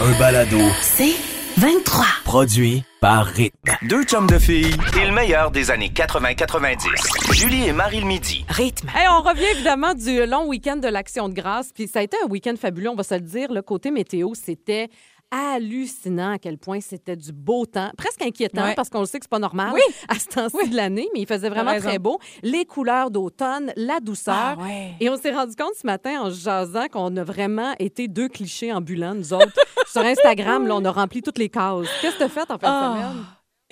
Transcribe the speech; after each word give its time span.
Un 0.00 0.18
balado 0.18 0.58
C'est 0.82 1.14
23. 1.56 2.04
produit 2.24 2.82
par 3.00 3.26
Rythme. 3.26 3.54
Deux 3.88 4.02
chums 4.04 4.26
de 4.26 4.38
filles 4.38 4.74
et 5.00 5.06
le 5.06 5.12
meilleur 5.12 5.50
des 5.50 5.70
années 5.70 5.92
80-90. 5.94 7.32
Julie 7.32 7.66
et 7.68 7.72
Marie 7.72 8.00
le 8.00 8.06
midi. 8.06 8.44
Rythme. 8.48 8.88
Hey, 8.94 9.06
on 9.08 9.22
revient 9.22 9.44
évidemment 9.52 9.94
du 9.94 10.26
long 10.26 10.46
week-end 10.46 10.76
de 10.76 10.88
l'Action 10.88 11.28
de 11.28 11.34
grâce. 11.34 11.70
Puis 11.74 11.86
ça 11.86 12.00
a 12.00 12.02
été 12.02 12.16
un 12.24 12.28
week-end 12.28 12.54
fabuleux, 12.60 12.90
on 12.90 12.96
va 12.96 13.02
se 13.04 13.14
le 13.14 13.20
dire. 13.20 13.52
Le 13.52 13.62
côté 13.62 13.90
météo, 13.90 14.30
c'était 14.34 14.88
hallucinant 15.34 16.32
à 16.32 16.38
quel 16.38 16.58
point 16.58 16.80
c'était 16.80 17.16
du 17.16 17.32
beau 17.32 17.66
temps. 17.66 17.90
Presque 17.96 18.22
inquiétant 18.22 18.62
Ouais. 18.64 18.74
parce 18.74 18.88
qu'on 18.88 19.00
le 19.00 19.06
sait 19.06 19.18
que 19.18 19.24
c'est 19.24 19.30
pas 19.30 19.38
normal 19.38 19.72
Oui. 19.74 19.80
à 20.08 20.14
ce 20.18 20.26
temps-ci 20.28 20.68
de 20.70 20.76
l'année, 20.76 21.08
mais 21.14 21.20
il 21.22 21.26
faisait 21.26 21.48
vraiment 21.48 21.76
très 21.78 21.98
beau. 21.98 22.18
Les 22.42 22.64
couleurs 22.64 23.10
d'automne, 23.10 23.72
la 23.76 24.00
douceur. 24.00 24.34
Ah 24.34 24.56
ouais. 24.62 24.92
Et 25.00 25.08
on 25.10 25.16
s'est 25.16 25.32
rendu 25.32 25.54
compte 25.56 25.74
ce 25.80 25.86
matin 25.86 26.22
en 26.22 26.30
jasant 26.30 26.86
qu'on 26.88 27.16
a 27.16 27.24
vraiment 27.24 27.74
été 27.78 28.08
deux 28.08 28.28
clichés 28.28 28.72
ambulants, 28.72 29.14
nous 29.14 29.32
autres. 29.32 29.52
Sur 29.86 30.02
Instagram, 30.02 30.66
là, 30.66 30.76
on 30.76 30.84
a 30.84 30.90
rempli 30.90 31.22
toutes 31.22 31.38
les 31.38 31.48
cases. 31.48 31.86
Qu'est-ce 32.00 32.14
que 32.14 32.18
tu 32.18 32.24
as 32.24 32.28
fait 32.28 32.50
en 32.50 32.58
fin 32.58 32.58
de 32.58 32.62
Ah. 32.64 32.94
semaine? 33.10 33.24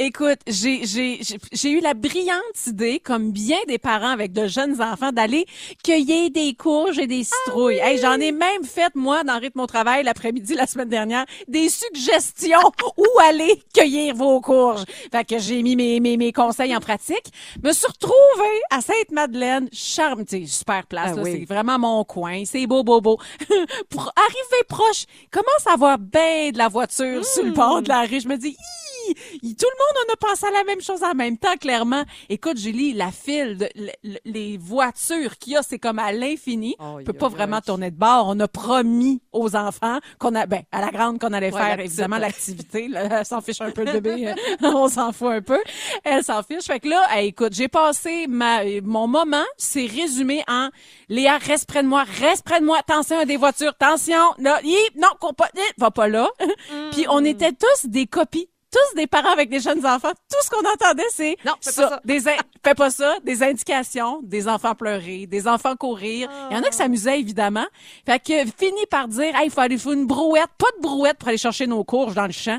Écoute, 0.04 0.40
j'ai 0.48 1.70
eu 1.70 1.80
la 1.80 1.94
brillante 1.94 2.66
idée, 2.66 2.98
comme 2.98 3.30
bien 3.30 3.58
des 3.68 3.78
parents 3.78 4.08
avec 4.10 4.32
de 4.32 4.48
jeunes 4.48 4.82
enfants, 4.82 5.12
d'aller 5.12 5.46
cueillir 5.84 6.28
des 6.32 6.54
courges 6.54 6.98
et 6.98 7.06
des 7.06 7.22
citrouilles. 7.22 7.78
Hey, 7.80 7.98
J'en 7.98 8.14
ai 8.18 8.32
même 8.32 8.64
fait, 8.64 8.92
moi, 8.96 9.22
dans 9.22 9.38
Rythme 9.38 9.60
au 9.60 9.66
travail, 9.68 10.02
l'après-midi, 10.02 10.54
la 10.54 10.66
semaine 10.66 10.88
dernière, 10.88 11.24
des 11.46 11.68
suggestions 11.68 12.58
où 12.96 13.04
aller 13.20 13.62
cueillir 13.72 14.16
vos 14.16 14.40
courges. 14.40 14.82
Fait 15.12 15.24
que 15.24 15.38
j'ai 15.38 15.62
mis 15.62 15.76
mes, 15.76 16.00
mes, 16.00 16.16
mes 16.16 16.32
conseils 16.32 16.74
en 16.74 16.80
pratique. 16.80 17.32
Me 17.62 17.70
suis 17.72 17.86
retrouvée 17.86 18.60
à 18.70 18.80
Sainte-Madeleine, 18.80 19.68
charme, 19.72 20.24
super 20.46 20.84
place, 20.86 21.12
Ah 21.16 21.20
oui. 21.22 21.30
c'est 21.38 21.44
vraiment 21.44 21.78
mon 21.78 22.02
coin, 22.02 22.42
c'est 22.44 22.66
beau, 22.66 22.82
beau, 22.82 23.00
beau. 23.00 23.18
Pour 23.88 24.12
arriver 24.16 24.64
proche, 24.68 25.04
commence 25.30 25.64
à 25.66 25.74
avoir 25.74 25.96
bien 26.00 26.50
de 26.50 26.58
la 26.58 26.66
voiture 26.66 27.24
sur 27.24 27.44
le 27.44 27.52
bord 27.52 27.82
de 27.82 27.88
la 27.88 28.00
rue? 28.00 28.20
Je 28.20 28.26
me 28.26 28.36
dis, 28.36 28.56
Hi! 28.58 28.91
Tout 29.08 29.66
le 29.66 29.78
monde 29.78 30.06
on 30.08 30.12
a 30.12 30.16
pensé 30.16 30.46
à 30.46 30.50
la 30.50 30.64
même 30.64 30.80
chose 30.80 31.02
en 31.02 31.14
même 31.14 31.38
temps, 31.38 31.56
clairement. 31.56 32.04
Écoute, 32.28 32.58
Julie, 32.58 32.92
la 32.92 33.10
file, 33.10 33.56
de, 33.58 33.68
le- 33.74 33.90
le- 34.04 34.18
les 34.24 34.56
voitures 34.58 35.36
qu'il 35.38 35.54
y 35.54 35.56
a, 35.56 35.62
c'est 35.62 35.78
comme 35.78 35.98
à 35.98 36.12
l'infini. 36.12 36.76
On 36.78 36.98
Aïe, 36.98 37.04
peut 37.04 37.12
pas 37.12 37.28
vraiment 37.28 37.60
tourner 37.60 37.90
de 37.90 37.96
bord. 37.96 38.26
On 38.28 38.38
a 38.40 38.48
promis 38.48 39.20
aux 39.32 39.56
enfants 39.56 39.98
qu'on 40.18 40.34
a, 40.34 40.46
ben, 40.46 40.62
à 40.72 40.80
la 40.80 40.90
grande 40.90 41.18
qu'on 41.20 41.32
allait 41.32 41.52
Ouais, 41.52 41.60
faire, 41.60 41.80
évidemment, 41.80 42.18
l'activité. 42.18 42.88
Elle 42.94 43.24
s'en 43.26 43.40
fiche 43.40 43.60
un 43.60 43.70
peu 43.70 43.84
le 43.84 43.92
bébé. 44.00 44.34
on 44.62 44.88
s'en 44.88 45.12
fout 45.12 45.28
un 45.28 45.42
peu. 45.42 45.60
Elle 46.04 46.22
s'en 46.24 46.42
fiche. 46.42 46.64
Fait 46.64 46.80
que 46.80 46.88
là, 46.88 47.02
hey, 47.10 47.28
écoute, 47.28 47.52
j'ai 47.54 47.68
passé 47.68 48.26
ma, 48.28 48.62
mon 48.82 49.06
moment, 49.06 49.44
c'est 49.56 49.86
résumé 49.86 50.42
en 50.48 50.68
Léa, 51.08 51.38
reste 51.38 51.66
près 51.68 51.82
de 51.82 51.88
moi, 51.88 52.04
reste 52.20 52.44
près 52.44 52.60
de 52.60 52.64
moi. 52.64 52.78
Attention 52.78 53.18
à 53.18 53.24
des 53.24 53.36
voitures. 53.36 53.74
Attention. 53.80 54.22
Là, 54.38 54.60
hi, 54.64 54.76
non, 54.96 55.08
va 55.78 55.90
pas 55.90 56.08
là. 56.08 56.28
Puis 56.92 57.06
on 57.08 57.24
était 57.24 57.52
tous 57.52 57.86
des 57.88 58.06
copies. 58.06 58.48
Tous 58.72 58.96
des 58.96 59.06
parents 59.06 59.32
avec 59.32 59.50
des 59.50 59.60
jeunes 59.60 59.84
enfants. 59.84 60.12
Tout 60.30 60.38
ce 60.42 60.48
qu'on 60.50 60.66
entendait, 60.66 61.02
c'est 61.10 61.36
Non, 61.44 61.52
fais 61.60 61.72
pas 61.72 61.88
ça. 61.90 62.00
Des 62.04 62.26
in- 62.28 62.36
fais 62.64 62.74
pas 62.74 62.90
ça. 62.90 63.14
Des 63.22 63.42
indications, 63.42 64.20
des 64.22 64.48
enfants 64.48 64.74
pleurer, 64.74 65.26
des 65.26 65.46
enfants 65.46 65.76
courir. 65.76 66.30
Il 66.50 66.56
y 66.56 66.58
en 66.58 66.62
a 66.62 66.70
qui 66.70 66.76
s'amusaient, 66.76 67.20
évidemment. 67.20 67.66
Fait 68.06 68.18
que 68.18 68.50
fini 68.58 68.86
par 68.90 69.08
dire, 69.08 69.34
hey, 69.36 69.46
il 69.46 69.50
faut 69.50 69.60
aller 69.60 69.76
faire 69.76 69.92
une 69.92 70.06
brouette. 70.06 70.48
Pas 70.56 70.66
de 70.78 70.82
brouette 70.82 71.18
pour 71.18 71.28
aller 71.28 71.36
chercher 71.38 71.66
nos 71.66 71.84
courges 71.84 72.14
dans 72.14 72.26
le 72.26 72.32
champ. 72.32 72.58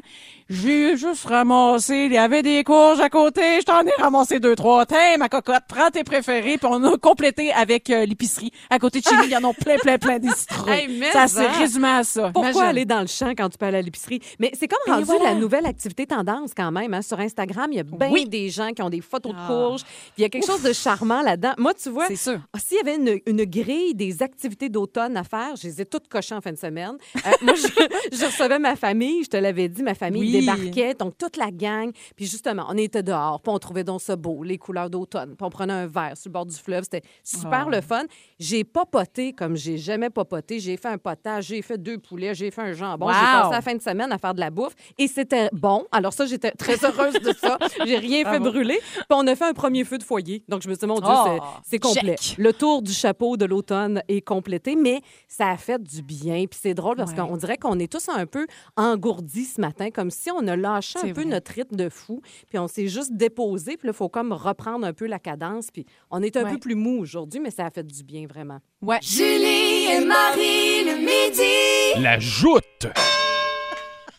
J'ai 0.53 0.96
juste 0.97 1.25
ramassé, 1.25 2.06
il 2.06 2.14
y 2.14 2.18
avait 2.18 2.44
des 2.44 2.64
courges 2.64 3.00
à 3.00 3.09
côté, 3.09 3.41
je 3.59 3.66
t'en 3.66 3.81
ai 3.81 3.91
ramassé 4.00 4.40
deux, 4.40 4.56
trois. 4.56 4.86
Tiens, 4.86 5.18
ma 5.18 5.28
cocotte, 5.28 5.64
prends 5.68 5.90
tes 5.90 6.03
préférés, 6.03 6.58
puis 6.59 6.68
on 6.69 6.84
a 6.84 6.96
complété 6.97 7.52
avec 7.52 7.90
euh, 7.90 8.06
l'épicerie. 8.06 8.52
À 8.69 8.78
côté 8.78 9.00
de 9.00 9.06
chez 9.06 9.16
nous, 9.18 9.24
il 9.24 9.31
y 9.31 9.36
en 9.36 9.44
a 9.50 9.53
plein, 9.53 9.78
plein, 9.78 9.97
plein 9.97 10.19
des. 10.19 10.28
Hey, 10.68 10.88
mais 11.00 11.09
ça 11.12 11.28
s'est 11.28 11.46
ça. 11.46 11.52
résumé 11.53 11.88
à 11.88 12.03
ça. 12.03 12.30
Pourquoi 12.31 12.52
Imagine. 12.52 12.62
aller 12.69 12.86
dans 12.86 13.02
le 13.02 13.08
champ 13.08 13.31
quand 13.36 13.50
tu 13.50 13.58
peux 13.58 13.66
aller 13.66 13.80
à 13.80 13.81
l'épicerie? 13.81 14.22
Mais 14.40 14.52
c'est 14.53 14.68
comme 14.68 14.78
Et 14.88 14.92
rendu 14.92 15.06
voilà. 15.06 15.24
la 15.31 15.36
nouvelle 15.36 15.66
activité 15.66 16.06
tendance 16.06 16.52
quand 16.56 16.72
même. 16.72 16.94
Hein. 16.94 17.02
Sur 17.02 17.19
Instagram, 17.19 17.68
il 17.72 17.78
y 17.78 17.80
a 17.80 17.84
bien 17.84 18.12
Oui. 18.12 18.28
des 18.30 18.50
gens 18.52 18.69
qui 18.74 18.84
ont 18.84 18.92
des 18.92 19.02
photos 19.02 19.31
de 19.34 19.38
Ah. 19.42 19.47
courges. 19.47 19.81
Puis 19.84 19.92
Il 20.19 20.22
y 20.22 20.25
a 20.25 20.30
quelque 20.30 20.46
chose 20.46 20.62
de 20.62 20.72
charmant 20.74 21.22
là-dedans. 21.24 21.53
Moi, 21.58 21.74
tu 21.74 21.90
vois, 21.90 22.06
C'est 22.13 22.31
ah, 22.53 22.59
s'il 22.59 22.78
y 22.78 22.80
avait 22.80 22.96
une, 22.96 23.19
une 23.25 23.44
grille 23.46 23.96
des 23.96 24.22
activités 24.22 24.69
d'automne 24.69 25.18
à 25.18 25.24
faire, 25.24 25.56
je 25.59 25.68
les 25.68 25.81
ai 25.81 25.86
toutes 25.86 26.08
cochées 26.08 26.36
en 26.36 26.42
fin 26.42 26.52
de 26.52 26.58
semaine. 26.58 26.96
Euh, 27.25 27.30
moi, 27.42 27.56
je, 27.56 27.68
je 28.18 28.25
recevais 28.25 28.59
ma 28.59 28.75
famille, 28.75 29.24
je 29.24 29.30
te 29.30 29.38
l'avais 29.38 29.68
dit, 29.68 29.81
ma 29.81 29.96
famille 29.96 30.22
Oui. 30.38 30.43
Débarquait, 30.46 30.94
donc 30.94 31.18
toute 31.18 31.38
la 31.38 31.52
gang. 31.52 31.92
Puis 32.16 32.26
justement, 32.26 32.66
on 32.70 32.78
était 32.78 33.04
dehors, 33.04 33.42
puis 33.42 33.52
on 33.54 33.59
trouvait 33.59 33.84
donc 33.84 34.02
ça 34.02 34.16
beau, 34.16 34.44
les 34.44 34.58
couleurs 34.58 34.90
d'automne. 34.90 35.36
Puis 35.36 35.46
on 35.46 35.50
prenait 35.50 35.74
un 35.74 35.88
verre 35.88 36.18
sur 36.18 36.30
le 36.30 36.34
bord 36.34 36.46
du 36.46 36.56
fleuve. 36.56 36.84
C'était 36.84 37.02
super 37.24 37.66
Oh. 37.68 37.70
le 37.72 37.81
fun. 37.81 38.04
J'ai 38.40 38.64
papoté 38.64 39.34
comme 39.34 39.56
j'ai 39.56 39.78
jamais 39.78 40.09
papoté. 40.09 40.59
J'ai 40.59 40.78
fait 40.78 40.88
un 40.90 40.98
potage, 40.98 41.46
j'ai 41.46 41.62
fait 41.62 41.78
deux 41.78 41.98
poulets, 41.98 42.34
j'ai 42.36 42.52
fait 42.52 42.62
un 42.62 42.74
jambon. 42.74 43.08
J'ai 43.09 43.14
Wow. 43.16 43.42
passé 43.42 43.52
la 43.52 43.62
fin 43.62 43.76
de 43.76 43.81
semaine 43.81 44.12
à 44.12 44.18
faire 44.18 44.34
de 44.34 44.40
la 44.40 44.50
bouffe 44.50 44.74
et 44.98 45.08
c'était 45.08 45.50
bon. 45.54 45.86
Alors 45.92 46.14
ça, 46.14 46.26
j'étais 46.26 46.52
très 46.52 46.84
heureuse 46.84 47.14
de 47.14 47.34
ça. 47.34 47.58
J'ai 47.86 47.98
rien 47.98 48.20
fait 48.25 48.40
Bravo. 48.40 48.52
brûler. 48.52 48.80
Puis 48.94 49.04
on 49.12 49.25
a 49.28 49.36
fait 49.36 49.46
un 49.46 49.54
premier 49.54 49.84
feu 49.84 49.98
de 49.98 50.04
foyer. 50.04 50.44
Donc 50.50 50.62
je 50.62 50.70
me 50.70 50.74
suis 50.74 50.80
dit, 50.80 50.86
mon 50.88 51.00
Dieu, 51.00 51.10
Oh, 51.10 51.24
c'est- 51.25 51.70
c'est 51.72 51.80
complet. 51.80 52.16
check. 52.18 52.38
Le 52.38 52.54
tour 52.54 52.81
du 52.81 52.92
chapeau 52.92 53.38
de 53.38 53.46
l'automne 53.46 54.02
est 54.08 54.22
complété, 54.22 54.75
mais 54.75 55.02
ça 55.28 55.50
a 55.50 55.58
fait 55.58 55.81
du 55.81 56.02
bien. 56.02 56.46
Puis 56.50 56.60
c'est 56.62 56.74
drôle 56.74 56.96
parce 56.96 57.12
Ouais. 57.12 57.18
qu'on 57.18 57.38
dirait 57.38 57.58
qu'on 57.58 57.78
est 57.80 57.92
tous 57.92 58.10
un 58.10 58.25
peu 58.25 58.46
engourdis 58.78 59.46
ce 59.46 59.62
matin, 59.62 59.90
comme 59.92 60.10
si 60.12 60.23
on 60.32 60.48
a 60.48 60.56
lâché 60.56 61.00
un 61.00 61.08
peu 61.14 61.22
vrai. 61.22 61.26
notre 61.26 61.52
rythme 61.52 61.76
de 61.76 61.90
fou. 61.90 62.22
Puis 62.50 62.58
on 62.60 62.68
s'est 62.68 62.88
juste 62.88 63.14
déposé. 63.14 63.78
Puis 63.78 63.88
là, 63.88 63.94
il 63.94 63.98
faut 63.98 64.10
comme 64.10 64.32
reprendre 64.34 64.86
un 64.86 64.94
peu 64.94 65.06
la 65.08 65.20
cadence. 65.20 65.68
Puis 65.72 65.86
on 66.12 66.22
est 66.22 66.36
un 66.38 66.44
Ouais. 66.46 66.52
peu 66.52 66.58
plus 66.60 66.76
mou 66.76 67.00
aujourd'hui, 67.00 67.40
mais 67.40 67.52
ça 67.52 67.66
a 67.66 67.70
fait 67.72 67.86
du 67.86 68.04
bien, 68.04 68.26
vraiment. 68.28 68.60
Ouais. 68.82 69.00
Julie 69.02 69.86
et 69.92 70.06
Marie 70.06 70.84
le 70.86 70.98
midi. 71.00 72.02
La 72.04 72.20
joute. 72.20 72.88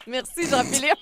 Merci, 0.07 0.47
Jean-Philippe. 0.49 0.99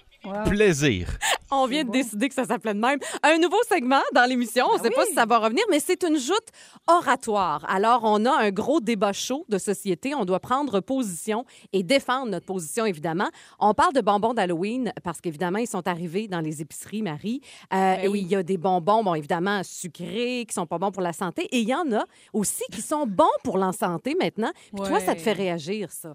Plaisir. 0.48 1.08
On 1.54 1.66
vient 1.66 1.84
de 1.84 1.90
décider 1.90 2.30
que 2.30 2.34
ça 2.34 2.46
s'appelait 2.46 2.72
de 2.72 2.80
même. 2.80 2.98
Un 3.22 3.36
nouveau 3.36 3.58
segment 3.68 4.00
dans 4.14 4.24
l'émission. 4.24 4.66
On 4.72 4.78
ne 4.78 4.82
sait 4.82 4.90
pas 4.90 5.04
si 5.04 5.12
ça 5.12 5.26
va 5.26 5.38
revenir, 5.38 5.62
mais 5.70 5.80
c'est 5.80 6.02
une 6.02 6.16
joute 6.16 6.48
oratoire. 6.86 7.64
Alors, 7.68 8.00
on 8.04 8.24
a 8.24 8.32
un 8.32 8.50
gros 8.50 8.80
débat 8.80 9.12
chaud 9.12 9.44
de 9.50 9.58
société. 9.58 10.14
On 10.14 10.24
doit 10.24 10.40
prendre 10.40 10.80
position 10.80 11.44
et 11.74 11.82
défendre 11.82 12.30
notre 12.30 12.46
position, 12.46 12.86
évidemment. 12.86 13.28
On 13.58 13.74
parle 13.74 13.92
de 13.92 14.00
bonbons 14.00 14.32
d'Halloween 14.32 14.94
parce 15.04 15.20
qu'évidemment, 15.20 15.58
ils 15.58 15.68
sont 15.68 15.86
arrivés 15.86 16.26
dans 16.26 16.40
les 16.40 16.62
épiceries, 16.62 17.02
Marie. 17.02 17.42
Euh, 17.74 17.96
et 17.96 18.08
il 18.08 18.26
y 18.26 18.34
a 18.34 18.42
des 18.42 18.56
bonbons, 18.56 19.04
bon, 19.04 19.14
évidemment, 19.14 19.62
sucrés, 19.62 20.46
qui 20.48 20.54
sont 20.54 20.66
pas 20.66 20.78
bons 20.78 20.90
pour 20.90 21.02
la 21.02 21.12
santé. 21.12 21.42
Et 21.52 21.58
il 21.58 21.68
y 21.68 21.74
en 21.74 21.92
a 21.92 22.04
aussi 22.32 22.64
qui 22.72 22.80
sont 22.80 23.06
bons 23.06 23.24
pour 23.44 23.58
la 23.58 23.72
santé 23.72 24.16
maintenant. 24.18 24.52
Puis 24.74 24.86
toi, 24.86 25.00
ça 25.00 25.14
te 25.14 25.20
fait 25.20 25.32
réagir, 25.32 25.90
ça? 25.92 26.14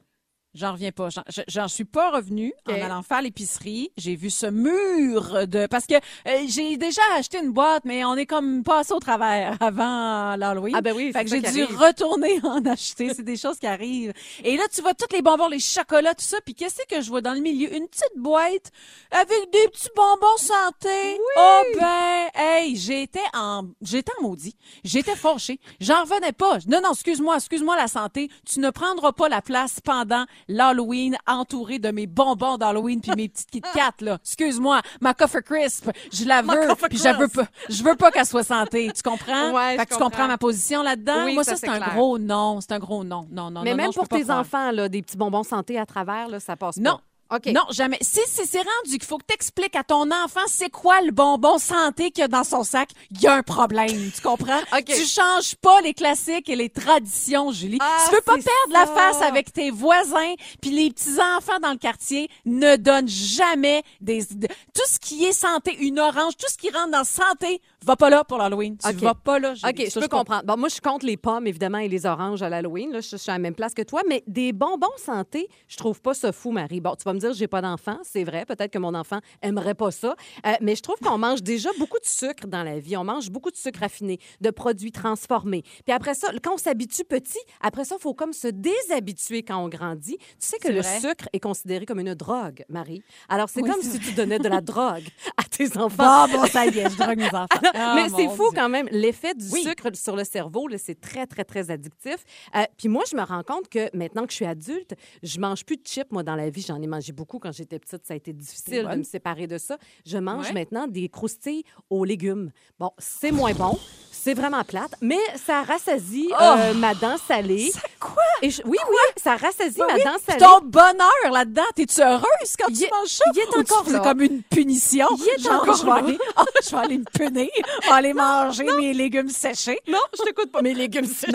J'en 0.57 0.71
reviens 0.73 0.91
pas. 0.91 1.09
J'en- 1.09 1.23
je- 1.29 1.41
J'en 1.47 1.67
suis 1.67 1.85
pas 1.85 2.11
revenue 2.11 2.51
en 2.67 2.73
allant 2.73 3.03
faire 3.03 3.21
l'épicerie. 3.21 3.91
J'ai 3.97 4.15
vu 4.15 4.29
ce 4.29 4.47
mur 4.47 5.47
de... 5.47 5.67
Parce 5.67 5.85
que 5.85 5.93
euh, 5.95 6.45
j'ai 6.47 6.77
déjà 6.77 7.01
acheté 7.15 7.37
une 7.39 7.51
boîte, 7.51 7.83
mais 7.85 8.03
on 8.05 8.15
est 8.15 8.25
comme 8.25 8.63
passé 8.63 8.93
au 8.93 8.99
travers 8.99 9.55
avant 9.61 10.35
l'Halloween. 10.35 10.73
Ah 10.75 10.81
ben 10.81 10.95
oui, 10.95 11.11
Fait 11.13 11.23
que 11.23 11.29
j'ai 11.29 11.41
dû 11.41 11.61
arrive. 11.63 11.77
retourner 11.77 12.39
en 12.43 12.65
acheter. 12.65 13.13
C'est 13.13 13.23
des 13.23 13.37
choses 13.37 13.59
qui 13.59 13.67
arrivent. 13.67 14.13
Et 14.43 14.57
là, 14.57 14.63
tu 14.73 14.81
vois 14.81 14.93
tous 14.93 15.13
les 15.13 15.21
bonbons, 15.21 15.47
les 15.47 15.59
chocolats, 15.59 16.15
tout 16.15 16.25
ça. 16.25 16.37
Puis 16.43 16.55
qu'est-ce 16.55 16.77
que 16.89 17.01
je 17.01 17.09
vois 17.09 17.21
dans 17.21 17.33
le 17.33 17.39
milieu? 17.41 17.73
Une 17.75 17.87
petite 17.87 18.17
boîte 18.17 18.71
avec 19.11 19.51
des 19.51 19.67
petits 19.69 19.89
bonbons 19.95 20.37
santé. 20.37 21.19
Oh 21.37 21.61
ben, 21.79 22.27
hey, 22.35 22.75
j'étais 22.75 23.19
en... 23.33 23.63
J'étais 23.81 24.11
en 24.19 24.23
maudit. 24.23 24.55
J'étais 24.83 25.15
fâchée. 25.15 25.59
J'en 25.79 26.01
revenais 26.03 26.31
pas. 26.31 26.57
Non, 26.67 26.81
non, 26.81 26.91
excuse-moi, 26.93 27.35
excuse-moi 27.35 27.75
la 27.75 27.87
santé. 27.87 28.29
Tu 28.45 28.59
ne 28.59 28.69
prendras 28.69 29.11
pas 29.11 29.29
la 29.29 29.41
place 29.41 29.79
pendant 29.83 30.25
l'Halloween 30.47 31.15
entouré 31.27 31.79
de 31.79 31.89
mes 31.91 32.07
bonbons 32.07 32.57
d'Halloween 32.57 33.01
puis 33.01 33.11
mes 33.15 33.29
petites 33.29 33.49
Kit 33.51 33.61
Kat, 33.73 33.91
là. 34.01 34.17
Excuse-moi, 34.23 34.81
ma 35.01 35.13
Coffee 35.13 35.41
Crisp, 35.43 35.89
je 36.11 36.25
la 36.25 36.41
veux, 36.41 36.75
puis 36.89 36.97
je 36.97 37.17
veux 37.17 37.27
pas, 37.27 37.47
je 37.69 37.83
veux 37.83 37.95
pas 37.95 38.11
qu'elle 38.11 38.25
soit 38.25 38.43
santé. 38.43 38.91
Tu 38.95 39.01
comprends? 39.01 39.51
Ouais, 39.51 39.77
fait 39.77 39.85
que 39.85 39.93
tu 39.95 39.99
comprends. 39.99 40.27
ma 40.27 40.37
position 40.37 40.83
là-dedans? 40.83 41.25
Oui, 41.25 41.33
Moi, 41.33 41.43
ça, 41.43 41.51
ça, 41.51 41.57
c'est 41.57 41.69
un 41.69 41.77
clair. 41.77 41.93
gros 41.93 42.17
non. 42.19 42.59
C'est 42.61 42.71
un 42.73 42.79
gros 42.79 43.03
non. 43.03 43.27
Non, 43.31 43.49
non, 43.51 43.61
mais 43.63 43.71
non, 43.71 43.77
même 43.77 43.85
non, 43.87 43.93
pour 43.93 44.07
tes 44.07 44.29
enfants, 44.31 44.71
là, 44.71 44.89
des 44.89 45.01
petits 45.01 45.17
bonbons 45.17 45.43
santé 45.43 45.77
à 45.77 45.85
travers, 45.85 46.27
là, 46.27 46.39
ça 46.39 46.55
passe 46.55 46.77
Non. 46.77 46.95
pas. 46.97 47.01
OK. 47.33 47.47
Non, 47.47 47.63
jamais. 47.71 47.97
Si, 48.01 48.19
si 48.27 48.45
c'est 48.45 48.59
rendu 48.59 48.91
qu'il 48.97 49.03
faut 49.03 49.17
que 49.17 49.25
t'expliques 49.25 49.75
à 49.75 49.83
ton 49.83 50.09
enfant 50.11 50.41
c'est 50.47 50.69
quoi 50.69 51.01
le 51.01 51.11
bonbon 51.11 51.57
santé 51.57 52.11
qu'il 52.11 52.21
y 52.21 52.25
a 52.25 52.27
dans 52.27 52.43
son 52.43 52.63
sac, 52.63 52.89
il 53.11 53.21
y 53.21 53.27
a 53.27 53.33
un 53.33 53.43
problème. 53.43 54.11
Tu 54.15 54.21
comprends? 54.21 54.59
OK. 54.77 54.85
Tu 54.85 55.05
changes 55.05 55.55
pas 55.55 55.81
les 55.81 55.93
classiques 55.93 56.49
et 56.49 56.55
les 56.55 56.69
traditions, 56.69 57.51
Julie. 57.51 57.77
Ah, 57.81 58.05
tu 58.07 58.15
veux 58.15 58.21
pas 58.21 58.33
perdre 58.35 58.71
la 58.71 58.85
face 58.87 59.21
avec 59.21 59.51
tes 59.51 59.71
voisins, 59.71 60.33
puis 60.61 60.71
les 60.71 60.89
petits-enfants 60.91 61.59
dans 61.61 61.71
le 61.71 61.77
quartier 61.77 62.29
ne 62.45 62.75
donnent 62.75 63.07
jamais 63.09 63.83
des... 64.01 64.23
de- 64.31 64.47
tout 64.47 64.81
ce 64.87 64.99
qui 64.99 65.25
est 65.25 65.33
santé, 65.33 65.75
une 65.79 65.99
orange, 65.99 66.33
tout 66.37 66.47
ce 66.51 66.57
qui 66.57 66.69
rentre 66.69 66.91
dans 66.91 67.03
santé, 67.03 67.61
va 67.87 67.95
pas 67.95 68.09
là 68.09 68.23
pour 68.23 68.37
l'Halloween. 68.37 68.77
Tu 68.77 68.87
OK. 68.87 68.95
vas 68.95 69.15
pas 69.15 69.39
là, 69.39 69.53
Julie. 69.55 69.69
OK, 69.71 69.85
je 69.85 69.89
Ça, 69.89 70.01
peux 70.01 70.07
comprendre. 70.07 70.43
Bon, 70.45 70.57
moi, 70.57 70.69
je 70.69 70.79
compte 70.81 71.03
les 71.03 71.17
pommes, 71.17 71.47
évidemment, 71.47 71.79
et 71.79 71.87
les 71.87 72.05
oranges 72.05 72.41
à 72.43 72.49
l'Halloween. 72.49 72.91
Là, 72.91 73.01
je, 73.01 73.09
je 73.09 73.17
suis 73.17 73.31
à 73.31 73.33
la 73.35 73.39
même 73.39 73.55
place 73.55 73.73
que 73.73 73.81
toi. 73.81 74.01
Mais 74.07 74.23
des 74.27 74.53
bonbons 74.53 74.87
santé, 74.97 75.47
je 75.67 75.77
trouve 75.77 76.01
pas 76.01 76.13
ça 76.13 76.31
fou, 76.31 76.51
Marie. 76.51 76.81
Bon, 76.81 76.95
tu 76.95 77.03
vas 77.03 77.13
me 77.13 77.19
dire, 77.19 77.33
j'ai 77.33 77.47
pas 77.47 77.61
d'enfant. 77.61 77.97
C'est 78.03 78.23
vrai. 78.23 78.45
Peut-être 78.45 78.71
que 78.71 78.77
mon 78.79 78.93
enfant 78.93 79.19
aimerait 79.41 79.73
pas 79.73 79.91
ça. 79.91 80.15
Euh, 80.45 80.53
mais 80.61 80.75
je 80.75 80.81
trouve 80.83 80.97
qu'on 81.03 81.17
mange 81.17 81.41
déjà 81.41 81.69
beaucoup 81.79 81.99
de 81.99 82.05
sucre 82.05 82.45
dans 82.47 82.63
la 82.63 82.79
vie. 82.79 82.95
On 82.97 83.03
mange 83.03 83.29
beaucoup 83.31 83.51
de 83.51 83.55
sucre 83.57 83.79
raffiné, 83.79 84.19
de 84.41 84.49
produits 84.51 84.91
transformés. 84.91 85.61
Puis 85.85 85.93
après 85.93 86.13
ça, 86.13 86.27
quand 86.43 86.53
on 86.53 86.57
s'habitue 86.57 87.03
petit, 87.05 87.39
après 87.61 87.85
ça, 87.85 87.95
il 87.99 88.01
faut 88.01 88.13
comme 88.13 88.33
se 88.33 88.47
déshabituer 88.47 89.43
quand 89.43 89.57
on 89.57 89.69
grandit. 89.69 90.17
Tu 90.17 90.25
sais 90.39 90.57
que 90.59 90.67
le 90.67 90.81
vrai. 90.81 90.99
sucre 90.99 91.29
est 91.33 91.39
considéré 91.39 91.85
comme 91.85 91.99
une 91.99 92.13
drogue, 92.13 92.63
Marie. 92.69 93.01
Alors, 93.29 93.49
c'est 93.49 93.61
Oui, 93.61 93.69
comme 93.69 93.81
si 93.81 93.99
tu 93.99 94.11
donnais 94.13 94.39
de 94.39 94.49
la 94.49 94.61
drogue 94.61 95.05
à 95.37 95.43
tes 95.43 95.77
enfants. 95.77 96.03
Ah 96.05 96.27
bon, 96.31 96.45
ça 96.45 96.65
y 96.65 96.77
est, 96.77 96.89
je 96.89 96.97
drogue 96.97 97.17
mes 97.17 97.27
enfants. 97.33 97.47
Ah, 97.79 97.93
Mais 97.95 98.09
c'est 98.09 98.27
fou 98.35 98.49
Dieu. 98.49 98.59
quand 98.59 98.69
même. 98.69 98.87
L'effet 98.91 99.33
du 99.33 99.45
Oui. 99.51 99.63
sucre 99.63 99.87
sur 99.95 100.15
le 100.15 100.23
cerveau, 100.23 100.67
c'est 100.77 100.99
très, 100.99 101.25
très, 101.27 101.43
très 101.43 101.69
addictif. 101.71 102.17
Euh, 102.55 102.63
Puis 102.77 102.87
moi, 102.87 103.03
je 103.09 103.15
me 103.15 103.21
rends 103.23 103.43
compte 103.43 103.69
que 103.69 103.89
maintenant 103.95 104.25
que 104.25 104.31
je 104.31 104.35
suis 104.37 104.45
adulte, 104.45 104.93
je 105.23 105.39
mange 105.39 105.65
plus 105.65 105.77
de 105.77 105.83
chips, 105.85 106.11
moi, 106.11 106.23
dans 106.23 106.35
la 106.35 106.49
vie. 106.49 106.63
J'en 106.67 106.81
ai 106.81 106.87
mangé 106.87 107.11
beaucoup 107.13 107.39
quand 107.39 107.51
j'étais 107.51 107.79
petite. 107.79 108.05
Ça 108.05 108.13
a 108.13 108.17
été 108.17 108.33
difficile 108.33 108.87
de 108.91 108.95
me 108.97 109.03
séparer 109.03 109.47
de 109.47 109.57
ça. 109.57 109.77
Je 110.05 110.17
mange 110.17 110.47
Ouais. 110.47 110.53
maintenant 110.53 110.87
des 110.87 111.09
croustilles 111.09 111.63
aux 111.89 112.03
légumes. 112.05 112.51
Bon, 112.79 112.91
c'est 112.97 113.31
moins 113.31 113.53
bon. 113.53 113.77
C'est 114.11 114.33
vraiment 114.33 114.63
plate, 114.63 114.91
mais 115.01 115.19
ça 115.35 115.61
rassasie 115.63 116.29
euh, 116.41 116.73
ma 116.73 116.93
dent 116.95 117.17
salée. 117.17 117.69
Oh! 117.73 117.77
Ça 117.79 117.87
quoi? 117.99 118.23
Et 118.41 118.49
je- 118.49 118.61
oui, 118.65 118.77
oui, 118.89 119.21
ça 119.21 119.35
rassasie 119.35 119.77
ma 119.79 119.93
Oui, 119.93 120.03
dent 120.03 120.17
salée. 120.25 120.39
ton 120.39 120.59
bonheur 120.65 121.31
là-dedans, 121.31 121.63
t'es-tu 121.75 122.01
heureuse 122.01 122.55
quand 122.59 122.67
Il 122.69 122.77
tu 122.77 122.87
manges 122.91 123.07
ça? 123.09 123.23
il 123.33 123.39
est 123.39 123.47
encore 123.57 123.83
C'est 123.85 123.93
là. 123.93 123.99
comme 123.99 124.21
une 124.21 124.41
punition? 124.43 125.07
Il 125.17 125.29
est 125.39 125.43
Genre, 125.43 125.61
encore 125.61 125.75
je 125.77 125.85
vais 125.85 125.91
aller, 125.91 126.17
Ah, 126.35 126.43
je 126.63 126.69
vais 126.71 126.77
aller 126.77 126.97
me 126.97 127.03
punir. 127.05 127.47
Vais 127.83 127.89
aller 127.91 128.13
manger 128.13 128.65
mes 128.77 128.93
légumes 128.93 129.29
séchés. 129.29 129.79
Non, 129.87 129.99
je 130.17 130.23
t'écoute 130.23 130.51
pas. 130.51 130.61
Mes 130.61 130.73
légumes 130.73 131.05
séchés, 131.05 131.33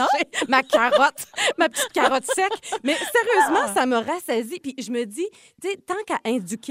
ma 0.49 0.63
carotte, 0.63 1.27
ma 1.59 1.69
petite 1.69 1.93
carotte 1.93 2.25
sec. 2.27 2.51
Mais 2.83 2.95
sérieusement, 2.95 3.67
Ah. 3.69 3.75
ça 3.75 3.87
me 3.87 3.97
rassasie. 3.97 4.61
Puis 4.61 4.75
je 4.79 4.91
me 4.91 5.05
dis, 5.05 5.27
tu 5.63 5.69
sais, 5.71 5.77
tant 5.87 5.95
qu'à 6.07 6.19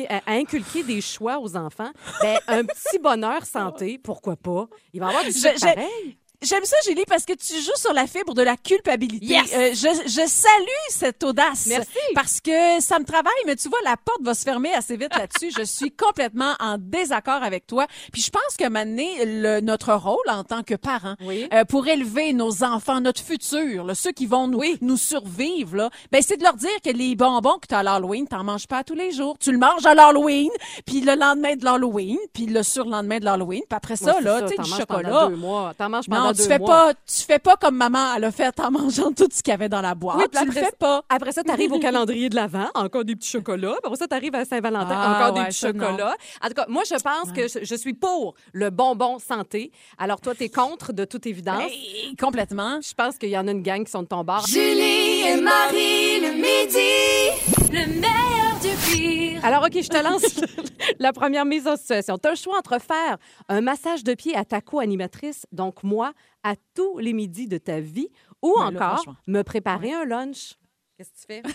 à 0.09 0.31
inculquer 0.33 0.83
des 0.83 1.01
choix 1.01 1.39
aux 1.39 1.55
enfants, 1.55 1.91
ben, 2.21 2.39
un 2.47 2.63
petit 2.65 2.99
bonheur 2.99 3.45
santé, 3.45 3.99
pourquoi 4.03 4.35
pas? 4.35 4.67
Il 4.93 4.99
va 4.99 5.07
y 5.07 5.09
avoir 5.09 5.23
du 5.23 5.31
Je- 5.31 5.37
sucre 5.37 5.53
je- 5.55 5.59
pareil. 5.65 6.17
J'aime 6.41 6.65
ça, 6.65 6.75
Julie, 6.87 7.03
parce 7.07 7.23
que 7.25 7.33
tu 7.33 7.53
joues 7.61 7.75
sur 7.77 7.93
la 7.93 8.07
fibre 8.07 8.33
de 8.33 8.41
la 8.41 8.57
culpabilité. 8.57 9.25
Yes! 9.27 9.53
Euh, 9.53 9.69
je, 9.73 10.09
je 10.09 10.27
salue 10.27 10.87
cette 10.89 11.23
audace. 11.23 11.67
Merci. 11.67 11.89
Parce 12.15 12.41
que 12.41 12.79
ça 12.81 12.97
me 12.97 13.05
travaille, 13.05 13.31
mais 13.45 13.55
tu 13.55 13.69
vois, 13.69 13.77
la 13.85 13.95
porte 13.95 14.21
va 14.23 14.33
se 14.33 14.43
fermer 14.43 14.73
assez 14.73 14.97
vite 14.97 15.15
là-dessus. 15.15 15.51
je 15.55 15.63
suis 15.63 15.91
complètement 15.91 16.53
en 16.59 16.77
désaccord 16.79 17.43
avec 17.43 17.67
toi. 17.67 17.85
Puis 18.11 18.23
je 18.23 18.31
pense 18.31 18.57
que 18.57 18.67
maintenant, 18.67 19.03
le, 19.23 19.59
notre 19.61 19.93
rôle 19.93 20.17
en 20.29 20.43
tant 20.43 20.63
que 20.63 20.73
parents, 20.73 21.15
Oui. 21.23 21.47
euh, 21.53 21.63
pour 21.63 21.87
élever 21.87 22.33
nos 22.33 22.63
enfants, 22.63 23.01
notre 23.01 23.21
futur, 23.21 23.83
là, 23.83 23.93
ceux 23.93 24.11
qui 24.11 24.25
vont 24.25 24.47
nous, 24.47 24.57
Oui. 24.57 24.77
nous 24.81 24.97
survivre, 24.97 25.75
là, 25.75 25.89
ben, 26.11 26.21
c'est 26.21 26.37
de 26.37 26.43
leur 26.43 26.55
dire 26.55 26.69
que 26.83 26.89
les 26.89 27.15
bonbons 27.15 27.59
que 27.59 27.67
tu 27.67 27.75
as 27.75 27.79
à 27.79 27.83
l'Halloween, 27.83 28.27
t'en 28.27 28.43
manges 28.43 28.67
pas 28.67 28.83
tous 28.83 28.95
les 28.95 29.11
jours. 29.11 29.37
Tu 29.39 29.51
le 29.51 29.59
manges 29.59 29.85
à 29.85 29.93
l'Halloween, 29.93 30.49
puis 30.87 31.01
le 31.01 31.13
lendemain 31.15 31.55
de 31.55 31.63
l'Halloween, 31.65 32.17
puis 32.33 32.47
le 32.47 32.63
surlendemain 32.63 33.19
de 33.19 33.25
l'Halloween, 33.25 33.61
puis 33.69 33.77
après 33.77 33.95
ça, 33.95 34.15
Ouais, 34.15 34.21
là, 34.23 34.41
tu 34.41 34.55
sais, 34.55 34.61
du 34.63 34.69
chocolat. 34.71 35.09
Pendant 35.09 35.29
deux 35.29 35.35
mois. 35.35 35.73
T'en 35.77 35.89
manges 35.89 36.07
pendant 36.09 36.25
Non, 36.25 36.30
deux 36.33 36.43
tu 36.43 36.49
fais 36.49 36.59
mois. 36.59 36.67
pas, 36.67 36.93
tu 36.93 37.21
fais 37.25 37.39
pas 37.39 37.55
comme 37.57 37.75
maman 37.77 38.15
elle 38.15 38.23
a 38.25 38.31
fait 38.31 38.59
en 38.59 38.71
mangeant 38.71 39.11
tout 39.11 39.27
ce 39.31 39.41
qu'il 39.43 39.51
y 39.51 39.53
avait 39.53 39.69
dans 39.69 39.81
la 39.81 39.95
boîte. 39.95 40.17
Oui, 40.17 40.23
tu 40.31 40.43
le 40.43 40.49
après 40.51 40.61
fais 40.65 40.71
pas. 40.77 41.03
Après 41.09 41.31
ça, 41.31 41.43
tu 41.43 41.51
arrives 41.51 41.71
au 41.73 41.79
calendrier 41.79 42.29
de 42.29 42.35
l'Avent, 42.35 42.69
encore 42.75 43.03
des 43.05 43.15
petits 43.15 43.29
chocolats. 43.29 43.75
Après 43.83 43.95
ça, 43.97 44.07
tu 44.07 44.15
arrives 44.15 44.35
à 44.35 44.45
Saint-Valentin, 44.45 44.87
Ah, 44.91 45.15
encore 45.17 45.33
des 45.33 45.41
ouais, 45.41 45.47
petits 45.47 45.57
ça, 45.59 45.73
non. 45.73 45.85
chocolats. 45.87 46.15
En 46.43 46.47
tout 46.47 46.53
cas, 46.53 46.65
moi, 46.67 46.83
je 46.87 46.95
pense 46.95 47.31
que 47.33 47.47
je, 47.47 47.65
je 47.65 47.75
suis 47.75 47.93
pour 47.93 48.35
le 48.53 48.69
bonbon 48.69 49.19
santé. 49.19 49.71
Alors, 49.97 50.21
toi, 50.21 50.33
tu 50.35 50.43
es 50.43 50.49
contre, 50.49 50.93
de 50.93 51.05
toute 51.05 51.25
évidence? 51.25 51.63
Hey, 51.69 52.15
complètement. 52.19 52.79
Je 52.81 52.93
pense 52.93 53.17
qu'il 53.17 53.29
y 53.29 53.37
en 53.37 53.47
a 53.47 53.51
une 53.51 53.63
gang 53.63 53.83
qui 53.83 53.91
sont 53.91 54.03
de 54.03 54.07
ton 54.07 54.23
bord. 54.23 54.45
Julie 54.47 55.21
et 55.27 55.41
Marie 55.41 56.19
le 56.21 56.33
midi. 56.33 57.71
Le 57.71 57.87
meilleur 57.87 58.50
du 58.61 58.69
pire. 58.95 59.43
Alors, 59.45 59.63
OK, 59.63 59.73
je 59.81 59.87
te 59.89 60.03
lance 60.03 60.23
la 60.99 61.13
première 61.13 61.45
mise 61.45 61.67
en 61.67 61.75
situation. 61.75 62.17
Tu 62.17 62.27
as 62.27 62.31
le 62.31 62.35
choix 62.37 62.57
entre 62.57 62.79
faire 62.79 63.17
un 63.49 63.61
massage 63.61 64.03
de 64.03 64.13
pied 64.13 64.35
à 64.35 64.45
ta 64.45 64.61
co-animatrice, 64.61 65.45
donc 65.51 65.83
moi, 65.83 66.13
à 66.43 66.53
tous 66.75 66.97
les 66.99 67.13
midis 67.13 67.47
de 67.47 67.57
ta 67.57 67.79
vie, 67.79 68.09
ou 68.41 68.53
Ben 68.57 68.75
encore 68.75 69.03
me 69.27 69.41
préparer 69.43 69.93
un 69.93 70.05
lunch. 70.05 70.55
Qu'est-ce 70.97 71.09
que 71.11 71.15
tu 71.19 71.25
fais? 71.27 71.43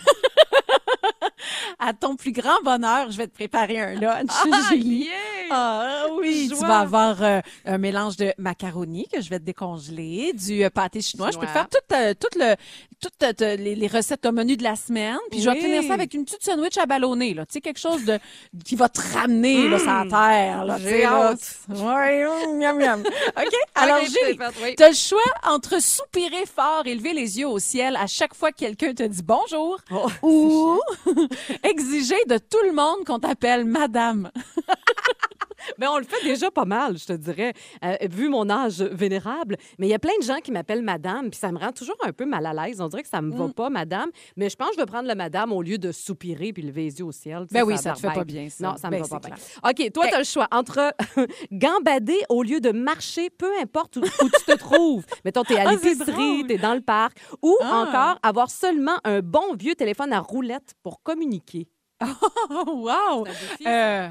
À 1.79 1.93
ton 1.93 2.15
plus 2.15 2.31
grand 2.31 2.59
bonheur, 2.63 3.11
je 3.11 3.17
vais 3.17 3.27
te 3.27 3.33
préparer 3.33 3.79
un 3.79 3.93
lunch, 3.95 4.29
Ah, 4.51 4.59
Julie. 4.71 5.05
yeah! 5.05 5.13
Ah 5.51 6.05
oui, 6.17 6.47
Joie. 6.49 6.57
tu 6.57 6.65
vas 6.65 6.79
avoir 6.79 7.23
euh, 7.23 7.39
un 7.65 7.77
mélange 7.77 8.17
de 8.17 8.33
macaroni 8.37 9.07
que 9.13 9.21
je 9.21 9.29
vais 9.29 9.39
te 9.39 9.45
décongeler, 9.45 10.33
du 10.33 10.63
euh, 10.63 10.69
pâté 10.69 11.01
chinois. 11.01 11.29
Je 11.31 11.37
peux 11.37 11.45
te 11.45 11.51
faire 11.51 11.69
tout, 11.69 11.93
euh, 11.95 12.13
tout 12.19 12.37
le, 12.37 12.55
toutes 12.99 13.41
euh, 13.41 13.55
les, 13.55 13.75
les 13.75 13.87
recettes 13.87 14.25
au 14.25 14.31
menu 14.31 14.57
de 14.57 14.63
la 14.63 14.75
semaine. 14.75 15.17
Puis 15.31 15.41
je 15.41 15.49
vais 15.49 15.59
finir 15.59 15.83
ça 15.83 15.93
avec 15.93 16.13
une 16.13 16.25
petite 16.25 16.43
sandwich 16.43 16.77
à 16.77 16.85
ballonner, 16.85 17.33
là. 17.33 17.45
Tu 17.45 17.53
sais, 17.53 17.61
quelque 17.61 17.79
chose 17.79 18.05
de 18.05 18.19
qui 18.65 18.75
va 18.75 18.89
te 18.89 18.99
ramener 19.13 19.67
là, 19.69 19.77
sur 19.79 19.87
la 19.87 20.05
terre. 20.09 20.65
Là, 20.65 20.77
tu 20.77 20.83
j'ai 20.87 21.05
hâte. 21.05 21.57
Ouais, 21.69 22.25
hum, 22.25 22.57
miam, 22.57 22.77
miam. 22.77 23.01
OK? 23.37 23.53
Alors, 23.75 23.97
Ok, 23.97 24.05
Julie, 24.05 24.15
c'est 24.19 24.37
fait, 24.37 24.63
oui. 24.63 24.75
tu 24.75 24.83
as 24.83 24.89
le 24.89 24.95
choix 24.95 25.21
entre 25.43 25.81
soupirer 25.81 26.45
fort 26.45 26.83
et 26.85 26.95
lever 26.95 27.13
les 27.13 27.39
yeux 27.39 27.47
au 27.47 27.59
ciel 27.59 27.95
à 27.95 28.07
chaque 28.07 28.33
fois 28.33 28.51
que 28.51 28.57
quelqu'un 28.57 28.93
te 28.93 29.03
dit 29.03 29.23
bonjour 29.23 29.79
Oh, 29.91 30.07
ou 30.21 30.79
exiger 31.63 32.17
de 32.27 32.37
tout 32.37 32.57
le 32.65 32.73
monde 32.73 33.05
qu'on 33.05 33.19
t'appelle 33.19 33.65
madame. 33.65 34.31
Mais 35.77 35.87
on 35.87 35.97
le 35.97 36.03
fait 36.03 36.23
déjà 36.23 36.49
pas 36.51 36.65
mal, 36.65 36.97
je 36.97 37.05
te 37.05 37.13
dirais, 37.13 37.53
euh, 37.83 37.95
vu 38.09 38.29
mon 38.29 38.49
âge 38.49 38.81
vénérable. 38.81 39.57
Mais 39.79 39.87
il 39.87 39.89
y 39.89 39.93
a 39.93 39.99
plein 39.99 40.17
de 40.19 40.23
gens 40.23 40.37
qui 40.39 40.51
m'appellent 40.51 40.81
madame, 40.83 41.29
puis 41.29 41.39
ça 41.39 41.51
me 41.51 41.57
rend 41.57 41.71
toujours 41.71 41.95
un 42.03 42.11
peu 42.11 42.25
mal 42.25 42.45
à 42.45 42.53
l'aise. 42.53 42.81
On 42.81 42.87
dirait 42.87 43.03
que 43.03 43.09
ça 43.09 43.21
me 43.21 43.31
Mm. 43.33 43.37
va 43.37 43.49
pas, 43.49 43.69
madame. 43.69 44.09
Mais 44.35 44.49
je 44.49 44.55
pense 44.55 44.69
que 44.69 44.75
je 44.75 44.79
vais 44.79 44.85
prendre 44.85 45.07
le 45.07 45.15
madame 45.15 45.51
au 45.51 45.61
lieu 45.61 45.77
de 45.77 45.91
soupirer 45.91 46.53
puis 46.53 46.63
lever 46.63 46.83
les 46.83 46.99
yeux 46.99 47.05
au 47.05 47.11
ciel. 47.11 47.45
Ben 47.51 47.63
oui, 47.63 47.73
a 47.73 47.77
ça 47.77 47.93
te 47.93 47.99
fait 47.99 48.11
pas 48.13 48.23
bien, 48.23 48.49
ça. 48.49 48.67
Non, 48.67 48.77
ça 48.77 48.87
me 48.87 48.91
Ben, 48.97 49.03
va 49.03 49.19
pas 49.19 49.27
c'est 49.37 49.61
bien. 49.61 49.69
OK, 49.87 49.91
toi, 49.93 50.07
tu 50.07 50.13
as 50.15 50.19
le 50.19 50.23
choix 50.23 50.47
entre 50.51 50.93
gambader 51.51 52.19
au 52.29 52.43
lieu 52.43 52.59
de 52.59 52.71
marcher, 52.71 53.29
peu 53.29 53.51
importe 53.61 53.97
où, 53.97 54.01
où 54.01 54.29
tu 54.29 54.45
te 54.45 54.57
trouves. 54.57 55.05
Mettons, 55.25 55.43
tu 55.43 55.53
es 55.53 55.59
à 55.59 55.69
Ah, 55.69 55.73
c'est 55.81 55.89
l'épicerie, 55.89 56.11
drôle. 56.13 56.47
tu 56.47 56.53
es 56.53 56.57
dans 56.57 56.73
le 56.75 56.81
parc, 56.81 57.17
ou 57.41 57.55
Ah. 57.61 57.85
encore 57.87 58.19
avoir 58.23 58.49
seulement 58.49 58.97
un 59.03 59.19
bon 59.21 59.53
vieux 59.57 59.75
téléphone 59.75 60.13
à 60.13 60.19
roulette 60.19 60.73
pour 60.83 61.01
communiquer. 61.03 61.67
Oh, 62.49 62.87
wow! 62.87 63.25
Euh, 63.65 64.09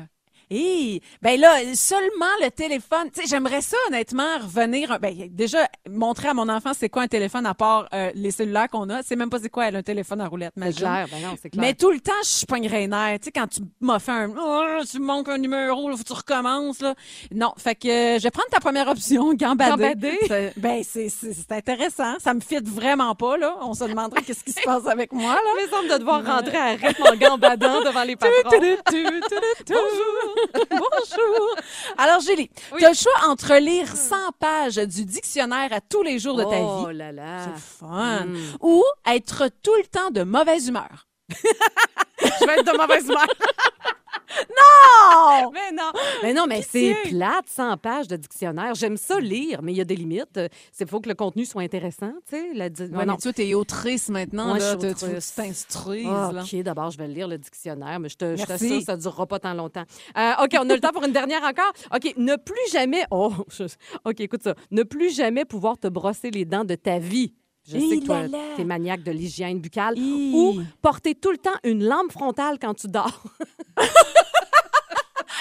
hey, 0.51 1.01
ben 1.23 1.41
là, 1.41 1.59
seulement 1.75 2.27
le 2.43 2.51
téléphone. 2.51 3.11
Tu 3.13 3.23
sais, 3.23 3.27
j'aimerais 3.29 3.61
ça, 3.61 3.77
honnêtement, 3.89 4.39
revenir. 4.41 4.99
Ben, 5.01 5.15
déjà, 5.31 5.69
montrer 5.91 6.29
à 6.29 6.35
mon 6.35 6.49
enfant 6.49 6.73
c'est 6.75 6.89
quoi 6.89 7.03
un 7.03 7.09
téléphone 7.09 7.47
à 7.47 7.55
part 7.55 7.89
euh, 7.93 8.11
les 8.15 8.31
cellulaires 8.31 8.69
qu'on 8.69 8.89
a. 8.91 9.03
C'est 9.03 9.17
même 9.17 9.31
pas 9.31 9.39
c'est 9.39 9.49
quoi 9.49 9.69
elle, 9.69 9.77
un 9.77 9.83
téléphone 9.83 10.21
à 10.21 10.29
roulette, 10.29 10.55
C'est 10.57 10.77
clair, 10.77 11.07
ben 11.11 11.23
non, 11.23 11.37
c'est 11.41 11.51
clair. 11.51 11.61
Mais 11.61 11.75
tout 11.75 11.91
le 11.91 12.01
temps, 12.01 12.13
je 12.23 12.47
pognerais 12.47 12.81
les 12.81 12.89
nerfs. 12.89 13.19
Tu 13.21 13.27
sais, 13.27 13.33
quand 13.33 13.47
tu 13.47 13.61
m'as 13.81 13.99
fait 13.99 14.13
un 14.13 14.31
oh, 14.39 14.81
tu 14.91 14.99
me 14.99 15.07
manques 15.07 15.29
un 15.29 15.39
numéro, 15.39 15.89
là, 15.89 15.97
faut 15.97 16.03
que 16.03 16.09
tu 16.09 16.13
recommences. 16.13 16.81
Là. 16.81 16.95
Non, 17.35 17.53
fait 17.57 17.75
que 17.75 17.89
euh, 17.89 18.19
je 18.19 18.23
vais 18.25 18.31
prendre 18.31 18.49
ta 18.51 18.61
première 18.61 18.89
option, 18.89 19.35
gambader. 19.35 20.19
Ben, 20.57 20.83
c'est, 20.85 21.09
c'est, 21.09 21.33
c'est 21.33 21.53
intéressant. 21.53 22.19
Ça 22.19 22.35
me 22.35 22.41
fit 22.41 22.59
vraiment 22.63 23.15
pas, 23.15 23.37
là. 23.37 23.57
On 23.63 23.75
se 23.75 23.85
demanderait 23.85 24.23
qu'est-ce 24.23 24.45
qui 24.45 24.53
se 24.53 24.63
passe 24.63 24.87
avec 24.87 25.13
moi, 25.13 25.35
là. 25.35 25.41
Me 25.67 25.69
semble 25.71 25.89
de 25.89 25.99
devoir 25.99 26.25
rentrer 26.25 26.57
à 26.57 26.71
rythme 26.75 27.03
en 27.03 27.17
gambadant 27.17 27.83
devant 27.83 28.05
les 28.05 28.17
patrons. 28.17 28.51
Bonjour. 29.69 30.36
Bonjour. 30.71 31.57
Alors, 31.99 32.21
Julie, 32.21 32.51
tu 32.79 32.85
as 32.85 32.91
le 32.91 32.95
choix 32.95 33.13
entre 33.29 33.55
lire 33.57 33.89
100 33.95 34.17
pages 34.39 34.77
du 34.77 35.05
dictionnaire 35.05 35.73
à 35.73 35.81
tous 35.81 36.03
les 36.03 36.19
jours 36.19 36.37
de 36.37 36.45
ta 36.45 36.57
Oh 36.59 36.87
vie. 36.89 36.95
là 36.97 37.13
là. 37.13 37.39
C'est 37.45 37.79
fun. 37.87 38.25
Mm. 38.27 38.37
Ou 38.61 38.85
être 39.07 39.49
tout 39.63 39.75
le 39.77 39.87
temps 39.87 40.11
de 40.11 40.23
mauvaise 40.23 40.69
humeur. 40.69 41.07
Je 41.31 42.47
vais 42.47 42.59
être 42.61 42.73
de 42.73 42.77
mauvaise 42.77 43.05
humeur. 43.05 43.27
Oh! 44.51 45.51
Mais 45.55 45.73
non. 45.73 45.91
Mais 46.23 46.33
non, 46.35 46.47
mais 46.49 46.63
c'est 46.63 46.95
plate, 47.05 47.49
100 47.49 47.77
pages 47.79 48.09
de 48.09 48.17
dictionnaire. 48.17 48.75
J'aime 48.75 48.97
ça 48.97 49.19
lire, 49.21 49.63
mais 49.63 49.73
il 49.73 49.77
y 49.77 49.81
a 49.81 49.85
des 49.85 49.97
limites. 49.97 50.41
Il 50.81 50.87
faut 50.87 51.01
que 51.01 51.09
le 51.09 51.15
contenu 51.15 51.45
soit 51.45 51.63
intéressant, 51.63 52.13
tu 52.29 52.37
sais. 52.37 52.53
la 52.55 52.67
Ouais, 52.67 52.97
Ouais, 52.97 53.07
non. 53.07 53.17
tu 53.17 53.33
t'es 53.33 53.55
autrice 53.55 54.09
maintenant, 54.09 54.53
Ouais, 54.53 54.59
là. 54.59 54.77
je 54.81 54.87
suis 54.89 54.95
Tu- 55.21 55.35
t'instruises, 55.37 56.07
Ah. 56.11 56.31
OK, 56.43 56.63
d'abord, 56.63 56.91
je 56.91 56.99
vais 56.99 57.09
lire 57.09 57.29
le 57.29 57.39
dictionnaire, 57.39 58.01
mais 58.01 58.09
je 58.09 58.17
t'assure, 58.17 58.83
ça 58.83 58.97
ne 58.97 59.01
durera 59.01 59.27
pas 59.27 59.39
tant 59.39 59.55
longtemps. 59.55 59.85
Euh, 60.17 60.33
OK, 60.45 60.57
on 60.61 60.69
a 60.71 60.75
le 60.75 60.81
temps 60.81 60.93
pour 60.93 61.05
une 61.05 61.13
dernière 61.13 61.43
encore. 61.43 61.73
OK, 61.95 62.15
ne 62.17 62.37
plus 62.37 62.71
jamais... 62.73 63.05
Oh, 63.11 63.33
je- 63.49 63.65
OK, 64.05 64.21
écoute 64.21 64.43
ça. 64.43 64.55
Ne 64.71 64.83
plus 64.83 65.15
jamais 65.15 65.45
pouvoir 65.45 65.79
te 65.79 65.89
brosser 65.89 66.31
les 66.31 66.45
dents 66.45 66.65
de 66.65 66.75
ta 66.75 66.99
vie. 66.99 67.35
Je 67.69 67.79
sais 67.79 67.99
que 67.99 68.05
toi, 68.07 68.23
t'es 68.57 68.65
maniaque 68.65 69.03
de 69.03 69.11
l'hygiène 69.13 69.59
buccale. 69.61 69.95
Hi. 69.99 70.33
Ou 70.35 70.63
porter 70.81 71.15
tout 71.15 71.31
le 71.33 71.39
temps 71.39 71.51
une 71.65 71.85
lampe 71.85 72.13
frontale 72.13 72.59
quand 72.61 72.75
tu 72.75 72.87
dors. 72.89 73.23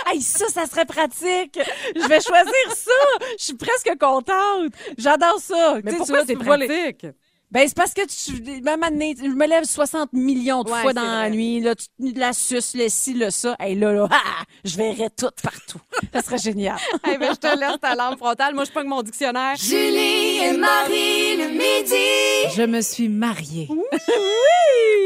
Hey, 0.08 0.22
ça, 0.22 0.48
ça 0.50 0.67
serait 0.67 0.86
pratique. 0.86 1.58
Je 1.96 2.08
vais 2.08 2.22
choisir 2.22 2.53
ça. 2.75 2.91
Je 3.39 3.44
suis 3.44 3.55
presque 3.55 3.89
contente. 4.00 4.72
J'adore 5.00 5.39
ça. 5.39 5.75
Mais 5.84 5.91
Tu 5.91 5.91
sais, 5.91 5.98
pourquoi 5.98 6.20
c'est 6.25 6.36
les- 6.36 6.36
pratique? 6.67 7.08
Ben, 7.56 7.66
c'est 7.70 7.78
parce 7.78 7.94
que 7.94 8.02
tu, 8.06 8.62
même 8.64 8.84
année, 8.84 9.16
je 9.18 9.30
me 9.30 9.48
lève 9.48 9.64
60 9.64 10.12
millions 10.12 10.64
de 10.64 10.70
Ouais, 10.70 10.82
fois 10.82 10.92
dans 10.92 11.04
la 11.04 11.20
vrai. 11.22 11.30
nuit. 11.30 11.62
Là, 11.62 11.74
tu 11.74 11.86
la 12.14 12.34
suces, 12.34 12.74
le 12.76 12.90
ci, 12.90 13.14
le 13.14 13.30
ça. 13.30 13.56
Hey, 13.62 13.76
là, 13.76 13.94
là, 13.94 14.10
ah, 14.12 14.44
je 14.66 14.76
verrais 14.76 15.10
tout 15.18 15.30
partout. 15.42 15.80
Ça 16.14 16.22
serait 16.22 16.38
génial. 16.38 16.76
Eh 17.10 17.18
ben, 17.18 17.30
je 17.34 17.40
te 17.40 17.48
laisse 17.58 17.80
ta 17.80 17.96
lampe 17.96 18.18
frontale. 18.18 18.54
Moi, 18.56 18.66
je 18.66 18.72
pogne 18.72 18.88
mon 18.88 19.02
dictionnaire. 19.02 19.56
Julie 19.56 20.40
et 20.44 20.58
Marie 20.58 21.38
le 21.38 21.48
midi. 21.52 22.54
Je 22.58 22.64
me 22.64 22.82
suis 22.82 23.08
mariée. 23.08 23.70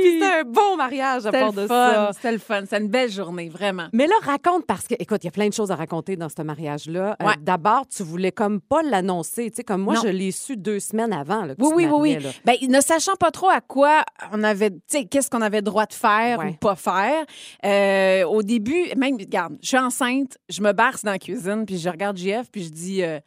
Puis 0.01 0.13
c'était 0.13 0.25
un 0.39 0.43
bon 0.43 0.75
mariage 0.77 1.25
à 1.27 1.31
C'était 1.31 1.39
part 1.41 1.51
le 1.51 1.61
de 1.63 1.67
fun. 1.67 1.93
ça. 1.93 2.11
C'était 2.13 2.31
le 2.31 2.37
fun. 2.39 2.61
C'était 2.61 2.77
une 2.79 2.87
belle 2.87 3.11
journée, 3.11 3.49
vraiment. 3.49 3.87
Mais 3.93 4.07
là, 4.07 4.15
raconte 4.23 4.65
parce 4.65 4.87
que, 4.87 4.95
écoute, 4.97 5.19
il 5.23 5.27
y 5.27 5.27
a 5.27 5.31
plein 5.31 5.49
de 5.49 5.53
choses 5.53 5.69
à 5.71 5.75
raconter 5.75 6.15
dans 6.15 6.29
ce 6.29 6.41
mariage-là. 6.41 7.15
Euh. 7.21 7.25
D'abord, 7.41 7.85
tu 7.87 8.01
voulais 8.03 8.31
comme 8.31 8.59
pas 8.61 8.81
l'annoncer. 8.81 9.51
Tu 9.51 9.57
sais, 9.57 9.63
comme 9.63 9.81
moi, 9.81 9.95
Non. 9.95 10.01
je 10.03 10.07
l'ai 10.07 10.31
su 10.31 10.57
deux 10.57 10.79
semaines 10.79 11.13
avant. 11.13 11.43
Là, 11.45 11.55
que 11.55 11.61
Oui, 11.61 11.69
tu 11.69 11.75
oui, 11.75 11.85
te 11.85 11.93
oui, 11.93 12.17
oui. 12.23 12.31
Ben, 12.45 12.55
ne 12.67 12.81
sachant 12.81 13.15
pas 13.15 13.31
trop 13.31 13.49
à 13.49 13.61
quoi 13.61 14.03
on 14.31 14.43
avait, 14.43 14.69
tu 14.71 14.77
sais, 14.87 15.05
qu'est-ce 15.05 15.29
qu'on 15.29 15.41
avait 15.41 15.61
droit 15.61 15.85
de 15.85 15.93
faire 15.93 16.39
Ouais. 16.39 16.49
ou 16.49 16.53
pas 16.53 16.75
faire. 16.75 17.25
euh, 17.65 18.23
au 18.25 18.43
début, 18.43 18.85
même, 18.95 19.15
regarde, 19.17 19.57
je 19.61 19.67
suis 19.67 19.77
enceinte, 19.77 20.37
je 20.49 20.61
me 20.61 20.71
berce 20.73 21.03
dans 21.03 21.11
la 21.11 21.19
cuisine, 21.19 21.65
puis 21.65 21.77
je 21.77 21.89
regarde 21.89 22.17
JF, 22.17 22.49
puis 22.51 22.63
je 22.63 22.69
dis, 22.69 23.03
euh, 23.03 23.19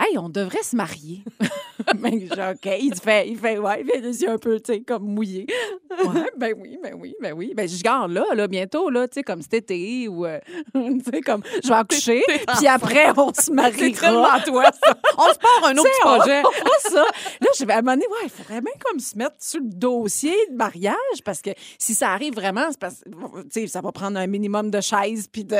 hey, 0.00 0.18
on 0.18 0.28
devrait 0.28 0.62
se 0.62 0.76
marier. 0.76 1.22
ben, 1.98 2.12
je 2.20 2.34
dis, 2.34 2.40
OK. 2.40 2.78
Il 2.80 2.94
fait, 2.94 3.28
il 3.28 3.38
fait, 3.38 3.58
ouais, 3.58 3.80
il 3.82 3.86
fait 3.90 4.00
les 4.00 4.22
yeux 4.22 4.30
un 4.30 4.38
peu, 4.38 4.58
tu 4.60 4.72
sais, 4.74 4.80
comme 4.80 5.04
mouillé. 5.04 5.46
Ouais, 5.90 6.22
ben 6.36 6.54
oui, 6.58 6.78
ben 6.82 6.94
oui, 6.98 7.14
ben 7.20 7.32
oui. 7.32 7.52
Ben, 7.54 7.68
je 7.68 7.82
garde 7.82 8.12
là, 8.12 8.24
là, 8.34 8.46
bientôt, 8.48 8.90
là, 8.90 9.06
tu 9.08 9.14
sais, 9.14 9.22
comme 9.22 9.42
cet 9.42 9.54
été 9.54 10.08
ou, 10.08 10.26
euh, 10.26 10.38
tu 10.74 11.00
sais, 11.12 11.20
comme, 11.20 11.42
je 11.62 11.68
vais 11.68 11.74
accoucher, 11.74 12.22
puis 12.56 12.66
après, 12.66 13.06
on 13.16 13.32
se 13.32 13.50
mariera. 13.52 13.78
C'est 13.78 14.00
tellement 14.00 14.40
toi, 14.44 14.64
ça. 14.84 14.94
On 15.16 15.32
se 15.32 15.38
part 15.38 15.64
un 15.66 15.76
autre 15.76 15.90
on- 16.04 16.16
projet. 16.18 16.42
on 16.44 16.90
ça. 16.90 17.04
Là, 17.40 17.48
je 17.58 17.64
vais 17.64 17.72
à 17.72 17.78
un 17.78 17.82
moment 17.82 17.94
donné, 17.94 18.06
ouais, 18.06 18.24
il 18.24 18.30
faudrait 18.30 18.60
bien 18.60 18.72
comme 18.84 18.98
se 19.00 19.16
mettre 19.16 19.36
sur 19.40 19.60
le 19.60 19.68
dossier 19.68 20.34
de 20.50 20.56
mariage 20.56 20.94
parce 21.24 21.40
que 21.42 21.50
si 21.78 21.94
ça 21.94 22.10
arrive 22.10 22.34
vraiment, 22.34 22.66
c'est 22.70 22.80
parce 22.80 22.96
que, 23.04 23.08
tu 23.42 23.48
sais, 23.50 23.66
ça 23.66 23.80
va 23.80 23.92
prendre 23.92 24.18
un 24.18 24.26
minimum 24.26 24.70
de 24.70 24.80
chaises 24.80 25.28
puis 25.30 25.44
de 25.44 25.56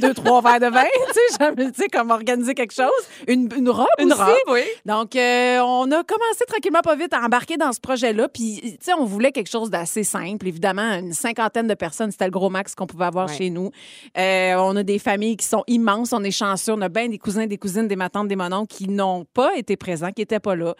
deux, 0.00 0.14
trois 0.14 0.40
verres 0.42 0.60
de 0.60 0.66
vin, 0.74 0.84
tu 0.84 1.12
sais, 1.14 1.20
jamais, 1.38 1.70
tu 1.72 1.82
sais, 1.82 1.88
comme 1.88 2.10
organiser 2.10 2.54
quelque 2.54 2.74
chose. 2.74 2.90
Une, 3.28 3.48
une 3.56 3.68
robe 3.70 3.86
Une 3.98 4.12
aussi. 4.12 4.20
robe, 4.22 4.32
oui. 4.48 4.62
Donc, 4.86 5.14
euh, 5.16 5.59
on 5.60 5.84
a 5.90 6.02
commencé 6.04 6.44
tranquillement, 6.46 6.80
pas 6.82 6.96
vite, 6.96 7.12
à 7.14 7.20
embarquer 7.24 7.56
dans 7.56 7.72
ce 7.72 7.80
projet-là. 7.80 8.28
Puis, 8.28 8.60
tu 8.62 8.76
sais, 8.80 8.92
on 8.94 9.04
voulait 9.04 9.32
quelque 9.32 9.48
chose 9.50 9.70
d'assez 9.70 10.02
simple. 10.04 10.46
Évidemment, 10.48 10.94
une 10.98 11.12
cinquantaine 11.12 11.66
de 11.66 11.74
personnes, 11.74 12.10
c'était 12.10 12.24
le 12.26 12.30
gros 12.30 12.50
max 12.50 12.74
qu'on 12.74 12.86
pouvait 12.86 13.04
avoir 13.06 13.28
Ouais. 13.28 13.36
chez 13.36 13.50
nous. 13.50 13.70
Euh, 14.18 14.54
on 14.58 14.74
a 14.76 14.82
des 14.82 14.98
familles 14.98 15.36
qui 15.36 15.46
sont 15.46 15.62
immenses. 15.66 16.12
On 16.12 16.22
est 16.24 16.30
chanceux. 16.30 16.72
On 16.72 16.80
a 16.80 16.88
bien 16.88 17.08
des 17.08 17.18
cousins, 17.18 17.46
des 17.46 17.58
cousines, 17.58 17.86
des 17.88 17.96
matantes, 17.96 18.28
des 18.28 18.36
mononcles 18.36 18.74
qui 18.74 18.88
n'ont 18.88 19.24
pas 19.34 19.56
été 19.56 19.76
présents, 19.76 20.10
qui 20.12 20.22
n'étaient 20.22 20.40
pas 20.40 20.54
là. 20.56 20.74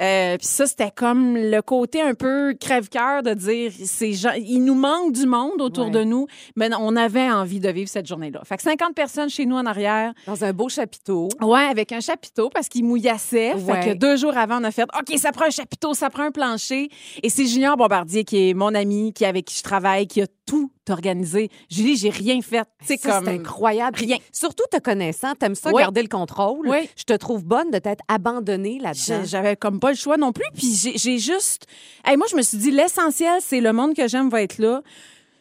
Euh, 0.00 0.36
puis 0.38 0.46
ça, 0.46 0.66
c'était 0.66 0.90
comme 0.94 1.36
le 1.36 1.60
côté 1.60 2.00
un 2.02 2.14
peu 2.14 2.54
crève-cœur 2.58 3.22
de 3.22 3.34
dire, 3.34 3.72
ces 3.84 4.12
gens, 4.12 4.32
il 4.36 4.64
nous 4.64 4.74
manque 4.74 5.12
du 5.12 5.26
monde 5.26 5.60
autour 5.60 5.84
Ouais. 5.86 5.90
de 5.90 6.04
nous, 6.04 6.26
mais 6.56 6.68
on 6.78 6.96
avait 6.96 7.30
envie 7.30 7.60
de 7.60 7.68
vivre 7.68 7.88
cette 7.88 8.06
journée-là. 8.06 8.40
Fait 8.44 8.56
que 8.56 8.62
50 8.62 8.94
personnes 8.94 9.28
chez 9.28 9.46
nous 9.46 9.56
en 9.56 9.66
arrière. 9.66 10.12
Dans 10.26 10.44
un 10.44 10.52
beau 10.52 10.68
chapiteau. 10.68 11.28
Ouais, 11.40 11.60
avec 11.70 11.92
un 11.92 12.00
chapiteau 12.00 12.48
parce 12.50 12.68
qu'il 12.68 12.84
mouillassait. 12.84 13.54
Ouais. 13.54 13.82
Fait 13.82 13.90
que 13.92 13.94
deux 13.98 14.16
jours 14.16 14.23
avant, 14.30 14.60
on 14.60 14.64
a 14.64 14.70
fait 14.70 14.82
OK, 14.84 15.18
ça 15.18 15.32
prend 15.32 15.46
un 15.46 15.50
chapiteau, 15.50 15.94
ça 15.94 16.10
prend 16.10 16.24
un 16.24 16.30
plancher. 16.30 16.88
Et 17.22 17.28
c'est 17.28 17.46
Junior 17.46 17.76
Bombardier 17.76 18.24
qui 18.24 18.50
est 18.50 18.54
mon 18.54 18.74
ami, 18.74 19.12
qui 19.12 19.24
avec 19.24 19.46
qui 19.46 19.56
je 19.58 19.62
travaille, 19.62 20.06
qui 20.06 20.22
a 20.22 20.26
tout 20.46 20.70
organisé. 20.90 21.50
Julie, 21.70 21.96
j'ai 21.96 22.10
rien 22.10 22.40
fait. 22.42 22.66
C'est 22.84 22.98
comme 22.98 23.24
c'est 23.24 23.30
incroyable. 23.30 23.98
Rien. 23.98 24.18
Surtout 24.32 24.64
te 24.70 24.78
connaissant, 24.78 25.34
t'aimes 25.34 25.54
ça 25.54 25.70
Oui. 25.72 25.80
garder 25.80 26.02
le 26.02 26.08
contrôle. 26.08 26.68
Oui. 26.68 26.88
Je 26.96 27.04
te 27.04 27.14
trouve 27.14 27.44
bonne 27.44 27.70
de 27.70 27.78
t'être 27.78 28.04
abandonnée 28.08 28.78
là-dedans. 28.80 29.24
J'avais 29.24 29.56
comme 29.56 29.80
pas 29.80 29.90
le 29.90 29.96
choix 29.96 30.16
non 30.16 30.32
plus. 30.32 30.44
Puis 30.54 30.92
j'ai 30.96 31.18
juste. 31.18 31.66
Hey, 32.04 32.16
moi, 32.16 32.26
je 32.30 32.36
me 32.36 32.42
suis 32.42 32.58
dit, 32.58 32.70
l'essentiel, 32.70 33.38
c'est 33.40 33.60
le 33.60 33.72
monde 33.72 33.94
que 33.94 34.08
j'aime 34.08 34.28
va 34.28 34.42
être 34.42 34.58
là. 34.58 34.82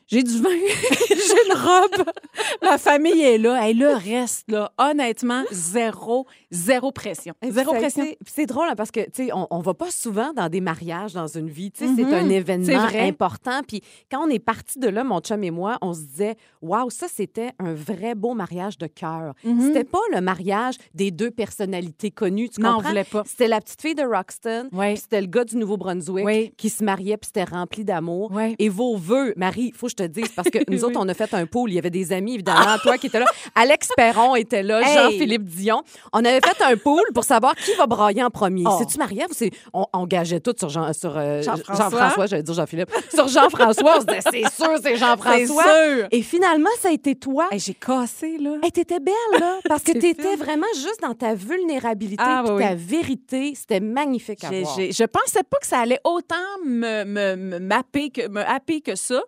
J'ai 0.07 0.21
du 0.21 0.41
vin, 0.41 0.49
j'ai 1.09 1.15
une 1.47 1.57
robe, 1.57 2.05
ma 2.61 2.77
famille 2.77 3.21
est 3.21 3.37
là. 3.37 3.67
Et 3.69 3.73
le 3.73 3.93
reste, 3.95 4.51
là, 4.51 4.71
honnêtement, 4.77 5.43
zéro, 5.49 6.27
zéro 6.53 6.91
pression. 6.91 7.33
Zéro 7.49 7.73
ça 7.73 7.79
pression. 7.79 8.05
c'est 8.25 8.45
drôle 8.45 8.67
hein, 8.69 8.75
parce 8.77 8.91
que, 8.91 9.01
tu 9.01 9.25
sais, 9.25 9.33
on, 9.33 9.47
on 9.49 9.59
va 9.59 9.73
pas 9.73 9.91
souvent 9.91 10.31
dans 10.33 10.47
des 10.49 10.61
mariages 10.61 11.13
dans 11.13 11.27
une 11.27 11.49
vie. 11.49 11.71
Tu 11.71 11.85
sais, 11.85 11.91
c'est 11.95 12.03
un 12.05 12.27
C'est 12.27 12.33
événement 12.35 12.87
important. 13.01 13.61
Puis 13.67 13.81
quand 14.11 14.25
on 14.25 14.29
est 14.29 14.39
parti 14.39 14.79
de 14.79 14.87
là, 14.87 15.03
mon 15.03 15.19
chum 15.19 15.43
et 15.43 15.51
moi, 15.51 15.77
on 15.81 15.93
se 15.93 16.01
disait, 16.01 16.35
waouh, 16.61 16.89
ça, 16.89 17.07
c'était 17.13 17.51
un 17.59 17.73
vrai 17.73 18.15
beau 18.15 18.33
mariage 18.33 18.77
de 18.77 18.87
cœur. 18.87 19.33
Mhm. 19.43 19.61
C'était 19.61 19.83
pas 19.83 19.99
le 20.13 20.21
mariage 20.21 20.75
des 20.93 21.11
deux 21.11 21.31
personnalités 21.31 22.11
connues, 22.11 22.49
tu 22.49 22.61
Non, 22.61 22.69
on 22.69 22.73
comprends? 22.75 22.89
voulait 22.89 23.03
pas. 23.03 23.23
C'était 23.25 23.47
la 23.47 23.59
petite 23.59 23.81
fille 23.81 23.95
de 23.95 24.03
Roxton, 24.03 24.69
Oui. 24.71 24.95
c'était 24.97 25.21
le 25.21 25.27
gars 25.27 25.43
du 25.45 25.57
Nouveau-Brunswick 25.57 26.25
Oui. 26.25 26.53
qui 26.57 26.69
se 26.69 26.83
mariait, 26.83 27.17
puis 27.17 27.27
c'était 27.33 27.43
rempli 27.43 27.83
d'amour. 27.83 28.31
Oui. 28.33 28.55
Et 28.59 28.69
vos 28.69 28.95
vœux, 28.95 29.33
Marie, 29.37 29.71
il 29.73 29.73
faut 29.73 29.87
que 29.87 29.91
je 29.91 29.95
te 29.95 30.03
dise, 30.07 30.29
parce 30.35 30.49
que 30.49 30.59
nous 30.69 30.83
autres, 30.85 30.99
on 30.99 31.07
a 31.09 31.13
fait 31.13 31.33
un 31.33 31.45
pool. 31.45 31.71
Il 31.71 31.75
y 31.75 31.79
avait 31.79 31.89
des 31.89 32.11
amis, 32.13 32.35
évidemment, 32.35 32.77
toi 32.83 32.97
qui 32.97 33.07
étais 33.07 33.19
là. 33.19 33.25
Alex 33.55 33.89
Perron 33.95 34.35
était 34.35 34.63
là, 34.63 34.81
Hey! 34.83 34.93
Jean-Philippe 34.97 35.45
Dion. 35.45 35.81
On 36.11 36.19
avait 36.23 36.41
fait 36.43 36.63
un 36.63 36.77
pool 36.77 37.03
pour 37.13 37.23
savoir 37.23 37.55
qui 37.55 37.73
va 37.75 37.87
brailler 37.87 38.23
en 38.23 38.29
premier. 38.29 38.63
Oh. 38.65 38.75
C'est-tu 38.79 38.97
Marie-Ève 38.97 39.27
ou 39.29 39.33
c'est... 39.33 39.51
On 39.73 39.85
engageait 39.93 40.39
tout 40.39 40.53
sur, 40.57 40.69
Jean, 40.69 40.91
sur 40.93 41.17
euh, 41.17 41.41
Jean-François? 41.41 41.89
Jean-François, 41.89 42.25
j'allais 42.27 42.43
dire 42.43 42.53
Jean-Philippe. 42.53 42.91
Sur 43.13 43.27
Jean-François, 43.27 43.97
on 43.97 44.01
se 44.01 44.05
disait, 44.05 44.19
c'est 44.31 44.53
sûr, 44.53 44.71
c'est 44.81 44.95
Jean-François. 44.97 45.63
C'est 45.63 45.95
sûr. 45.95 46.07
Et 46.11 46.21
finalement, 46.21 46.69
ça 46.79 46.89
a 46.89 46.91
été 46.91 47.15
toi. 47.15 47.47
Hey, 47.51 47.59
j'ai 47.59 47.73
cassé, 47.73 48.37
là. 48.37 48.57
Hey, 48.63 48.71
t'étais 48.71 48.99
belle, 48.99 49.13
là, 49.39 49.59
parce 49.67 49.83
que 49.83 49.91
t'étais 49.91 50.35
vraiment 50.35 50.67
juste 50.75 51.01
dans 51.01 51.13
ta 51.13 51.35
vulnérabilité 51.35 52.23
Ah, 52.25 52.43
oui, 52.49 52.61
ta 52.61 52.75
vérité. 52.75 53.53
C'était 53.55 53.79
magnifique 53.79 54.43
à 54.43 54.49
voir. 54.49 54.77
je 54.77 55.03
pensais 55.05 55.43
pas 55.43 55.57
que 55.59 55.67
ça 55.67 55.79
allait 55.79 55.99
autant 56.03 56.35
me, 56.65 57.03
me, 57.03 57.35
me 57.35 57.59
mapper 57.59 58.09
que, 58.09 58.27
me 58.27 58.41
happer 58.41 58.81
que 58.81 58.95
ça. 58.95 59.21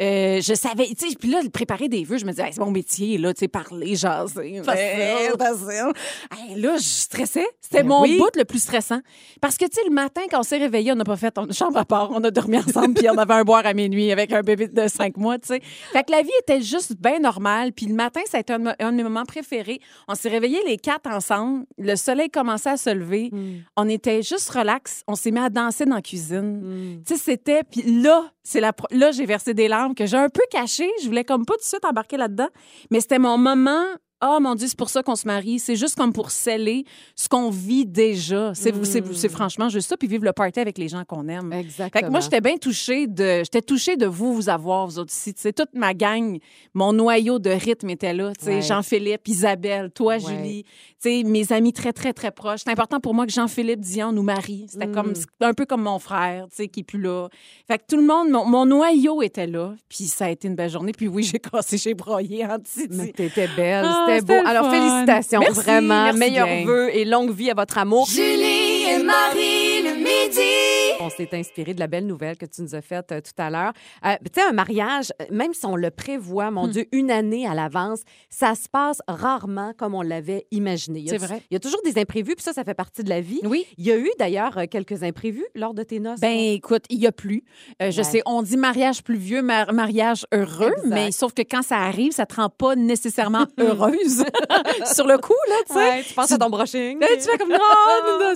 Euh, 0.00 0.40
je 0.40 0.54
savais, 0.54 0.86
tu 0.98 1.08
sais, 1.10 1.16
puis 1.18 1.28
là, 1.30 1.40
préparer 1.52 1.88
des 1.88 2.04
vœux, 2.04 2.18
je 2.18 2.24
me 2.24 2.30
disais, 2.30 2.44
Hey, 2.44 2.52
c'est 2.52 2.60
mon 2.60 2.70
métier, 2.70 3.18
là, 3.18 3.34
tu 3.34 3.40
sais, 3.40 3.48
parler, 3.48 3.94
jaser. 3.96 4.62
Facile. 4.64 5.34
Facile. 5.38 5.92
Hey, 6.36 6.60
là, 6.60 6.76
je 6.76 6.82
stressais. 6.82 7.46
C'était 7.60 7.82
Ben 7.82 7.88
mon 7.88 8.02
oui. 8.02 8.16
bout 8.18 8.30
le 8.36 8.44
plus 8.44 8.60
stressant. 8.62 9.00
Parce 9.40 9.56
que, 9.56 9.64
tu 9.66 9.72
sais, 9.74 9.80
le 9.86 9.92
matin, 9.94 10.22
quand 10.30 10.40
on 10.40 10.42
s'est 10.42 10.56
réveillé, 10.58 10.92
on 10.92 10.96
n'a 10.96 11.04
pas 11.04 11.16
fait 11.16 11.36
une 11.38 11.52
chambre 11.52 11.76
à 11.76 11.84
part, 11.84 12.10
on 12.12 12.22
a 12.24 12.30
dormi 12.30 12.56
ensemble, 12.66 12.94
puis 12.94 13.08
on 13.10 13.18
avait 13.18 13.34
un 13.34 13.44
boire 13.44 13.66
à 13.66 13.74
minuit 13.74 14.10
avec 14.10 14.32
un 14.32 14.40
bébé 14.42 14.68
de 14.68 14.88
cinq 14.88 15.16
mois, 15.16 15.38
tu 15.38 15.48
sais. 15.48 15.60
Fait 15.92 16.02
que 16.04 16.12
la 16.12 16.22
vie 16.22 16.30
était 16.40 16.62
juste 16.62 16.94
bien 17.00 17.18
normale. 17.18 17.72
Puis 17.72 17.86
le 17.86 17.94
matin, 17.94 18.20
ça 18.26 18.38
a 18.38 18.40
été 18.40 18.52
un, 18.52 18.58
de- 18.58 18.70
un 18.78 18.92
de 18.92 18.96
mes 18.96 19.02
moments 19.02 19.24
préférés. 19.26 19.80
On 20.08 20.14
s'est 20.14 20.28
réveillés 20.30 20.60
les 20.66 20.76
quatre 20.78 21.08
ensemble. 21.10 21.64
Le 21.78 21.94
soleil 21.96 22.30
commençait 22.30 22.70
à 22.70 22.76
se 22.76 22.90
lever. 22.90 23.28
Hmm. 23.32 23.58
On 23.76 23.88
était 23.88 24.22
juste 24.22 24.48
relax. 24.50 25.02
On 25.06 25.14
s'est 25.14 25.30
mis 25.30 25.40
à 25.40 25.50
danser 25.50 25.84
dans 25.84 25.96
la 25.96 26.02
cuisine. 26.02 26.60
Hmm. 26.62 27.02
Tu 27.06 27.14
sais, 27.16 27.20
c'était. 27.22 27.62
Puis 27.64 27.82
là, 28.02 28.30
c'est 28.42 28.60
la, 28.60 28.72
là, 28.90 29.12
j'ai 29.12 29.26
versé 29.26 29.52
des 29.54 29.68
larmes 29.68 29.89
que 29.94 30.06
j'ai 30.06 30.16
un 30.16 30.28
peu 30.28 30.42
cachées. 30.50 30.90
Je 31.02 31.06
voulais 31.06 31.24
comme 31.24 31.44
pas 31.44 31.54
tout 31.54 31.60
de 31.60 31.64
suite 31.64 31.84
embarquer 31.84 32.16
là-dedans. 32.16 32.48
Mais 32.90 33.00
c'était 33.00 33.18
mon 33.18 33.38
moment. 33.38 33.84
Oh 34.22 34.38
mon 34.40 34.54
Dieu, 34.54 34.66
c'est 34.68 34.76
pour 34.76 34.90
ça 34.90 35.02
qu'on 35.02 35.16
se 35.16 35.26
marie. 35.26 35.58
C'est 35.58 35.76
juste 35.76 35.96
comme 35.96 36.12
pour 36.12 36.30
sceller 36.30 36.84
ce 37.16 37.28
qu'on 37.28 37.48
vit 37.50 37.86
déjà. 37.86 38.52
C'est 38.54 38.74
c'est 38.84 39.28
franchement 39.30 39.68
juste 39.68 39.88
ça. 39.88 39.96
Puis 39.96 40.08
vivre 40.08 40.24
le 40.24 40.32
party 40.32 40.60
avec 40.60 40.76
les 40.78 40.88
gens 40.88 41.04
qu'on 41.04 41.26
aime. 41.28 41.52
Exactement. 41.52 42.00
Fait 42.00 42.06
que 42.06 42.10
moi, 42.10 42.20
j'étais 42.20 42.40
bien 42.40 42.56
touchée 42.56 43.06
de, 43.06 43.38
j'étais 43.44 43.62
touchée 43.62 43.96
de 43.96 44.06
vous, 44.06 44.34
vous 44.34 44.48
avoir, 44.48 44.86
vous 44.86 44.98
autres 44.98 45.12
ici. 45.12 45.32
Tu 45.34 45.40
sais, 45.40 45.52
toute 45.52 45.74
ma 45.74 45.94
gang, 45.94 46.38
mon 46.74 46.92
noyau 46.92 47.38
de 47.38 47.50
rythme 47.50 47.88
était 47.90 48.12
là. 48.12 48.32
Ouais. 48.46 48.60
Jean-Philippe, 48.62 49.26
Isabelle, 49.28 49.90
toi, 49.90 50.16
Ouais. 50.16 50.20
Julie. 50.20 50.64
Tu 50.64 50.70
sais, 50.98 51.22
mes 51.24 51.50
amis 51.52 51.72
très, 51.72 51.92
très, 51.92 52.12
très 52.12 52.30
proches. 52.30 52.60
C'est 52.64 52.70
important 52.70 53.00
pour 53.00 53.14
moi 53.14 53.24
que 53.26 53.32
Jean-Philippe 53.32 53.80
Dion 53.80 54.12
nous 54.12 54.22
marie. 54.22 54.66
C'était 54.68 54.86
Mm. 54.86 54.92
comme, 54.92 55.12
un 55.40 55.54
peu 55.54 55.64
comme 55.64 55.82
mon 55.82 55.98
frère, 55.98 56.46
tu 56.50 56.56
sais, 56.56 56.68
qui 56.68 56.80
est 56.80 56.84
plus 56.84 57.00
là. 57.00 57.28
Fait 57.66 57.78
que 57.78 57.84
tout 57.88 57.96
le 57.96 58.06
monde, 58.06 58.28
mon, 58.28 58.44
mon 58.44 58.66
noyau 58.66 59.22
était 59.22 59.46
là. 59.46 59.74
Puis 59.88 60.04
ça 60.04 60.26
a 60.26 60.30
été 60.30 60.46
une 60.48 60.56
belle 60.56 60.68
journée. 60.70 60.92
Puis 60.92 61.08
oui, 61.08 61.22
j'ai 61.32 61.38
cassé, 61.38 61.78
j'ai 61.78 61.94
broyé 61.94 62.44
en 62.44 62.58
dessous. 62.58 62.86
Mais 62.90 63.12
t'étais 63.12 63.48
belle, 63.56 63.86
Ah, 63.88 64.04
c'était 64.18 64.40
beau. 64.42 64.46
Alors, 64.48 64.70
fun. 64.70 64.72
félicitations, 64.72 65.40
Merci, 65.40 65.60
vraiment. 65.60 66.04
merci 66.04 66.18
Meilleurs 66.18 66.48
vœux 66.66 66.90
et 66.96 67.04
longue 67.04 67.32
vie 67.32 67.50
à 67.50 67.54
votre 67.54 67.78
amour. 67.78 68.06
Julie 68.10 68.84
et 68.90 69.02
Marie 69.02 69.82
le 69.82 69.94
midi. 69.96 70.79
On 71.02 71.08
s'est 71.10 71.28
inspiré 71.32 71.72
de 71.74 71.80
la 71.80 71.86
belle 71.86 72.06
nouvelle 72.06 72.36
que 72.36 72.46
tu 72.46 72.62
nous 72.62 72.74
as 72.74 72.82
faite 72.82 73.10
euh, 73.12 73.20
tout 73.20 73.32
à 73.40 73.48
l'heure. 73.50 73.72
Euh, 74.04 74.14
tu 74.24 74.40
sais, 74.40 74.46
un 74.46 74.52
mariage, 74.52 75.12
euh, 75.20 75.24
même 75.30 75.54
si 75.54 75.64
on 75.66 75.76
le 75.76 75.90
prévoit, 75.90 76.50
Hmm. 76.50 76.54
mon 76.54 76.66
Dieu, 76.66 76.86
une 76.92 77.10
année 77.10 77.46
à 77.46 77.54
l'avance, 77.54 78.00
ça 78.28 78.54
se 78.54 78.68
passe 78.68 78.98
rarement 79.08 79.72
comme 79.78 79.94
on 79.94 80.02
l'avait 80.02 80.46
imaginé. 80.50 81.04
C'est 81.08 81.18
tu- 81.18 81.24
vrai. 81.24 81.42
Il 81.50 81.54
y 81.54 81.56
a 81.56 81.60
toujours 81.60 81.80
des 81.84 81.98
imprévus, 81.98 82.34
puis 82.34 82.42
ça, 82.44 82.52
ça 82.52 82.64
fait 82.64 82.74
partie 82.74 83.02
de 83.02 83.08
la 83.08 83.20
vie. 83.20 83.40
Oui. 83.44 83.66
Il 83.78 83.86
y 83.86 83.92
a 83.92 83.96
eu 83.96 84.10
d'ailleurs 84.18 84.58
quelques 84.70 85.02
imprévus 85.02 85.46
lors 85.54 85.74
de 85.74 85.82
tes 85.82 86.00
noces. 86.00 86.20
Ben 86.20 86.36
écoute, 86.38 86.84
il 86.90 86.98
y 87.00 87.06
a 87.06 87.12
plus. 87.12 87.44
Euh, 87.82 87.90
je 87.90 87.98
Ouais. 87.98 88.04
sais, 88.04 88.22
on 88.26 88.42
dit 88.42 88.56
mariage 88.56 89.02
pluvieux, 89.02 89.42
mar- 89.42 89.72
mariage 89.72 90.26
heureux, 90.34 90.72
Exact. 90.76 90.86
mais 90.88 91.10
sauf 91.12 91.32
que 91.34 91.42
quand 91.42 91.62
ça 91.62 91.76
arrive, 91.78 92.12
ça 92.12 92.26
te 92.26 92.34
rend 92.36 92.48
pas 92.50 92.76
nécessairement 92.76 93.46
heureuse 93.58 94.24
sur 94.94 95.06
le 95.06 95.18
coup 95.18 95.32
là, 95.48 95.54
tu 95.66 95.72
sais. 95.74 95.78
Ouais, 95.78 96.02
tu 96.02 96.14
penses 96.14 96.32
à 96.32 96.38
ton 96.38 96.50
brushing. 96.50 96.98
Là, 97.00 97.06
tu 97.14 97.20
fais 97.22 97.38
comme 97.38 97.48
non, 97.50 97.58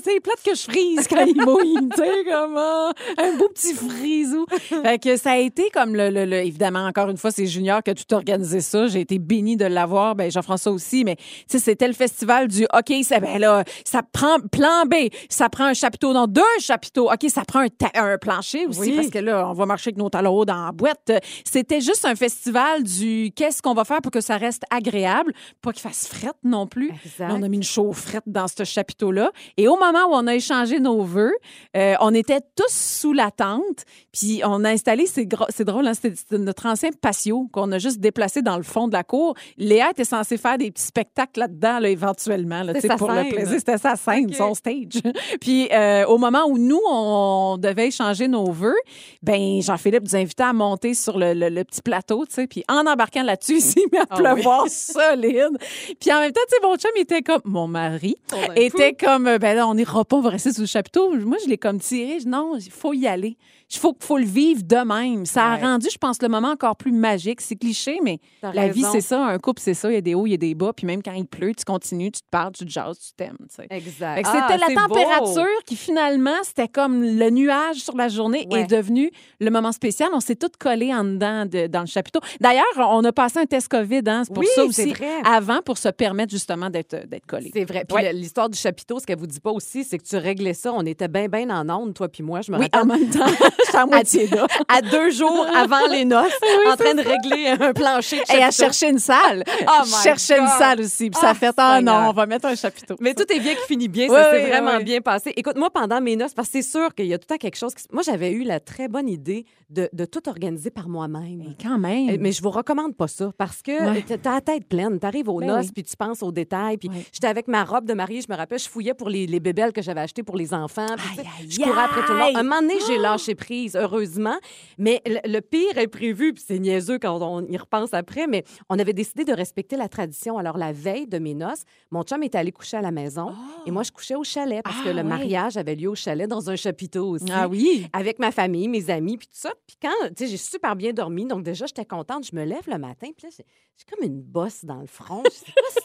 c'est 0.02 0.20
plate 0.20 0.42
que 0.44 0.54
je 0.54 0.62
frise 0.62 1.06
quand 1.08 1.24
il 1.24 1.36
mouille, 1.44 1.88
tu 1.90 1.96
sais 2.02 2.24
un 3.18 3.36
beau 3.36 3.48
petit 3.48 3.74
frisou. 3.74 4.46
Fait 4.82 4.98
que 4.98 5.16
ça 5.16 5.32
a 5.32 5.36
été 5.38 5.70
comme 5.72 5.94
le, 5.94 6.10
le- 6.10 6.24
le- 6.24 6.36
évidemment 6.44 6.86
encore 6.86 7.08
une 7.10 7.16
fois 7.16 7.30
c'est 7.30 7.46
Junior 7.46 7.82
qui 7.82 7.90
a 7.90 7.94
tout 7.94 8.12
organisé 8.14 8.60
ça. 8.60 8.86
J'ai 8.86 9.00
été 9.00 9.18
bénie 9.18 9.56
de 9.56 9.64
l'avoir, 9.64 10.14
ben 10.14 10.30
Jean-François 10.30 10.72
aussi, 10.72 11.04
mais 11.04 11.16
tu 11.16 11.24
sais 11.48 11.58
c'était 11.58 11.88
le 11.88 11.94
festival 11.94 12.48
du 12.48 12.64
OK, 12.64 12.92
ça 13.04 13.20
ben 13.20 13.38
là 13.38 13.64
ça 13.84 14.02
prend 14.02 14.38
plan 14.52 14.84
B, 14.86 14.94
ça 15.28 15.48
prend 15.48 15.64
un 15.64 15.74
chapiteau 15.74 16.12
dans 16.12 16.26
deux 16.26 16.42
chapiteaux. 16.60 17.10
OK, 17.10 17.28
ça 17.28 17.42
prend 17.44 17.60
un, 17.60 17.68
un 17.94 18.18
plancher 18.18 18.66
aussi 18.66 18.80
Oui. 18.80 18.92
parce 18.96 19.08
que 19.08 19.18
là 19.18 19.48
on 19.48 19.52
va 19.52 19.66
marcher 19.66 19.88
avec 19.88 19.98
nos 19.98 20.08
talons 20.10 20.34
hauts 20.36 20.44
dans 20.44 20.66
la 20.66 20.72
boîte. 20.72 21.12
C'était 21.44 21.80
juste 21.80 22.04
un 22.04 22.14
festival 22.14 22.82
du 22.82 23.30
qu'est-ce 23.34 23.62
qu'on 23.62 23.74
va 23.74 23.84
faire 23.84 24.00
pour 24.00 24.12
que 24.12 24.20
ça 24.20 24.36
reste 24.36 24.62
agréable, 24.70 25.32
pas 25.62 25.72
qu'il 25.72 25.82
fasse 25.82 26.06
frette 26.06 26.36
non 26.44 26.66
plus. 26.66 26.90
Exact. 27.04 27.28
Là, 27.28 27.34
on 27.38 27.42
a 27.42 27.48
mis 27.48 27.56
une 27.58 27.62
chaufferette 27.62 28.22
dans 28.26 28.48
ce 28.48 28.64
chapiteau-là. 28.64 29.30
Et 29.56 29.68
au 29.68 29.76
moment 29.76 30.06
où 30.08 30.14
on 30.14 30.26
a 30.26 30.34
échangé 30.34 30.80
nos 30.80 31.02
vœux, 31.02 31.32
euh, 31.76 31.94
on 32.00 32.14
était 32.14 32.40
tous 32.56 32.72
sous 32.72 33.12
la 33.12 33.30
tente. 33.30 33.84
Puis 34.12 34.40
on 34.44 34.64
a 34.64 34.70
installé, 34.70 35.06
c'est 35.06 35.24
drôle, 35.64 35.86
hein, 35.86 35.92
c'était 35.94 36.38
notre 36.38 36.66
ancien 36.66 36.90
patio 37.00 37.48
qu'on 37.52 37.70
a 37.72 37.78
juste 37.78 37.98
déplacé 38.00 38.42
dans 38.42 38.56
le 38.56 38.62
fond 38.62 38.88
de 38.88 38.92
la 38.92 39.02
cour. 39.04 39.34
Léa 39.58 39.90
était 39.90 40.04
censée 40.04 40.36
faire 40.36 40.58
des 40.58 40.70
petits 40.70 40.84
spectacles 40.86 41.40
là-dedans, 41.40 41.78
là, 41.80 41.88
éventuellement, 41.88 42.62
là, 42.62 42.72
pour 42.96 43.10
scène. 43.10 43.24
le 43.28 43.34
plaisir. 43.34 43.58
C'était 43.58 43.78
sa 43.78 43.96
scène, 43.96 44.32
son 44.32 44.54
stage. 44.54 45.02
Puis 45.40 45.68
euh, 45.72 46.06
au 46.06 46.18
moment 46.18 46.44
où 46.46 46.58
nous, 46.58 46.80
on 46.88 47.56
devait 47.58 47.88
échanger 47.88 48.28
nos 48.28 48.50
vœux, 48.52 48.76
ben 49.22 49.60
Jean-Philippe 49.62 50.04
nous 50.04 50.16
invitait 50.16 50.42
à 50.44 50.52
monter 50.52 50.94
sur 50.94 51.18
le, 51.18 51.34
le- 51.34 51.48
le 51.48 51.64
petit 51.64 51.82
plateau, 51.82 52.24
tu 52.26 52.34
sais. 52.34 52.46
Puis 52.46 52.64
en 52.68 52.86
embarquant 52.86 53.22
là-dessus, 53.22 53.54
il 53.56 53.60
s'est 53.62 53.80
mis 53.92 53.98
à 53.98 54.04
Ah 54.10 54.14
oui. 54.16 54.22
pleuvoir 54.22 54.64
solide. 54.68 55.58
Puis 56.00 56.12
en 56.12 56.20
même 56.20 56.32
temps, 56.32 56.40
tu 56.48 56.54
sais, 56.56 56.62
mon 56.66 56.76
chum 56.76 56.90
était 56.96 57.22
comme 57.22 57.40
mon 57.44 57.66
mari 57.66 58.16
était 58.56 58.94
comme 58.94 59.24
ben 59.38 59.54
là 59.56 59.66
on 59.68 59.74
n'ira 59.74 60.04
pas 60.04 60.20
rester 60.22 60.52
sous 60.52 60.62
le 60.62 60.66
chapiteau 60.66 61.14
moi 61.16 61.36
je 61.44 61.48
l'ai 61.48 61.58
comme 61.58 61.78
tiré 61.80 62.18
Je 62.20 62.28
il 62.56 62.70
faut 62.70 62.92
y 62.92 63.06
aller 63.06 63.36
il 63.72 63.78
faut 63.78 63.96
faut 64.00 64.18
le 64.18 64.24
vivre 64.24 64.62
de 64.62 64.76
même 64.76 65.26
ça 65.26 65.52
a 65.52 65.56
Ouais. 65.56 65.62
rendu 65.62 65.88
je 65.92 65.98
pense 65.98 66.20
le 66.22 66.28
moment 66.28 66.48
encore 66.50 66.76
plus 66.76 66.92
magique 66.92 67.40
c'est 67.40 67.56
cliché 67.56 67.98
mais 68.02 68.18
la 68.42 68.68
vie 68.68 68.84
c'est 68.92 69.00
ça 69.00 69.24
un 69.24 69.38
couple 69.38 69.60
c'est 69.62 69.74
ça 69.74 69.90
il 69.90 69.94
y 69.94 69.98
a 69.98 70.00
des 70.00 70.14
hauts 70.14 70.26
il 70.26 70.30
y 70.30 70.34
a 70.34 70.38
des 70.38 70.54
bas 70.54 70.72
puis 70.74 70.86
même 70.86 71.02
quand 71.02 71.12
il 71.12 71.26
pleut 71.26 71.54
tu 71.54 71.64
continues 71.64 72.10
tu 72.12 72.20
te 72.20 72.26
parles 72.30 72.52
tu 72.52 72.64
te 72.64 72.70
jases 72.70 72.98
tu 72.98 73.12
t'aimes 73.16 73.36
Exact. 73.70 74.22
que 74.22 74.28
Ah, 74.28 74.46
c'était 74.48 74.58
la 74.58 74.86
beau. 74.86 74.94
température 74.94 75.62
qui 75.66 75.76
finalement, 75.76 76.34
c'était 76.42 76.68
comme 76.68 77.02
le 77.02 77.30
nuage 77.30 77.76
sur 77.76 77.96
la 77.96 78.08
journée 78.08 78.46
Ouais. 78.50 78.60
est 78.62 78.66
devenu 78.66 79.10
le 79.40 79.50
moment 79.50 79.72
spécial. 79.72 80.10
On 80.12 80.20
s'est 80.20 80.36
tous 80.36 80.48
collés 80.58 80.92
en 80.94 81.04
dedans 81.04 81.46
de- 81.46 81.66
dans 81.66 81.80
le 81.80 81.86
chapiteau. 81.86 82.20
D'ailleurs, 82.40 82.64
on 82.78 83.02
a 83.04 83.12
passé 83.12 83.38
un 83.38 83.46
test 83.46 83.68
COVID, 83.68 84.02
hein, 84.06 84.22
c'est 84.24 84.32
pour 84.34 84.42
Oui, 84.42 84.48
ça 84.54 84.64
aussi, 84.64 84.90
vrai. 84.92 85.08
avant 85.24 85.60
pour 85.62 85.78
se 85.78 85.88
permettre 85.88 86.30
justement 86.32 86.70
d'être 86.70 86.96
collés. 87.26 87.50
C'est 87.54 87.64
vrai. 87.64 87.84
Puis 87.88 87.96
Ouais. 87.96 88.12
l'histoire 88.12 88.48
du 88.48 88.58
chapiteau, 88.58 88.98
ce 88.98 89.06
qu'elle 89.06 89.18
vous 89.18 89.26
dit 89.26 89.40
pas 89.40 89.50
aussi, 89.52 89.84
c'est 89.84 89.98
que 89.98 90.04
tu 90.04 90.16
réglais 90.16 90.54
ça. 90.54 90.72
On 90.72 90.84
était 90.84 91.08
bien, 91.08 91.28
bien 91.28 91.48
en 91.50 91.68
onde, 91.70 91.94
toi 91.94 92.08
puis 92.08 92.22
moi. 92.22 92.40
Je 92.42 92.52
me 92.52 92.58
Oui, 92.58 92.64
rappelle. 92.72 92.80
en 92.82 92.86
même 92.98 93.10
temps, 93.10 93.24
j'étais 93.66 93.78
à 93.78 93.86
moitié 93.86 94.26
là. 94.28 94.46
à 94.68 94.80
deux 94.82 95.10
jours 95.10 95.46
avant 95.56 95.86
les 95.90 96.04
noces, 96.04 96.32
en 96.70 96.76
train 96.76 96.94
de 96.94 97.02
régler 97.02 97.48
un 97.60 97.72
plancher 97.72 98.22
Et 98.34 98.42
à 98.42 98.50
chercher 98.50 98.90
une 98.90 98.98
salle. 98.98 99.44
Oh 99.66 99.82
Je 99.84 99.90
my 99.90 100.02
cherchais 100.02 100.38
une 100.38 100.46
salle 100.46 100.80
aussi. 100.80 101.10
Puis 101.10 101.20
ça 101.20 101.30
Ah, 101.30 101.34
fait, 101.34 101.54
ah 101.56 101.80
non, 101.80 102.08
on 102.08 102.12
va 102.12 102.26
mettre 102.26 102.46
un 102.46 102.54
chapiteau. 102.54 102.96
Mais 103.00 103.14
tout 103.14 103.24
est 103.32 103.40
bien 103.40 103.54
qui 103.54 103.66
finit 103.66 103.88
bien. 103.88 104.08
Oui, 104.08 104.14
Ça 104.16 104.30
s'est 104.30 104.44
oui, 104.44 104.50
vraiment 104.50 104.78
bien 104.80 105.00
passé. 105.00 105.32
Écoute, 105.36 105.56
moi, 105.56 105.70
pendant 105.70 106.00
mes 106.00 106.16
noces, 106.16 106.34
parce 106.34 106.48
que 106.48 106.52
c'est 106.60 106.70
sûr 106.70 106.94
qu'il 106.94 107.06
y 107.06 107.14
a 107.14 107.18
tout 107.18 107.24
le 107.28 107.34
temps 107.34 107.38
quelque 107.38 107.56
chose. 107.56 107.74
Qui... 107.74 107.84
Moi, 107.92 108.02
j'avais 108.04 108.30
eu 108.32 108.42
la 108.44 108.60
très 108.60 108.88
bonne 108.88 109.08
idée 109.08 109.46
de, 109.70 109.88
de 109.92 110.04
tout 110.04 110.28
organiser 110.28 110.70
par 110.70 110.88
moi-même. 110.88 111.38
Mais 111.48 111.56
quand 111.60 111.78
même. 111.78 112.10
Euh, 112.10 112.16
Mais 112.20 112.32
je 112.32 112.42
vous 112.42 112.50
recommande 112.50 112.94
pas 112.94 113.08
ça 113.08 113.30
parce 113.38 113.62
que 113.62 113.72
Ouais. 113.72 114.04
t'as 114.22 114.34
la 114.34 114.40
tête 114.40 114.68
pleine. 114.68 114.98
T'arrives 115.00 115.28
aux 115.28 115.40
Ben 115.40 115.46
noces 115.48 115.72
puis 115.72 115.82
tu 115.82 115.96
penses 115.96 116.22
aux 116.22 116.32
détails. 116.32 116.76
Puis 116.76 116.90
j'étais 117.12 117.26
avec 117.26 117.48
ma 117.48 117.64
robe 117.64 117.86
de 117.86 117.94
mariée, 117.94 118.20
je 118.20 118.30
me 118.32 118.36
rappelle, 118.36 118.58
je 118.58 118.68
fouillais 118.68 118.94
pour 118.94 119.08
les, 119.08 119.26
les 119.26 119.40
bébelles 119.40 119.72
que 119.72 119.82
j'avais 119.82 120.00
achetées 120.00 120.22
pour 120.22 120.36
les 120.36 120.52
enfants. 120.54 120.86
puis 120.96 121.06
tu 121.08 121.14
sais, 121.16 121.20
Aïe, 121.22 121.28
aïe, 121.40 121.50
je 121.50 121.60
courais 121.60 121.82
après 121.84 122.02
tout 122.06 122.12
le 122.12 122.18
monde. 122.18 122.36
Un 122.36 122.42
moment 122.42 122.60
donné, 122.60 122.74
j'ai 122.86 122.98
lâché 122.98 123.34
heureusement. 123.74 124.36
Mais 124.78 125.00
le, 125.06 125.18
le 125.30 125.40
pire 125.40 125.78
est 125.78 125.88
prévu, 125.88 126.32
puis 126.32 126.42
c'est 126.46 126.58
niaiseux 126.58 126.98
quand 126.98 127.20
on 127.22 127.46
y 127.46 127.56
repense 127.56 127.94
après, 127.94 128.26
mais 128.26 128.44
on 128.68 128.78
avait 128.78 128.92
décidé 128.92 129.24
de 129.24 129.32
respecter 129.32 129.76
la 129.76 129.88
tradition. 129.88 130.38
Alors, 130.38 130.56
la 130.58 130.72
veille 130.72 131.06
de 131.06 131.18
mes 131.18 131.34
noces, 131.34 131.62
mon 131.90 132.02
chum 132.02 132.22
était 132.22 132.38
allé 132.38 132.52
coucher 132.52 132.76
à 132.76 132.82
la 132.82 132.90
maison 132.90 133.32
et 133.66 133.70
moi, 133.70 133.82
je 133.82 133.92
couchais 133.92 134.14
au 134.14 134.24
chalet 134.24 134.62
parce 134.62 134.80
que 134.82 134.88
Ah, 134.88 134.92
le 134.92 135.02
mariage 135.02 135.56
avait 135.56 135.74
lieu 135.74 135.88
au 135.90 135.94
chalet 135.94 136.28
dans 136.28 136.50
un 136.50 136.56
chapiteau 136.56 137.08
aussi 137.10 137.26
Ah 137.32 137.48
oui. 137.48 137.86
avec 137.92 138.18
ma 138.18 138.30
famille, 138.32 138.68
mes 138.68 138.90
amis, 138.90 139.16
puis 139.16 139.26
tout 139.26 139.38
ça. 139.38 139.52
Puis 139.66 139.76
quand, 139.80 140.08
tu 140.08 140.24
sais, 140.24 140.26
j'ai 140.26 140.36
super 140.36 140.76
bien 140.76 140.92
dormi, 140.92 141.26
donc 141.26 141.42
déjà, 141.42 141.66
j'étais 141.66 141.84
contente. 141.84 142.26
Je 142.30 142.36
me 142.36 142.44
lève 142.44 142.68
le 142.68 142.78
matin, 142.78 143.08
puis 143.16 143.26
là, 143.26 143.30
j'ai 143.36 143.84
comme 143.94 144.04
une 144.06 144.20
bosse 144.22 144.64
dans 144.64 144.80
le 144.80 144.86
front. 144.86 145.22
Je 145.24 145.30
sais, 145.30 145.44
C'est 145.70 145.82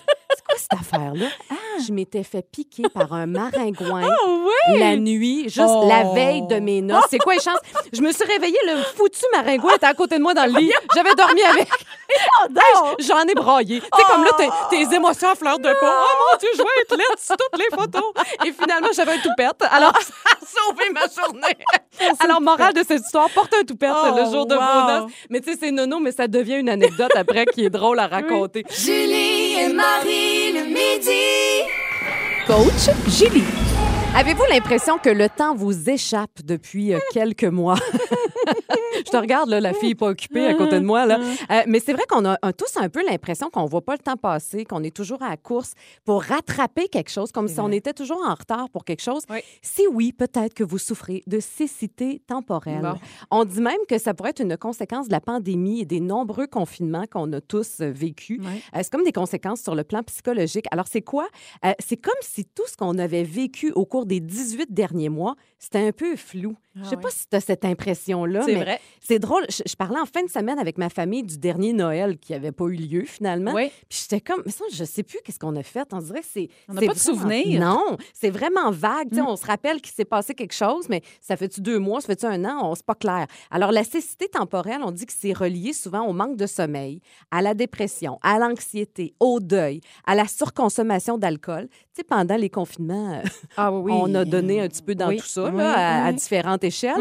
cette 0.72 0.80
affaire-là? 0.80 1.28
Je 1.86 1.94
m'étais 1.94 2.24
fait 2.24 2.42
piquer 2.42 2.84
par 2.94 3.14
un 3.14 3.26
maringouin 3.26 4.02
la 4.78 4.96
nuit, 4.98 5.44
juste 5.46 5.62
Oh. 5.66 5.88
la 5.88 6.04
veille 6.14 6.46
de 6.48 6.60
mes 6.60 6.82
noces. 6.82 7.06
C'est 7.10 7.18
quoi 7.20 7.36
les 7.36 7.40
chances? 7.40 7.60
Je 7.94 8.02
me 8.02 8.12
suis 8.12 8.26
réveillée, 8.26 8.58
le 8.68 8.82
foutu 8.98 9.22
maringouin 9.34 9.76
était 9.76 9.86
à 9.86 9.94
côté 9.94 10.18
de 10.18 10.22
moi 10.24 10.34
dans 10.34 10.46
le 10.46 10.60
lit. 10.60 10.72
J'avais 10.94 11.14
dormi 11.16 11.42
avec. 11.42 11.70
Hey, 12.50 12.96
J'en 13.06 13.22
ai 13.22 13.36
braillé. 13.36 13.80
Tu 13.82 13.86
sais, 13.86 14.04
comme 14.08 14.24
là, 14.24 14.32
tes, 14.36 14.50
tes 14.72 14.96
émotions 14.96 15.30
à 15.30 15.36
fleur 15.36 15.60
de 15.60 15.70
peau. 15.70 15.86
Oh 15.86 16.08
mon 16.34 16.38
Dieu, 16.40 16.50
je 16.54 16.58
vais 16.58 16.68
être 16.82 16.98
laide 16.98 17.20
sur 17.20 17.38
toutes 17.38 17.60
les 17.60 17.70
photos. 17.78 18.04
Et 18.46 18.52
finalement, 18.52 18.88
j'avais 18.96 19.12
un 19.14 19.20
toupette. 19.20 19.62
Alors, 19.70 19.94
ça 20.02 20.12
a 20.32 20.38
sauvé 20.44 20.86
ma 20.92 21.02
journée. 21.02 21.56
Alors, 22.20 22.42
morale 22.42 22.74
de 22.74 22.80
cette 22.88 23.02
histoire, 23.06 23.30
porte 23.30 23.54
un 23.54 23.64
toupette 23.64 23.92
Oh, 23.94 24.16
le 24.18 24.26
jour 24.26 24.48
de 24.48 24.56
wow. 24.56 24.62
vos 24.62 25.02
noces. 25.04 25.12
Mais 25.30 25.40
tu 25.40 25.52
sais, 25.52 25.58
c'est 25.62 25.72
nono, 25.72 26.00
mais 26.00 26.12
ça 26.12 26.28
devient 26.28 26.56
une 26.56 26.70
anecdote 26.70 27.12
après 27.16 27.46
qui 27.46 27.66
est 27.66 27.70
drôle 27.70 28.00
à 28.00 28.08
raconter. 28.08 28.66
Julie 28.72 29.39
et 29.60 29.74
Marie 29.74 30.54
le 30.54 30.66
midi. 30.66 31.66
Coach 32.48 32.96
Julie. 33.08 33.44
Avez-vous 34.16 34.44
l'impression 34.50 34.98
que 34.98 35.10
le 35.10 35.30
temps 35.30 35.56
vous 35.56 35.90
échappe 35.90 36.42
depuis 36.44 36.94
euh, 36.94 37.00
quelques 37.14 37.44
mois? 37.44 37.78
Je 38.98 39.12
te 39.12 39.18
regarde, 39.18 39.50
là, 39.50 39.60
la 39.60 39.74
fille 39.74 39.96
pas 39.96 40.08
occupée 40.08 40.46
à 40.46 40.54
côté 40.54 40.80
de 40.80 40.86
moi. 40.86 41.06
Là. 41.06 41.20
Euh, 41.52 41.62
mais 41.68 41.80
c'est 41.80 41.94
vrai 41.94 42.04
qu'on 42.10 42.26
a 42.26 42.38
tous 42.54 42.78
un 42.78 42.90
peu 42.90 43.04
l'impression 43.06 43.50
qu'on 43.50 43.66
voit 43.66 43.82
pas 43.82 43.94
le 43.94 44.00
temps 44.00 44.18
passer, 44.18 44.66
qu'on 44.66 44.84
est 44.84 44.96
toujours 44.96 45.22
à 45.22 45.30
la 45.30 45.38
course 45.38 45.74
pour 46.06 46.24
rattraper 46.24 46.88
quelque 46.88 47.12
chose, 47.12 47.32
comme 47.32 47.48
si 47.48 47.60
on 47.60 47.72
était 47.72 47.94
toujours 47.94 48.22
en 48.28 48.34
retard 48.34 48.70
pour 48.70 48.86
quelque 48.86 49.02
chose. 49.02 49.24
Oui. 49.30 49.40
Si 49.62 49.88
oui, 49.88 50.14
peut-être 50.14 50.54
que 50.54 50.64
vous 50.64 50.78
souffrez 50.78 51.24
de 51.28 51.40
cécité 51.40 52.22
temporelle. 52.28 52.82
Bon. 52.82 52.94
On 53.32 53.46
dit 53.46 53.62
même 53.62 53.80
que 53.88 53.98
ça 53.98 54.14
pourrait 54.14 54.32
être 54.32 54.42
une 54.42 54.58
conséquence 54.58 55.08
de 55.08 55.12
la 55.12 55.22
pandémie 55.22 55.82
et 55.82 55.86
des 55.86 56.00
nombreux 56.00 56.48
confinements 56.48 57.06
qu'on 57.12 57.32
a 57.34 57.42
tous 57.42 57.82
euh, 57.82 57.92
vécus. 57.92 58.40
Ouais. 58.40 58.62
Euh, 58.76 58.80
c'est 58.82 58.92
comme 58.92 59.04
des 59.04 59.12
conséquences 59.12 59.62
sur 59.62 59.76
le 59.76 59.84
plan 59.84 60.04
psychologique. 60.04 60.66
Alors, 60.72 60.88
c'est 60.88 61.02
quoi? 61.02 61.28
Euh, 61.66 61.74
c'est 61.80 61.98
comme 61.98 62.14
si 62.22 62.46
tout 62.46 62.68
ce 62.68 62.76
qu'on 62.76 62.98
avait 62.98 63.24
vécu 63.24 63.72
au 63.72 63.86
cours 63.86 64.06
des 64.06 64.20
18 64.20 64.74
derniers 64.74 65.10
mois, 65.10 65.36
c'était 65.58 65.80
un 65.80 65.92
peu 65.92 66.16
flou. 66.16 66.56
Je 66.76 66.84
sais 66.84 66.96
ouais. 66.96 67.02
pas 67.02 67.10
si 67.10 67.28
tu 67.28 67.36
as 67.36 67.42
cette 67.42 67.66
impression-là, 67.66 68.44
C'est 68.46 68.56
mais 68.56 68.79
c'est 69.02 69.20
drôle. 69.20 69.46
Je, 69.50 69.64
je 69.66 69.76
parlais 69.76 70.00
en 70.00 70.06
fin 70.06 70.24
de 70.24 70.30
semaine 70.30 70.60
avec 70.60 70.78
ma 70.78 70.90
famille 70.90 71.24
du 71.24 71.38
dernier 71.38 71.74
Noël 71.74 72.18
qui 72.18 72.32
n'avait 72.34 72.52
pas 72.52 72.66
eu 72.66 72.76
lieu 72.76 73.04
finalement. 73.06 73.54
Oui. 73.54 73.70
Puis 73.90 74.00
j'étais 74.04 74.22
comme, 74.22 74.42
mais 74.46 74.52
ça, 74.52 74.66
je 74.74 74.84
sais 74.84 75.04
plus 75.04 75.20
qu'est-ce 75.24 75.40
qu'on 75.40 75.56
a 75.56 75.64
fait. 75.64 75.88
On 75.94 76.00
dirait 76.00 76.22
que 76.22 76.28
c'est. 76.32 76.50
On 76.68 76.74
n'a 76.74 76.82
pas 76.82 76.94
de 76.94 77.00
souvenir. 77.00 77.60
Non, 77.60 77.98
c'est 78.14 78.30
vraiment 78.30 78.72
vague. 78.72 79.14
Mm. 79.14 79.26
On 79.28 79.36
se 79.36 79.46
rappelle 79.46 79.82
qu'il 79.82 79.94
s'est 79.94 80.06
passé 80.06 80.34
quelque 80.34 80.54
chose, 80.54 80.88
mais 80.90 81.02
ça 81.22 81.36
fait-tu 81.38 81.62
deux 81.62 81.80
mois, 81.80 82.02
ça 82.02 82.08
fait-tu 82.08 82.26
un 82.26 82.44
an? 82.46 82.60
On- 82.72 82.76
C'est 82.76 82.86
pas 82.86 82.96
clair. 82.96 83.26
Alors, 83.52 83.72
la 83.72 83.84
cécité 83.84 84.28
temporelle, 84.28 84.80
on 84.84 84.92
dit 84.92 85.06
que 85.06 85.14
c'est 85.18 85.34
relié 85.34 85.74
souvent 85.74 86.06
au 86.06 86.14
manque 86.14 86.38
de 86.38 86.46
sommeil, 86.48 87.02
à 87.32 87.42
la 87.42 87.54
dépression, 87.54 88.20
à 88.24 88.40
l'anxiété, 88.40 89.14
au 89.20 89.40
deuil, 89.40 89.82
à 90.06 90.16
la 90.16 90.28
surconsommation 90.28 91.18
d'alcool. 91.18 91.68
Tu 91.70 91.78
sais, 91.98 92.04
pendant 92.04 92.36
les 92.36 92.50
confinements, 92.50 93.14
euh, 93.16 93.22
Ah 93.58 93.72
oui. 93.72 93.92
on 93.96 94.14
a 94.16 94.26
donné 94.26 94.62
un 94.62 94.68
petit 94.68 94.82
peu 94.82 94.96
dans 94.96 95.10
Oui, 95.10 95.18
tout 95.18 95.26
ça, 95.26 95.46
oui, 95.46 95.58
là, 95.58 96.06
à, 96.06 96.14
différentes 96.14 96.64
échelles. 96.64 96.96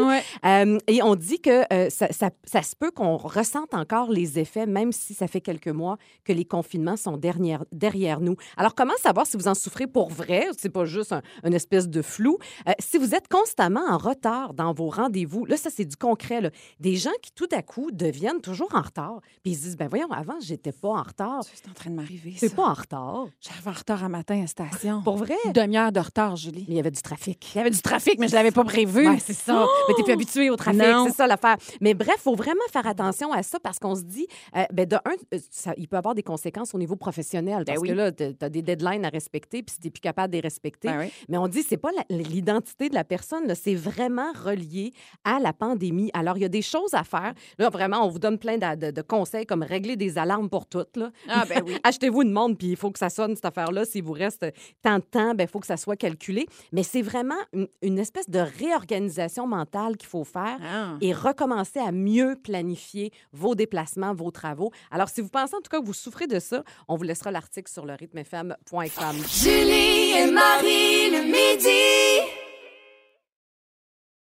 Euh, 0.45 0.77
et 0.87 1.01
on 1.03 1.15
dit 1.15 1.39
que 1.39 1.61
euh, 1.71 1.89
ça, 1.89 2.11
ça- 2.11 2.31
ça 2.43 2.61
se 2.61 2.75
peut 2.75 2.91
qu'on 2.91 3.17
ressente 3.17 3.73
encore 3.73 4.11
les 4.11 4.39
effets, 4.39 4.65
même 4.65 4.91
si 4.91 5.13
ça 5.13 5.27
fait 5.27 5.41
quelques 5.41 5.67
mois 5.67 5.97
que 6.23 6.33
les 6.33 6.45
confinements 6.45 6.97
sont 6.97 7.17
derrière, 7.17 7.63
derrière 7.71 8.19
nous. 8.21 8.35
Alors, 8.57 8.75
comment 8.75 8.93
savoir 9.01 9.25
si 9.27 9.37
vous 9.37 9.47
en 9.47 9.53
souffrez 9.55 9.87
pour 9.87 10.09
vrai 10.09 10.47
c'est 10.57 10.69
pas 10.69 10.85
juste 10.85 11.11
un- 11.13 11.21
une 11.43 11.53
espèce 11.53 11.87
de 11.89 12.01
flou? 12.01 12.37
Euh, 12.67 12.71
si 12.79 12.97
vous 12.97 13.13
êtes 13.15 13.27
constamment 13.27 13.85
en 13.89 13.97
retard 13.97 14.53
dans 14.53 14.73
vos 14.73 14.89
rendez-vous, 14.89 15.45
là, 15.45 15.57
ça, 15.57 15.69
c'est 15.69 15.85
du 15.85 15.95
concret. 15.95 16.41
là. 16.41 16.49
Des 16.79 16.95
gens 16.95 17.09
qui, 17.21 17.31
tout 17.31 17.47
à 17.51 17.61
coup, 17.61 17.91
deviennent 17.91 18.41
toujours 18.41 18.69
en 18.73 18.81
retard. 18.81 19.19
Puis 19.43 19.51
ils 19.53 19.55
se 19.55 19.61
disent, 19.63 19.77
ben 19.77 19.87
voyons, 19.87 20.11
avant, 20.11 20.39
j'étais 20.41 20.71
pas 20.71 20.89
en 20.89 21.03
retard. 21.03 21.41
C'est 21.53 21.69
en 21.69 21.73
train 21.73 21.89
de 21.89 21.95
m'arriver. 21.95 22.33
C'est 22.37 22.55
pas 22.55 22.63
en 22.67 22.73
retard. 22.73 23.25
J'arrive 23.41 23.67
en 23.67 23.71
retard 23.71 24.03
à 24.03 24.09
matin 24.09 24.37
à 24.37 24.41
la 24.41 24.47
station. 24.47 25.01
Pour 25.03 25.17
vrai? 25.17 25.35
Une 25.45 25.53
demi-heure 25.53 25.91
de 25.91 25.99
retard, 25.99 26.35
Julie. 26.35 26.65
Mais 26.67 26.73
il 26.73 26.77
y 26.77 26.79
avait 26.79 26.91
du 26.91 27.01
trafic. 27.01 27.51
Il 27.53 27.57
y 27.57 27.61
avait 27.61 27.69
du 27.69 27.81
trafic, 27.81 28.17
mais 28.19 28.27
je 28.27 28.35
l'avais 28.35 28.51
pas 28.51 28.63
prévu. 28.63 29.07
Ouais, 29.07 29.19
c'est 29.19 29.33
ça. 29.33 29.65
Mais 29.87 29.93
t'es 29.95 30.03
plus 30.03 30.13
habitué 30.13 30.49
au 30.49 30.55
trafic, 30.55 30.81
Non. 30.81 31.05
c'est 31.07 31.15
ça 31.15 31.27
l'affaire. 31.27 31.57
Mais 31.81 31.93
bref, 31.93 32.17
faut 32.19 32.35
vraiment 32.35 32.59
faire 32.71 32.87
attention 32.87 33.31
à 33.31 33.43
ça 33.43 33.59
parce 33.59 33.79
qu'on 33.79 33.95
se 33.95 34.03
dit, 34.03 34.27
euh, 34.55 34.63
ben 34.73 34.85
de 34.87 34.95
un, 34.95 35.13
euh, 35.33 35.39
ça- 35.51 35.73
il 35.77 35.87
peut 35.87 35.97
avoir 35.97 36.15
des 36.15 36.23
conséquences 36.23 36.73
au 36.73 36.77
niveau 36.77 36.95
professionnel 36.95 37.63
parce 37.65 37.77
Ben 37.79 37.81
oui. 37.81 37.89
que 37.89 37.93
là, 37.93 38.11
tu 38.11 38.23
as 38.41 38.49
des 38.49 38.61
deadlines 38.61 39.05
à 39.05 39.09
respecter 39.09 39.63
puis 39.63 39.73
si 39.73 39.79
t'es 39.79 39.89
plus 39.89 40.01
capable 40.01 40.31
de 40.31 40.37
les 40.37 40.41
respecter. 40.41 40.87
Ben 40.87 40.99
oui. 40.99 41.11
Mais 41.27 41.37
on 41.37 41.47
dit, 41.47 41.63
c'est 41.63 41.77
pas 41.77 41.89
l'identité 42.09 42.89
de 42.89 42.95
la 42.95 43.03
personne, 43.03 43.53
c'est 43.55 43.75
vraiment 43.75 44.31
relié 44.33 44.93
à 45.23 45.39
la 45.39 45.53
pandémie. 45.53 46.09
Alors, 46.13 46.37
il 46.37 46.41
y 46.41 46.45
a 46.45 46.49
des 46.49 46.61
choses 46.61 46.93
à 46.93 47.03
faire. 47.03 47.33
Là, 47.57 47.69
vraiment, 47.69 48.05
on 48.05 48.09
vous 48.09 48.19
donne 48.19 48.37
plein 48.37 48.57
de, 48.57 48.75
de- 48.75 48.91
de 48.91 49.01
conseils 49.01 49.45
comme 49.45 49.63
régler 49.63 49.95
des 49.95 50.17
alarmes 50.17 50.49
pour 50.49 50.65
toutes. 50.65 50.97
Là. 50.97 51.11
Ah, 51.27 51.45
ben 51.47 51.61
oui. 51.65 51.77
Achetez-vous 51.83 52.21
une 52.23 52.31
montre, 52.31 52.57
puis 52.57 52.67
il 52.67 52.75
faut 52.75 52.91
que 52.91 52.99
ça 52.99 53.09
sonne, 53.09 53.35
cette 53.35 53.45
affaire-là. 53.45 53.85
S'il 53.85 54.03
vous 54.03 54.13
reste 54.13 54.45
tant 54.81 54.97
de 54.97 55.03
temps, 55.03 55.33
il 55.37 55.47
faut 55.47 55.59
que 55.59 55.67
ça 55.67 55.77
soit 55.77 55.95
calculé. 55.95 56.45
Mais 56.71 56.83
c'est 56.83 57.01
vraiment 57.01 57.35
une, 57.53 57.67
une 57.81 57.99
espèce 57.99 58.29
de 58.29 58.39
réorganisation 58.39 59.47
mentale 59.47 59.97
qu'il 59.97 60.07
faut 60.09 60.23
faire 60.23 60.57
Ah. 60.63 60.97
et 61.01 61.13
recommencer 61.13 61.48
à 61.57 61.91
mieux 61.91 62.35
planifier 62.35 63.11
vos 63.33 63.55
déplacements, 63.55 64.13
vos 64.13 64.31
travaux. 64.31 64.71
Alors, 64.91 65.09
si 65.09 65.21
vous 65.21 65.29
pensez 65.29 65.55
en 65.55 65.61
tout 65.61 65.69
cas 65.69 65.79
que 65.79 65.85
vous 65.85 65.93
souffrez 65.93 66.27
de 66.27 66.39
ça, 66.39 66.63
on 66.87 66.95
vous 66.95 67.03
laissera 67.03 67.31
l'article 67.31 67.71
sur 67.71 67.85
le 67.85 67.93
rythmefm.com. 67.93 69.15
Julie 69.27 70.11
et 70.17 70.31
Marie 70.31 71.09
le 71.11 71.23
midi. 71.23 71.98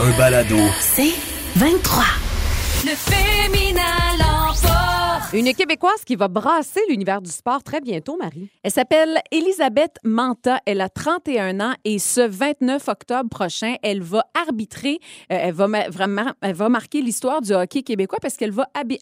Un 0.00 0.10
balado. 0.18 0.56
C'est 0.80 1.14
23. 1.56 2.04
Le 2.84 2.90
féminin. 2.96 3.63
Une 5.34 5.52
Québécoise 5.52 6.04
qui 6.06 6.14
va 6.14 6.28
brasser 6.28 6.78
l'univers 6.88 7.20
du 7.20 7.28
sport 7.30 7.60
très 7.64 7.80
bientôt, 7.80 8.16
Marie. 8.16 8.48
Elle 8.62 8.70
s'appelle 8.70 9.20
Elisabeth 9.32 9.96
Manta. 10.04 10.60
Elle 10.64 10.80
a 10.80 10.88
31 10.88 11.58
ans 11.58 11.74
et 11.84 11.98
ce 11.98 12.20
29 12.20 12.86
octobre 12.86 13.28
prochain, 13.28 13.74
elle 13.82 14.00
va 14.00 14.24
arbitrer. 14.32 15.00
euh, 15.32 15.36
elle, 15.40 15.52
va 15.54 15.66
vraiment, 15.90 16.30
elle 16.40 16.54
va 16.54 16.68
marquer 16.68 17.02
l'histoire 17.02 17.40
du 17.42 17.52
hockey 17.52 17.82
québécois 17.82 18.18
parce 18.22 18.36
qu'elle 18.36 18.52
va 18.52 18.68
arbi- 18.74 19.00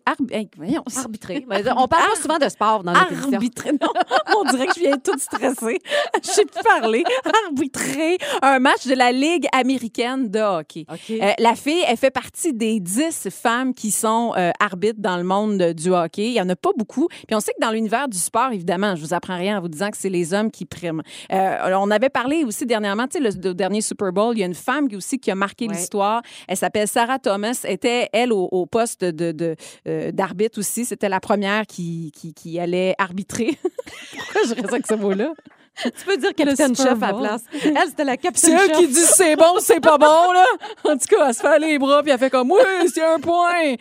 voyons, 0.57 0.83
Arbitrer. 0.97 1.45
On 1.51 1.87
parle 1.87 1.89
pas 1.89 2.17
souvent 2.23 2.39
de 2.39 2.49
sport 2.49 2.83
dans 2.83 2.93
notre 2.93 3.35
arbitrer. 3.35 3.73
Non, 3.73 3.89
on 4.39 4.45
dirait 4.51 4.67
que 4.69 4.75
je 4.77 4.81
viens 4.81 4.97
toute 4.99 5.21
stressée. 5.21 5.81
Je 6.25 6.29
sais 6.31 6.47
plus 6.47 6.63
parler. 6.63 7.05
Arbitrer 7.47 8.17
un 8.41 8.59
match 8.59 8.87
de 8.87 8.95
la 8.95 9.13
Ligue 9.13 9.47
américaine 9.53 10.31
de 10.31 10.41
hockey. 10.41 10.87
Euh, 11.11 11.33
la 11.39 11.55
fille, 11.57 11.83
elle 11.87 11.99
fait 11.99 12.11
partie 12.11 12.55
des 12.55 12.81
10 12.81 13.29
femmes 13.31 13.75
qui 13.75 13.91
sont 13.91 14.33
euh, 14.39 14.51
arbitres 14.61 15.01
dans 15.01 15.19
le 15.19 15.25
monde 15.25 15.59
de- 15.59 15.73
du 15.73 15.91
hockey. 15.91 16.22
Il 16.27 16.35
y 16.35 16.41
en 16.41 16.49
a 16.49 16.57
pas 16.57 16.71
beaucoup. 16.77 17.09
Puis 17.27 17.35
on 17.37 17.41
sait 17.41 17.53
que 17.53 17.61
dans 17.65 17.71
l'univers 17.71 18.09
du 18.09 18.19
sport, 18.19 18.51
évidemment, 18.53 18.97
je 18.97 19.03
vous 19.03 19.15
apprends 19.15 19.37
rien 19.37 19.59
en 19.59 19.61
vous 19.61 19.69
disant 19.69 19.91
que 19.91 19.97
c'est 19.97 20.09
les 20.11 20.35
hommes 20.35 20.51
qui 20.51 20.65
priment. 20.67 21.03
Euh, 21.33 21.77
on 21.79 21.91
avait 21.91 22.09
parlé 22.09 22.45
aussi 22.45 22.67
dernièrement, 22.67 23.07
tu 23.09 23.19
sais, 23.23 23.31
le, 23.31 23.31
le 23.49 23.55
dernier 23.55 23.81
Super 23.81 24.13
Bowl, 24.13 24.37
il 24.37 24.41
y 24.41 24.43
a 24.43 24.47
une 24.47 24.55
femme 24.55 24.89
qui 24.89 24.97
aussi 24.97 25.19
qui 25.19 25.31
a 25.31 25.35
marqué 25.35 25.67
Ouais. 25.69 25.75
l'histoire. 25.75 26.23
Elle 26.49 26.57
s'appelle 26.57 26.89
Sarah 26.89 27.19
Thomas. 27.19 27.65
était 27.69 28.09
elle 28.13 28.33
au, 28.33 28.49
au 28.51 28.67
poste 28.67 29.05
de 29.05 29.33
de- 29.33 29.57
euh, 29.89 30.11
d'arbitre 30.13 30.59
aussi. 30.59 30.85
C'était 30.85 31.09
la 31.09 31.21
première 31.21 31.67
qui, 31.67 32.11
qui, 32.15 32.35
qui 32.35 32.59
allait 32.59 32.95
arbitrer. 32.99 33.59
Pourquoi 34.17 34.41
je 34.49 34.55
reste 34.55 34.73
avec 34.73 34.87
ce 34.87 34.95
mot-là? 34.95 35.33
Tu 35.85 36.05
peux 36.05 36.17
dire 36.17 36.35
capitaine 36.35 36.77
chef 36.77 37.03
à 37.03 37.13
la 37.13 37.15
place. 37.15 37.43
Elle, 37.65 37.77
c'était 37.89 38.05
la 38.05 38.13
C'est 38.13 38.19
capitaine 38.19 38.59
elle 38.61 38.69
chef. 38.69 38.77
qui 38.79 38.87
dit 38.89 39.01
c'est 39.01 39.37
bon, 39.37 39.55
c'est 39.59 39.81
pas 39.81 39.97
bon, 39.99 40.33
là. 40.33 40.45
En 40.85 40.97
tout 40.97 41.07
cas, 41.09 41.29
elle 41.29 41.35
se 41.35 41.41
fait 41.41 41.59
les 41.59 41.79
bras, 41.79 42.03
puis 42.03 42.13
elle 42.13 42.19
fait 42.19 42.31
comme 42.31 42.51
oui, 42.53 42.61
c'est 42.93 43.03
un 43.03 43.19
point. 43.19 43.75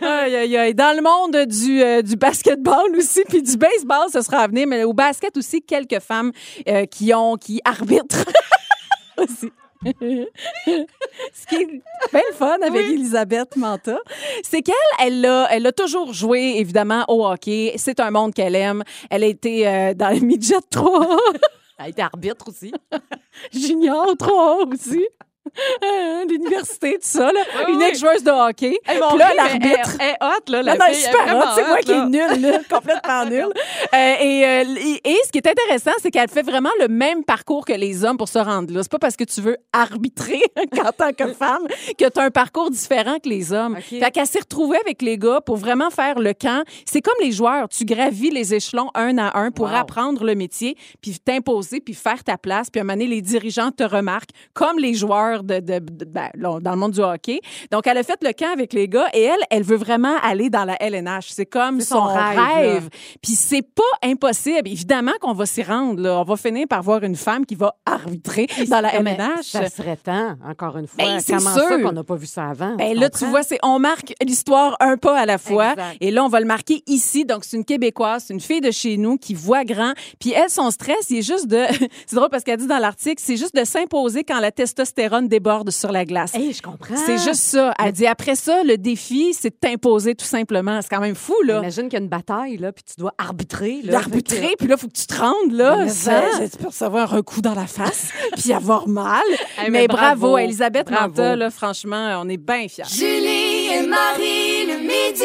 Aïe, 0.00 0.36
aïe, 0.36 0.56
aïe. 0.56 0.74
Dans 0.74 0.96
le 0.96 1.02
monde 1.02 1.46
du, 1.46 1.82
euh, 1.82 2.02
du 2.02 2.16
basketball 2.16 2.96
aussi, 2.96 3.22
puis 3.28 3.42
du 3.42 3.56
baseball, 3.56 4.08
ce 4.12 4.22
sera 4.22 4.38
à 4.38 4.46
venir, 4.48 4.66
mais 4.66 4.84
au 4.84 4.92
basket 4.94 5.36
aussi, 5.36 5.62
quelques 5.62 6.00
femmes 6.00 6.32
euh, 6.66 6.86
qui 6.86 7.12
ont, 7.14 7.36
qui 7.36 7.60
arbitrent 7.64 8.24
aussi. 9.18 9.52
Ce 10.64 11.46
qui 11.48 11.56
est 11.56 11.66
bien 11.66 12.22
le 12.30 12.34
fun 12.34 12.58
avec 12.62 12.86
Elisabeth 12.86 13.56
Manta, 13.56 13.98
c'est 14.42 14.62
qu'elle, 14.62 14.74
elle 15.00 15.24
a, 15.26 15.48
elle 15.50 15.66
a 15.66 15.72
toujours 15.72 16.12
joué, 16.12 16.54
évidemment, 16.58 17.04
au 17.08 17.26
hockey. 17.26 17.72
C'est 17.76 17.98
un 18.00 18.10
monde 18.10 18.32
qu'elle 18.32 18.54
aime. 18.54 18.84
Elle 19.10 19.24
a 19.24 19.26
été 19.26 19.66
euh, 19.66 19.94
dans 19.94 20.10
le 20.10 20.20
midget 20.20 20.54
3. 20.70 21.18
Elle 21.78 21.84
a 21.84 21.88
été 21.88 22.02
arbitre 22.02 22.48
aussi. 22.48 22.72
Junior 23.52 24.16
3 24.16 24.66
aussi. 24.66 25.04
L'université, 26.28 26.92
tout 26.94 26.98
ça, 27.02 27.32
là. 27.32 27.40
Oui, 27.66 27.74
Une 27.74 27.82
ex-joueuse 27.82 28.22
de 28.22 28.30
hockey. 28.30 28.78
Hey, 28.86 28.98
mon 29.00 29.08
Puis 29.10 29.18
là, 29.18 29.34
l'arbitre. 29.34 29.90
Elle, 30.00 30.08
est 30.10 30.16
hot, 30.20 30.50
là, 30.52 30.62
la 30.62 30.74
non, 30.76 30.84
super 30.92 31.36
hot. 31.36 31.48
C'est 31.54 31.66
moi 31.66 31.78
qui 31.78 31.92
est 31.92 32.06
nulle, 32.06 32.40
là, 32.42 32.58
complètement 32.70 33.24
nulle. 33.24 33.52
Euh, 33.94 34.14
et, 34.20 34.46
euh, 34.46 34.64
et- 34.78 35.10
et 35.10 35.18
ce 35.26 35.30
qui 35.32 35.38
est 35.38 35.46
intéressant, 35.48 35.90
c'est 36.00 36.10
qu'elle 36.10 36.28
fait 36.28 36.42
vraiment 36.42 36.70
le 36.80 36.88
même 36.88 37.24
parcours 37.24 37.64
que 37.64 37.72
les 37.72 38.04
hommes 38.04 38.16
pour 38.16 38.28
se 38.28 38.38
rendre 38.38 38.72
là. 38.72 38.80
C'est 38.82 38.90
pas 38.92 38.98
parce 38.98 39.16
que 39.16 39.24
tu 39.24 39.40
veux 39.40 39.56
arbitrer 39.72 40.42
en 40.84 40.92
tant 40.92 41.12
que 41.12 41.32
femme 41.32 41.66
que 41.98 42.08
tu 42.08 42.20
as 42.20 42.22
un 42.22 42.30
parcours 42.30 42.70
différent 42.70 43.16
que 43.22 43.28
les 43.28 43.52
hommes. 43.52 43.76
OK. 43.78 43.98
Fait 44.00 44.10
qu'elle 44.10 44.26
s'est 44.26 44.40
retrouvée 44.40 44.78
avec 44.78 45.02
les 45.02 45.18
gars 45.18 45.40
pour 45.40 45.56
vraiment 45.56 45.90
faire 45.90 46.18
le 46.18 46.32
camp. 46.34 46.64
C'est 46.86 47.00
comme 47.02 47.14
les 47.20 47.32
joueurs. 47.32 47.68
Tu 47.68 47.84
gravis 47.84 48.30
les 48.30 48.54
échelons 48.54 48.90
un 48.94 49.18
à 49.18 49.38
un 49.38 49.50
pour 49.50 49.62
Wow. 49.72 49.76
apprendre 49.76 50.24
le 50.24 50.34
métier, 50.34 50.76
puis 51.00 51.16
t'imposer, 51.24 51.80
puis 51.80 51.94
faire 51.94 52.22
ta 52.24 52.36
place. 52.36 52.68
Puis 52.70 52.80
à 52.80 52.82
un 52.82 52.84
moment 52.84 52.94
donné, 52.98 53.06
les 53.06 53.22
dirigeants 53.22 53.70
te 53.70 53.84
remarquent, 53.84 54.30
comme 54.54 54.78
les 54.78 54.92
joueurs 54.94 55.31
de, 55.40 55.60
de- 55.60 55.78
de- 55.78 56.04
ben, 56.04 56.28
dans 56.36 56.58
le 56.70 56.76
monde 56.76 56.92
du 56.92 57.00
hockey. 57.00 57.40
Donc, 57.70 57.86
elle 57.86 57.98
a 57.98 58.02
fait 58.02 58.18
le 58.22 58.32
camp 58.32 58.52
avec 58.52 58.72
les 58.72 58.88
gars 58.88 59.06
et 59.14 59.22
elle, 59.22 59.40
elle 59.50 59.62
veut 59.62 59.76
vraiment 59.76 60.16
aller 60.22 60.50
dans 60.50 60.64
la 60.64 60.76
LNH. 60.82 61.28
C'est 61.30 61.46
comme 61.46 61.80
son, 61.80 61.94
son 61.96 62.04
rêve. 62.04 62.38
rêve. 62.38 62.88
Puis 63.22 63.32
c'est 63.32 63.62
pas 63.62 63.82
impossible. 64.02 64.68
Évidemment 64.68 65.12
qu'on 65.20 65.32
va 65.32 65.46
s'y 65.46 65.62
rendre. 65.62 66.00
là. 66.00 66.20
On 66.20 66.24
va 66.24 66.36
finir 66.36 66.66
par 66.68 66.82
voir 66.82 67.02
une 67.02 67.16
femme 67.16 67.46
qui 67.46 67.54
va 67.54 67.74
arbitrer 67.86 68.46
dans 68.68 68.80
la 68.80 68.94
LNH. 68.94 69.42
Ça 69.44 69.68
serait 69.68 69.96
temps, 69.96 70.36
encore 70.46 70.76
une 70.78 70.86
fois. 70.86 71.04
Ben, 71.04 71.20
c'est 71.20 71.36
Comment 71.36 71.50
ça 71.54 71.68
sûr. 71.68 71.82
qu'on 71.82 71.92
n'a 71.92 72.04
pas 72.04 72.16
vu 72.16 72.26
ça 72.26 72.48
avant? 72.48 72.76
Ben 72.76 72.98
là, 72.98 73.08
tu 73.10 73.24
vois, 73.26 73.42
c'est 73.42 73.58
on 73.62 73.78
marque 73.78 74.12
l'histoire 74.22 74.76
un 74.80 74.96
pas 74.96 75.18
à 75.18 75.26
la 75.26 75.38
fois. 75.38 75.70
Exact. 75.72 75.96
Et 76.00 76.10
là, 76.10 76.24
on 76.24 76.28
va 76.28 76.40
le 76.40 76.46
marquer 76.46 76.82
ici. 76.86 77.24
Donc, 77.24 77.44
c'est 77.44 77.56
une 77.56 77.64
Québécoise, 77.64 78.24
c'est 78.26 78.34
une 78.34 78.40
fille 78.40 78.60
de 78.60 78.70
chez 78.70 78.96
nous 78.96 79.16
qui 79.16 79.34
voit 79.34 79.64
grand. 79.64 79.92
Puis 80.18 80.32
elle, 80.32 80.50
son 80.50 80.70
stress, 80.70 81.10
il 81.10 81.18
est 81.18 81.22
juste 81.22 81.46
de. 81.46 81.62
c'est 82.06 82.16
drôle 82.16 82.28
parce 82.30 82.42
qu'elle 82.44 82.58
dit 82.58 82.66
dans 82.66 82.78
l'article, 82.78 83.22
c'est 83.24 83.36
juste 83.36 83.54
de 83.54 83.64
s'imposer 83.64 84.24
quand 84.24 84.40
la 84.40 84.50
testostérone 84.50 85.21
déborde 85.28 85.70
sur 85.70 85.92
la 85.92 86.04
glace. 86.04 86.34
Hey, 86.34 86.52
je 86.52 86.62
comprends. 86.62 86.94
C'est 86.96 87.18
juste 87.18 87.42
ça. 87.42 87.74
Elle 87.82 87.92
dit 87.92 88.06
après 88.06 88.34
ça, 88.34 88.62
le 88.64 88.76
défi, 88.76 89.34
c'est 89.34 89.50
de 89.50 89.56
t'imposer 89.60 90.14
tout 90.14 90.24
simplement. 90.24 90.80
C'est 90.82 90.88
quand 90.88 91.00
même 91.00 91.14
fou, 91.14 91.34
là. 91.44 91.58
Imagine 91.58 91.84
qu'il 91.84 91.94
y 91.94 91.96
a 91.96 92.02
une 92.02 92.08
bataille, 92.08 92.56
là, 92.56 92.72
puis 92.72 92.84
tu 92.84 92.94
dois 92.98 93.14
arbitrer. 93.18 93.80
Là, 93.82 93.92
D'arbitrer, 94.00 94.54
puis 94.58 94.68
là, 94.68 94.76
il 94.76 94.80
faut 94.80 94.88
que 94.88 94.98
tu 94.98 95.06
te 95.06 95.18
rendes, 95.18 95.52
là. 95.52 95.88
Ça, 95.88 96.22
tu 96.50 96.56
peux 96.58 96.68
recevoir 96.68 97.14
un 97.14 97.22
coup 97.22 97.40
dans 97.40 97.54
la 97.54 97.66
face, 97.66 98.10
puis 98.36 98.52
avoir 98.52 98.88
mal. 98.88 99.20
Hey, 99.58 99.70
mais, 99.70 99.80
mais 99.80 99.88
bravo, 99.88 100.20
bravo. 100.20 100.38
Elisabeth 100.38 100.86
Bravo. 100.88 101.08
Manta, 101.08 101.36
là, 101.36 101.50
franchement, 101.50 102.20
on 102.22 102.28
est 102.28 102.36
bien 102.36 102.66
fiers. 102.68 102.84
Julie 102.90 103.68
et 103.74 103.86
Marie 103.86 104.61
midi. 104.82 105.24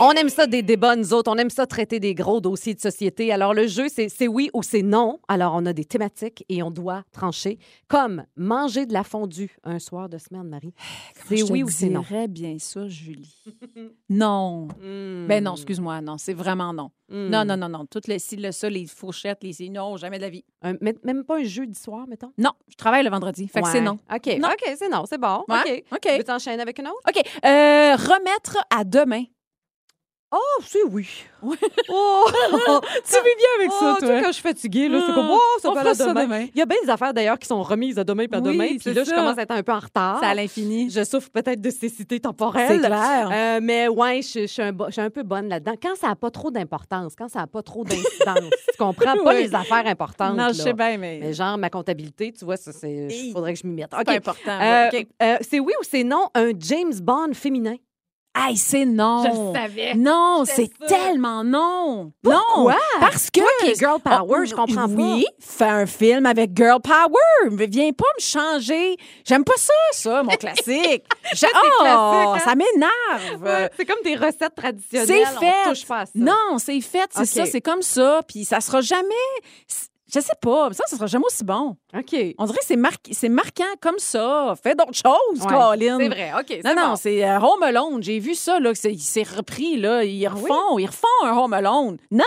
On 0.00 0.10
aime 0.12 0.28
ça 0.28 0.46
des 0.46 0.62
débats, 0.62 0.96
nous 0.96 1.12
autres. 1.14 1.30
On 1.30 1.36
aime 1.36 1.50
ça 1.50 1.66
traiter 1.66 2.00
des 2.00 2.14
gros 2.14 2.40
dossiers 2.40 2.74
de 2.74 2.80
société. 2.80 3.32
Alors, 3.32 3.54
le 3.54 3.66
jeu, 3.68 3.86
c'est 3.88 4.28
oui 4.28 4.50
ou 4.52 4.62
c'est 4.62 4.82
non. 4.82 5.18
Alors, 5.28 5.54
on 5.56 5.64
a 5.66 5.72
des 5.72 5.84
thématiques 5.84 6.44
et 6.48 6.62
on 6.62 6.70
doit 6.70 7.04
trancher. 7.12 7.58
Comme 7.88 8.24
manger 8.36 8.86
de 8.86 8.92
la 8.92 9.04
fondue 9.04 9.56
un 9.62 9.78
soir 9.78 10.08
de 10.08 10.18
semaine, 10.18 10.48
Marie. 10.48 10.74
C'est 11.28 11.42
oui 11.50 11.62
ou 11.62 11.68
c'est 11.70 11.88
non? 11.88 12.02
bien 12.28 12.56
ça, 12.58 12.86
Julie? 12.86 13.34
non. 14.10 14.68
Ben 14.82 15.42
non, 15.42 15.54
excuse-moi, 15.54 16.00
non, 16.02 16.18
c'est 16.18 16.34
vraiment 16.34 16.72
non. 16.74 16.90
Hmm. 17.08 17.28
Non, 17.28 17.44
non, 17.44 17.56
non, 17.56 17.68
non. 17.68 17.86
Toutes 17.86 18.08
les, 18.08 18.18
si 18.18 18.36
le 18.36 18.50
ça, 18.52 18.68
les 18.68 18.86
fourchettes, 18.86 19.42
les 19.42 19.68
non, 19.70 19.96
jamais 19.96 20.16
de 20.18 20.22
la 20.22 20.30
vie. 20.30 20.44
Un- 20.62 20.74
même- 20.80 21.24
pas 21.24 21.38
un 21.38 21.44
jeudi 21.44 21.78
soir, 21.78 22.06
mettons? 22.08 22.32
Non, 22.38 22.50
je 22.68 22.74
travaille 22.76 23.04
le 23.04 23.10
vendredi. 23.10 23.46
Fait 23.48 23.60
que 23.62 23.68
c'est 23.68 23.80
non. 23.80 23.98
OK, 24.14 24.26
Non. 24.38 24.48
OK, 24.48 24.74
c'est 24.76 24.88
non, 24.88 25.04
c'est 25.08 25.18
bon. 25.18 25.44
Ouais, 25.48 25.82
OK. 25.82 25.84
OK. 25.92 26.00
Tu 26.10 26.16
veux 26.18 26.24
t'enchaîner 26.24 26.60
avec 26.62 26.78
une 26.78 26.88
autre? 26.88 27.00
OK. 27.08 27.18
Euh, 27.44 27.96
remettre 27.96 28.58
à 28.74 28.84
demain. 28.98 29.24
Oh, 30.36 30.62
c'est 30.66 30.82
oui. 30.90 31.06
Oh! 31.88 32.24
Tu 33.04 33.14
vis 33.14 33.36
bien 33.36 33.48
avec 33.58 33.70
Oh, 33.70 33.78
ça, 33.78 33.96
sais, 34.00 34.06
toi? 34.06 34.20
quand 34.20 34.26
je 34.28 34.32
suis 34.32 34.42
fatiguée, 34.42 34.88
là, 34.88 35.00
c'est 35.06 35.14
comme, 35.14 35.28
oh, 35.30 35.38
ça 35.60 35.70
on 35.70 35.74
peut 35.74 35.78
aller 35.80 35.90
demain. 35.96 36.24
demain. 36.24 36.46
Il 36.52 36.58
y 36.58 36.62
a 36.62 36.66
bien 36.66 36.78
des 36.82 36.90
affaires, 36.90 37.14
d'ailleurs, 37.14 37.38
qui 37.38 37.46
sont 37.46 37.62
remises 37.62 37.98
à 38.00 38.04
demain 38.04 38.26
puis 38.26 38.40
à 38.40 38.42
Oui, 38.42 38.52
demain. 38.52 38.66
Puis 38.80 38.92
là, 38.94 39.04
je 39.04 39.10
commence 39.12 39.38
à 39.38 39.42
être 39.42 39.50
un 39.52 39.62
peu 39.62 39.70
en 39.72 39.78
retard. 39.78 40.18
C'est 40.20 40.26
à 40.26 40.34
l'infini. 40.34 40.90
Je 40.90 41.04
souffre 41.04 41.30
peut-être 41.30 41.60
de 41.60 41.70
cécité 41.70 42.18
temporelle. 42.18 42.80
C'est 42.80 42.86
clair. 42.88 43.30
Euh, 43.32 43.60
mais 43.62 43.86
ouais, 43.86 44.22
je, 44.22 44.40
je 44.40 44.46
suis 44.46 44.62
un, 44.62 44.72
bo- 44.72 44.86
je 44.88 44.92
suis 44.92 45.00
un 45.02 45.10
peu 45.10 45.22
bonne 45.22 45.48
là-dedans. 45.48 45.74
Quand 45.80 45.94
ça 45.94 46.08
n'a 46.08 46.16
pas 46.16 46.30
trop 46.30 46.50
d'importance, 46.50 47.14
quand 47.16 47.28
ça 47.28 47.40
n'a 47.40 47.46
pas 47.46 47.62
trop 47.62 47.84
d'incidence, 47.84 48.50
tu 48.72 48.76
comprends? 48.78 49.14
Pas 49.22 49.34
Oui. 49.34 49.42
les 49.44 49.54
affaires 49.54 49.86
importantes. 49.86 50.36
Non, 50.36 50.48
je 50.48 50.54
sais 50.54 50.72
bien, 50.72 50.96
mais. 50.98 51.18
Mais 51.20 51.32
genre, 51.32 51.58
ma 51.58 51.70
comptabilité, 51.70 52.32
tu 52.32 52.44
vois, 52.44 52.56
ça, 52.56 52.72
c'est. 52.72 52.90
Hey. 52.90 53.30
faudrait 53.32 53.52
que 53.54 53.60
je 53.60 53.66
m'y 53.68 53.74
mette. 53.74 53.92
C'est 53.96 54.16
important. 54.16 54.58
Euh, 54.60 54.88
euh, 55.22 55.36
c'est 55.42 55.60
oui 55.60 55.72
ou 55.80 55.84
c'est 55.88 56.02
non 56.04 56.28
un 56.34 56.50
James 56.58 56.94
Bond 57.00 57.34
féminin? 57.34 57.76
Hey, 58.36 58.56
c'est 58.56 58.84
non. 58.84 59.52
savais. 59.54 59.94
Non, 59.94 60.42
c'est 60.44 60.68
tellement 60.88 61.44
non. 61.44 62.10
Pourquoi? 62.22 62.72
Non. 62.72 63.00
Parce 63.00 63.30
que. 63.30 63.38
Toi 63.40 63.48
qui 63.60 63.70
es 63.70 63.74
girl 63.76 64.00
power, 64.00 64.40
Oh, 64.40 64.44
je 64.44 64.54
comprends 64.54 64.88
pas. 64.88 64.94
Oui, 64.94 65.24
fais 65.38 65.64
un 65.66 65.86
film 65.86 66.26
avec 66.26 66.50
girl 66.56 66.80
power. 66.80 67.50
Mais 67.52 67.66
viens 67.68 67.92
pas 67.92 68.04
me 68.18 68.20
changer. 68.22 68.96
J'aime 69.24 69.44
pas 69.44 69.56
ça, 69.56 69.72
ça, 69.92 70.22
mon 70.24 70.32
classique. 70.34 71.04
J'ai- 71.34 71.46
oh, 71.54 71.80
classique, 71.80 72.28
hein? 72.34 72.38
ça 72.44 72.54
m'énerve. 72.56 73.42
Ouais, 73.42 73.70
c'est 73.76 73.84
comme 73.84 74.02
des 74.04 74.16
recettes 74.16 74.54
traditionnelles. 74.56 75.06
C'est 75.06 75.36
On 75.36 75.40
fait. 75.40 75.68
touche 75.70 75.86
pas 75.86 76.00
à 76.00 76.06
ça. 76.06 76.12
Non, 76.16 76.58
c'est 76.58 76.80
fait, 76.80 77.08
c'est 77.10 77.26
ça, 77.26 77.46
c'est 77.46 77.60
comme 77.60 77.82
ça. 77.82 78.22
Puis 78.26 78.44
ça 78.44 78.60
sera 78.60 78.80
jamais. 78.80 79.04
Je 80.12 80.20
sais 80.20 80.34
pas, 80.40 80.70
ça, 80.72 80.84
ça 80.86 80.96
sera 80.96 81.06
jamais 81.06 81.24
aussi 81.26 81.44
bon. 81.44 81.76
OK. 81.96 82.16
On 82.38 82.44
dirait 82.44 82.58
que 82.58 82.64
c'est 82.66 82.76
marqué- 82.76 83.12
c'est 83.12 83.28
marquant 83.30 83.64
comme 83.80 83.98
ça. 83.98 84.54
Fais 84.62 84.74
d'autres 84.74 84.92
choses, 84.94 85.40
Ouais, 85.40 85.46
Colin. 85.48 85.98
C'est 85.98 86.08
vrai, 86.08 86.32
OK. 86.38 86.50
Non, 86.50 86.70
c'est 86.70 86.74
non, 86.74 86.96
c'est 86.96 87.24
euh, 87.28 87.38
Home 87.40 87.62
Alone. 87.62 88.02
J'ai 88.02 88.18
vu 88.18 88.34
ça, 88.34 88.60
là, 88.60 88.74
c'est- 88.74 88.92
il 88.92 89.00
s'est 89.00 89.22
repris, 89.22 89.76
là. 89.78 90.04
Ils 90.04 90.28
refont, 90.28 90.78
ils 90.78 90.86
refont 90.86 91.08
un 91.24 91.36
Home 91.36 91.52
Alone. 91.54 91.96
Non! 92.10 92.22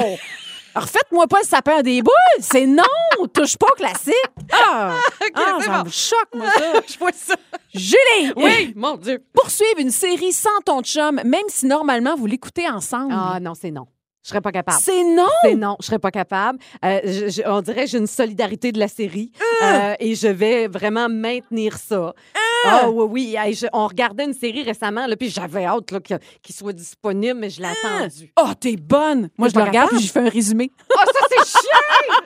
Refaites-moi 0.74 1.26
pas 1.26 1.40
le 1.40 1.46
sapin 1.46 1.82
des 1.82 2.00
boules! 2.00 2.12
C'est 2.40 2.64
non! 2.64 2.82
Touche 3.34 3.58
pas 3.58 3.66
au 3.70 3.74
classique! 3.74 4.14
Ah! 4.52 4.94
ah, 5.34 5.56
c'est 5.60 5.66
ça 5.66 5.78
bon. 5.78 5.84
me 5.84 5.90
choque, 5.90 6.28
moi, 6.34 6.46
ça. 6.50 6.80
Je 6.86 6.98
vois 6.98 7.12
ça. 7.12 7.34
Julie! 7.74 8.32
Oui, 8.36 8.72
mon 8.74 8.96
Dieu. 8.96 9.22
Poursuivre 9.34 9.78
une 9.78 9.90
série 9.90 10.32
sans 10.32 10.60
ton 10.64 10.82
chum, 10.82 11.20
même 11.24 11.44
si 11.48 11.66
normalement 11.66 12.14
vous 12.16 12.24
l'écoutez 12.26 12.68
ensemble. 12.70 13.12
Ah 13.14 13.38
non, 13.40 13.52
c'est 13.54 13.70
non. 13.70 13.86
Je 14.24 14.28
serais 14.28 14.40
pas 14.40 14.52
capable. 14.52 14.78
c'est 14.80 15.02
non! 15.02 15.26
C'est 15.42 15.54
non, 15.56 15.76
je 15.80 15.86
serais 15.86 15.98
pas 15.98 16.12
capable. 16.12 16.58
Euh, 16.84 17.00
je- 17.04 17.28
je- 17.28 17.42
on 17.44 17.60
dirait 17.60 17.84
que 17.86 17.90
j'ai 17.90 17.98
une 17.98 18.06
solidarité 18.06 18.70
de 18.70 18.78
la 18.78 18.86
série 18.88 19.32
euh, 19.64 19.94
et 19.98 20.14
je 20.14 20.28
vais 20.28 20.68
vraiment 20.68 21.08
maintenir 21.08 21.76
ça. 21.76 22.14
Ah 22.64 22.90
oui, 22.90 23.04
oui. 23.10 23.36
Hey, 23.38 23.54
je- 23.54 23.66
on 23.72 23.86
regardait 23.86 24.24
une 24.24 24.34
série 24.34 24.62
récemment, 24.62 25.06
là, 25.06 25.16
puis 25.16 25.30
j'avais 25.30 25.64
hâte 25.64 25.90
là, 25.90 26.00
que- 26.00 26.14
qu'il 26.42 26.54
soit 26.54 26.72
disponible, 26.72 27.38
mais 27.38 27.50
je 27.50 27.60
l'ai 27.60 27.68
attendu. 27.68 28.32
Oh, 28.40 28.48
t'es 28.58 28.76
bonne! 28.76 29.28
Moi, 29.36 29.48
je 29.48 29.54
pas 29.54 29.60
le 29.60 29.66
regarde 29.66 29.88
capable? 29.88 29.96
puis 29.98 30.06
je 30.06 30.12
fais 30.12 30.20
un 30.20 30.28
résumé. 30.28 30.70
Ah, 30.96 31.04
ça, 31.06 31.20
c'est 31.30 31.46
chiant! 31.60 32.18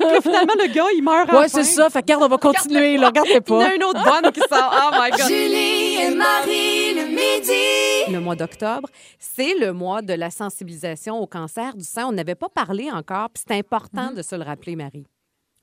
Là, 0.14 0.20
finalement, 0.20 0.54
le 0.58 0.72
gars, 0.72 0.84
il 0.96 1.02
meurt 1.02 1.28
à 1.30 1.38
Ouais, 1.38 1.48
c'est 1.48 1.64
ça. 1.64 1.90
Fait 1.90 2.00
que, 2.00 2.04
regarde, 2.06 2.22
on 2.22 2.28
va 2.28 2.38
continuer. 2.38 2.96
là, 2.96 3.08
Regarde-le 3.08 3.32
Il 3.32 3.34
y 3.34 3.38
en 3.38 3.42
pas. 3.58 3.64
a 3.66 3.74
une 3.74 3.84
autre 3.84 4.02
bonne 4.04 4.32
qui 4.32 4.40
sort. 4.40 4.74
Oh 4.74 4.90
my 5.00 5.10
God. 5.10 5.28
Julie 5.28 5.96
et 6.02 6.10
Marie 6.14 6.94
le 6.94 7.06
midi. 7.08 8.12
Le 8.12 8.20
mois 8.20 8.36
d'octobre, 8.36 8.88
c'est 9.18 9.54
le 9.58 9.72
mois 9.72 10.02
de 10.02 10.14
la 10.14 10.30
sensibilisation 10.30 11.18
au 11.18 11.26
cancer 11.26 11.74
du 11.76 11.84
sein. 11.84 12.06
On 12.06 12.12
n'avait 12.12 12.34
pas 12.34 12.48
parlé 12.48 12.90
encore, 12.90 13.30
puis 13.30 13.42
c'est 13.46 13.56
important 13.58 14.12
de 14.12 14.22
se 14.22 14.34
le 14.34 14.42
rappeler, 14.44 14.76
Marie. 14.76 15.06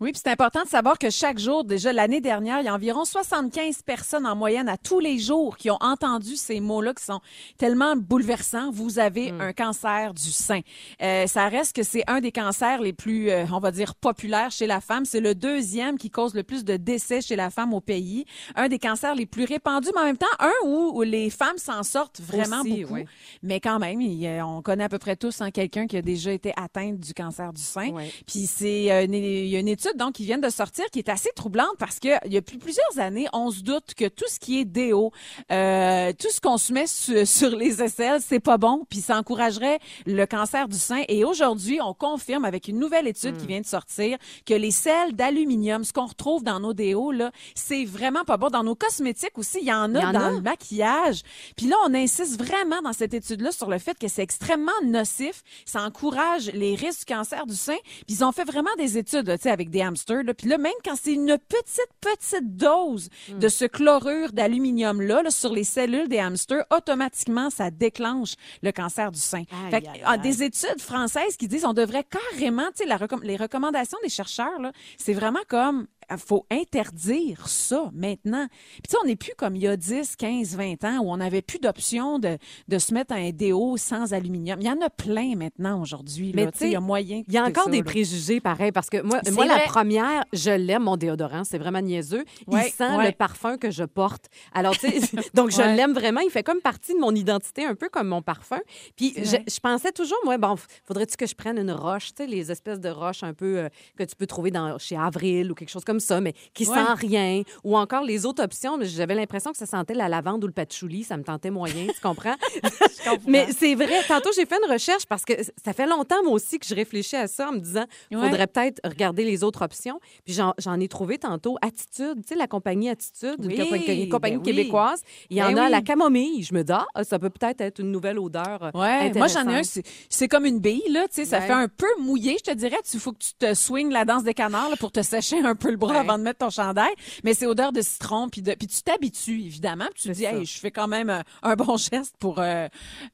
Oui, 0.01 0.11
puis 0.13 0.21
c'est 0.23 0.31
important 0.31 0.63
de 0.63 0.67
savoir 0.67 0.97
que 0.97 1.11
chaque 1.11 1.37
jour, 1.37 1.63
déjà 1.63 1.93
l'année 1.93 2.21
dernière, 2.21 2.59
il 2.59 2.65
y 2.65 2.67
a 2.67 2.73
environ 2.73 3.05
75 3.05 3.83
personnes 3.83 4.25
en 4.25 4.35
moyenne 4.35 4.67
à 4.67 4.75
tous 4.75 4.99
les 4.99 5.19
jours 5.19 5.57
qui 5.57 5.69
ont 5.69 5.77
entendu 5.79 6.37
ces 6.37 6.59
mots-là 6.59 6.95
qui 6.95 7.05
sont 7.05 7.21
tellement 7.59 7.95
bouleversants. 7.95 8.71
Vous 8.71 8.97
avez 8.97 9.29
un 9.39 9.53
cancer 9.53 10.15
du 10.15 10.31
sein. 10.31 10.61
Euh, 11.03 11.27
ça 11.27 11.47
reste 11.49 11.75
que 11.75 11.83
c'est 11.83 12.03
un 12.07 12.19
des 12.19 12.31
cancers 12.31 12.81
les 12.81 12.93
plus, 12.93 13.29
euh, 13.29 13.45
on 13.53 13.59
va 13.59 13.69
dire, 13.69 13.93
populaires 13.93 14.49
chez 14.49 14.65
la 14.65 14.81
femme. 14.81 15.05
C'est 15.05 15.19
le 15.19 15.35
deuxième 15.35 15.99
qui 15.99 16.09
cause 16.09 16.33
le 16.33 16.41
plus 16.41 16.65
de 16.65 16.77
décès 16.77 17.21
chez 17.21 17.35
la 17.35 17.51
femme 17.51 17.71
au 17.71 17.79
pays. 17.79 18.25
Un 18.55 18.69
des 18.69 18.79
cancers 18.79 19.13
les 19.13 19.27
plus 19.27 19.45
répandus, 19.45 19.89
mais 19.93 20.01
en 20.01 20.05
même 20.05 20.17
temps, 20.17 20.25
un 20.39 20.51
où, 20.65 20.93
où 20.95 21.03
les 21.03 21.29
femmes 21.29 21.59
s'en 21.59 21.83
sortent 21.83 22.21
vraiment 22.21 22.61
Aussi, 22.61 22.81
beaucoup. 22.81 22.95
oui. 22.95 23.05
Mais 23.43 23.59
quand 23.59 23.77
même, 23.77 24.01
il 24.01 24.27
on 24.43 24.63
connaît 24.63 24.85
à 24.85 24.89
peu 24.89 24.97
près 24.97 25.15
tous 25.15 25.41
hein, 25.41 25.51
quelqu'un 25.51 25.85
qui 25.85 25.95
a 25.95 26.01
déjà 26.01 26.31
été 26.31 26.53
atteinte 26.57 26.99
du 26.99 27.13
cancer 27.13 27.53
du 27.53 27.61
sein. 27.61 27.89
Ouais. 27.91 28.11
Puis 28.25 28.47
c'est 28.47 28.91
euh, 28.91 29.03
il 29.03 29.47
y 29.47 29.55
a 29.55 29.59
une 29.59 29.67
étude 29.67 29.90
donc 29.97 30.13
qui 30.13 30.25
vient 30.25 30.37
de 30.37 30.49
sortir 30.49 30.85
qui 30.91 30.99
est 30.99 31.09
assez 31.09 31.29
troublante 31.35 31.75
parce 31.79 31.99
que 31.99 32.09
il 32.25 32.33
y 32.33 32.37
a 32.37 32.41
plus 32.41 32.57
plusieurs 32.57 32.99
années, 32.99 33.27
on 33.33 33.51
se 33.51 33.61
doute 33.61 33.93
que 33.95 34.07
tout 34.07 34.25
ce 34.27 34.39
qui 34.39 34.59
est 34.59 34.65
déo, 34.65 35.11
euh, 35.51 36.13
tout 36.17 36.29
ce 36.31 36.39
qu'on 36.41 36.57
se 36.57 36.73
met 36.73 36.87
su- 36.87 37.25
sur 37.25 37.55
les 37.55 37.81
aisselles, 37.81 38.21
c'est 38.25 38.39
pas 38.39 38.57
bon, 38.57 38.85
puis 38.89 38.99
ça 39.01 39.17
encouragerait 39.17 39.79
le 40.05 40.25
cancer 40.25 40.67
du 40.67 40.77
sein. 40.77 41.03
Et 41.07 41.23
aujourd'hui, 41.23 41.79
on 41.81 41.93
confirme 41.93 42.45
avec 42.45 42.67
une 42.67 42.79
nouvelle 42.79 43.07
étude 43.07 43.35
Hmm. 43.35 43.37
qui 43.37 43.47
vient 43.47 43.61
de 43.61 43.65
sortir 43.65 44.17
que 44.45 44.53
les 44.53 44.71
sels 44.71 45.15
d'aluminium, 45.15 45.83
ce 45.83 45.93
qu'on 45.93 46.05
retrouve 46.05 46.43
dans 46.43 46.59
nos 46.59 46.73
déos 46.73 47.11
là, 47.11 47.31
c'est 47.55 47.85
vraiment 47.85 48.23
pas 48.23 48.37
bon. 48.37 48.47
Dans 48.49 48.63
nos 48.63 48.75
cosmétiques 48.75 49.37
aussi, 49.37 49.59
il 49.61 49.67
y 49.67 49.73
en 49.73 49.93
a 49.95 50.01
y 50.01 50.05
en 50.05 50.11
dans 50.13 50.19
a. 50.25 50.31
le 50.31 50.41
maquillage. 50.41 51.21
Puis 51.55 51.67
là, 51.67 51.75
on 51.87 51.93
insiste 51.93 52.41
vraiment 52.41 52.81
dans 52.81 52.93
cette 52.93 53.13
étude-là 53.13 53.51
sur 53.51 53.69
le 53.69 53.77
fait 53.79 53.97
que 53.97 54.07
c'est 54.07 54.21
extrêmement 54.23 54.71
nocif. 54.83 55.43
Ça 55.65 55.81
encourage 55.83 56.51
les 56.53 56.75
risques 56.75 57.07
du 57.07 57.13
cancer 57.13 57.45
du 57.45 57.55
sein. 57.55 57.77
Puis 58.07 58.17
ils 58.17 58.23
ont 58.23 58.31
fait 58.31 58.43
vraiment 58.43 58.69
des 58.77 58.97
études, 58.97 59.31
tu 59.37 59.41
sais, 59.43 59.49
avec 59.51 59.69
des 59.69 59.80
hamsters. 59.81 60.23
Là. 60.23 60.33
Puis 60.33 60.47
là, 60.47 60.57
même 60.57 60.71
quand 60.85 60.95
c'est 61.01 61.13
une 61.13 61.37
petite, 61.47 61.89
petite 62.01 62.55
dose 62.55 63.09
Hmm. 63.29 63.39
de 63.39 63.47
ce 63.49 63.65
chlorure 63.65 64.31
d'aluminium-là 64.31 65.23
là, 65.23 65.29
sur 65.31 65.53
les 65.53 65.63
cellules 65.63 66.07
des 66.07 66.19
hamsters, 66.19 66.65
automatiquement, 66.75 67.49
ça 67.49 67.71
déclenche 67.71 68.33
le 68.61 68.71
cancer 68.71 69.11
du 69.11 69.19
sein. 69.19 69.43
Aïe, 69.51 69.71
fait 69.71 69.81
que, 69.81 69.87
aïe, 69.89 70.01
ah, 70.05 70.11
aïe. 70.11 70.19
des 70.21 70.43
études 70.43 70.81
françaises 70.81 71.37
qui 71.37 71.47
disent 71.47 71.65
on 71.65 71.73
devrait 71.73 72.03
carrément, 72.05 72.67
tu 72.75 72.87
sais, 72.87 72.95
recomm- 72.95 73.23
les 73.23 73.37
recommandations 73.37 73.97
des 74.03 74.09
chercheurs, 74.09 74.59
c'est 74.97 75.13
vraiment 75.13 75.39
comme 75.47 75.87
faut 76.17 76.45
interdire 76.51 77.47
ça 77.47 77.89
maintenant. 77.93 78.47
Puis 78.49 78.81
tu 78.89 78.91
sais, 78.91 78.97
on 79.03 79.07
n'est 79.07 79.15
plus 79.15 79.33
comme 79.37 79.55
il 79.55 79.63
y 79.63 79.67
a 79.67 79.77
10, 79.77 80.15
15, 80.15 80.55
20 80.55 80.83
ans 80.83 80.99
où 80.99 81.11
on 81.11 81.17
n'avait 81.17 81.41
plus 81.41 81.59
d'option 81.59 82.19
de, 82.19 82.37
de 82.67 82.79
se 82.79 82.93
mettre 82.93 83.13
un 83.13 83.29
déo 83.31 83.77
sans 83.77 84.13
aluminium. 84.13 84.59
Il 84.61 84.67
y 84.67 84.69
en 84.69 84.81
a 84.81 84.89
plein 84.89 85.35
maintenant 85.35 85.81
aujourd'hui. 85.81 86.31
Mais 86.35 86.51
tu 86.51 86.57
sais, 86.59 86.65
il 86.67 86.71
y 86.73 86.75
a 86.75 86.79
moyen. 86.79 87.23
Il 87.27 87.33
y 87.33 87.37
a 87.37 87.45
encore 87.45 87.65
ça, 87.65 87.71
des 87.71 87.77
là. 87.79 87.83
préjugés 87.83 88.39
pareil 88.39 88.71
parce 88.71 88.89
que 88.89 89.01
moi, 89.01 89.21
moi 89.31 89.45
la 89.45 89.59
première, 89.59 90.23
je 90.33 90.51
l'aime 90.51 90.83
mon 90.83 90.97
déodorant, 90.97 91.43
c'est 91.43 91.57
vraiment 91.57 91.81
niaiseux. 91.81 92.25
Ouais, 92.47 92.67
il 92.67 92.71
sent 92.71 92.95
ouais. 92.95 93.07
le 93.07 93.11
parfum 93.13 93.57
que 93.57 93.69
je 93.71 93.83
porte. 93.83 94.25
Alors 94.53 94.77
tu 94.77 94.89
sais, 94.89 94.99
donc 95.33 95.51
je 95.51 95.61
Ouais. 95.61 95.75
l'aime 95.75 95.93
vraiment, 95.93 96.21
il 96.21 96.31
fait 96.31 96.41
comme 96.43 96.59
partie 96.59 96.93
de 96.93 96.99
mon 96.99 97.13
identité 97.13 97.65
un 97.65 97.75
peu 97.75 97.87
comme 97.87 98.07
mon 98.07 98.21
parfum. 98.23 98.59
Puis 98.95 99.13
je, 99.15 99.59
pensais 99.59 99.91
toujours 99.91 100.17
moi 100.25 100.37
bon, 100.39 100.55
faudrait-tu 100.85 101.15
que 101.17 101.27
je 101.27 101.35
prenne 101.35 101.57
une 101.59 101.71
roche, 101.71 102.07
tu 102.15 102.23
sais 102.23 102.27
les 102.27 102.51
espèces 102.51 102.79
de 102.79 102.89
roches 102.89 103.23
un 103.23 103.33
peu 103.33 103.59
euh, 103.59 103.69
que 103.97 104.03
tu 104.03 104.15
peux 104.15 104.25
trouver 104.25 104.49
dans 104.49 104.77
chez 104.79 104.97
Avril 104.97 105.51
ou 105.51 105.55
quelque 105.55 105.69
chose 105.69 105.83
comme 105.85 105.99
ça 106.01 106.19
mais 106.19 106.33
qui 106.53 106.67
Ouais. 106.67 106.75
sent 106.75 106.93
rien 107.07 107.43
ou 107.63 107.77
encore 107.77 108.03
les 108.03 108.25
autres 108.25 108.43
options, 108.43 108.77
mais 108.77 108.85
j'avais 108.85 109.15
l'impression 109.15 109.51
que 109.51 109.57
ça 109.57 109.65
sentait 109.65 109.93
la 109.93 110.09
lavande 110.09 110.43
ou 110.43 110.47
le 110.47 110.53
patchouli, 110.53 111.03
ça 111.03 111.15
me 111.17 111.23
tentait 111.23 111.49
moyen, 111.51 111.87
tu 111.87 112.01
comprends? 112.01 112.35
Mais 113.27 113.47
c'est 113.57 113.75
vrai, 113.75 114.01
tantôt 114.07 114.29
j'ai 114.35 114.45
fait 114.45 114.57
une 114.65 114.71
recherche 114.71 115.05
parce 115.05 115.23
que 115.25 115.33
ça 115.63 115.73
fait 115.73 115.87
longtemps 115.87 116.21
moi 116.23 116.33
aussi 116.33 116.59
que 116.59 116.65
je 116.65 116.75
réfléchis 116.75 117.15
à 117.15 117.27
ça 117.27 117.49
en 117.49 117.53
me 117.53 117.59
disant 117.59 117.85
Ouais. 118.11 118.19
faudrait 118.21 118.47
peut-être 118.47 118.81
regarder 118.87 119.23
les 119.23 119.43
autres 119.43 119.63
options. 119.63 119.99
Puis 120.25 120.33
j'en, 120.33 120.79
ai 120.79 120.87
trouvé 120.87 121.17
tantôt 121.17 121.57
Attitude, 121.61 122.15
tu 122.23 122.29
sais 122.29 122.35
la 122.35 122.47
compagnie 122.47 122.89
Attitude, 122.89 123.35
une 123.39 123.47
Oui, 123.47 123.55
compa- 123.57 123.91
une 124.03 124.09
compagnie 124.09 124.37
ben 124.37 124.41
oui. 124.45 124.51
québécoise, 124.55 125.01
il 125.29 125.37
y 125.37 125.43
en 125.43 125.47
Ben 125.51 125.57
a 125.59 125.65
à 125.65 125.69
la 125.69 125.81
camomille, 125.81 126.43
je 126.43 126.53
me 126.53 126.63
dis 126.63 126.71
ah, 126.73 127.03
ça 127.03 127.19
peut 127.19 127.29
peut-être 127.29 127.61
être 127.61 127.79
une 127.79 127.91
nouvelle 127.91 128.19
odeur. 128.19 128.59
euh, 128.63 128.71
Ouais, 128.73 129.11
moi 129.15 129.27
j'en 129.27 129.47
ai 129.49 129.59
un, 129.59 129.61
c'est 130.09 130.27
comme 130.27 130.45
une 130.45 130.59
bille 130.59 130.83
là, 130.89 131.03
tu 131.07 131.15
sais, 131.15 131.25
ça 131.25 131.39
Ouais. 131.39 131.47
fait 131.47 131.53
un 131.53 131.67
peu 131.67 131.87
mouillé, 131.99 132.37
je 132.45 132.51
te 132.51 132.55
dirais, 132.55 132.77
il 132.93 132.99
faut 132.99 133.11
que 133.13 133.19
tu 133.19 133.33
te 133.37 133.53
swings 133.53 133.91
la 133.91 134.05
danse 134.05 134.23
des 134.23 134.33
canards 134.33 134.69
là, 134.69 134.75
pour 134.77 134.91
te 134.91 135.01
sécher 135.01 135.39
un 135.43 135.55
peu 135.55 135.71
le 135.71 135.77
bras 135.77 135.90
avant 135.95 136.17
de 136.17 136.23
mettre 136.23 136.39
ton 136.39 136.49
chandail. 136.49 136.93
Mais 137.23 137.33
c'est 137.33 137.45
odeur 137.45 137.71
de 137.71 137.81
citron, 137.81 138.29
puis, 138.29 138.41
de, 138.41 138.53
puis 138.53 138.67
tu 138.67 138.81
t'habitues, 138.81 139.41
évidemment. 139.41 139.85
Puis 139.93 140.03
tu 140.03 140.07
te 140.09 140.13
dis, 140.13 140.23
ça. 140.23 140.33
hey, 140.33 140.45
je 140.45 140.59
fais 140.59 140.71
quand 140.71 140.87
même 140.87 141.09
un, 141.09 141.23
un 141.43 141.55
bon 141.55 141.77
geste 141.77 142.15
pour, 142.19 142.39
euh, 142.39 142.67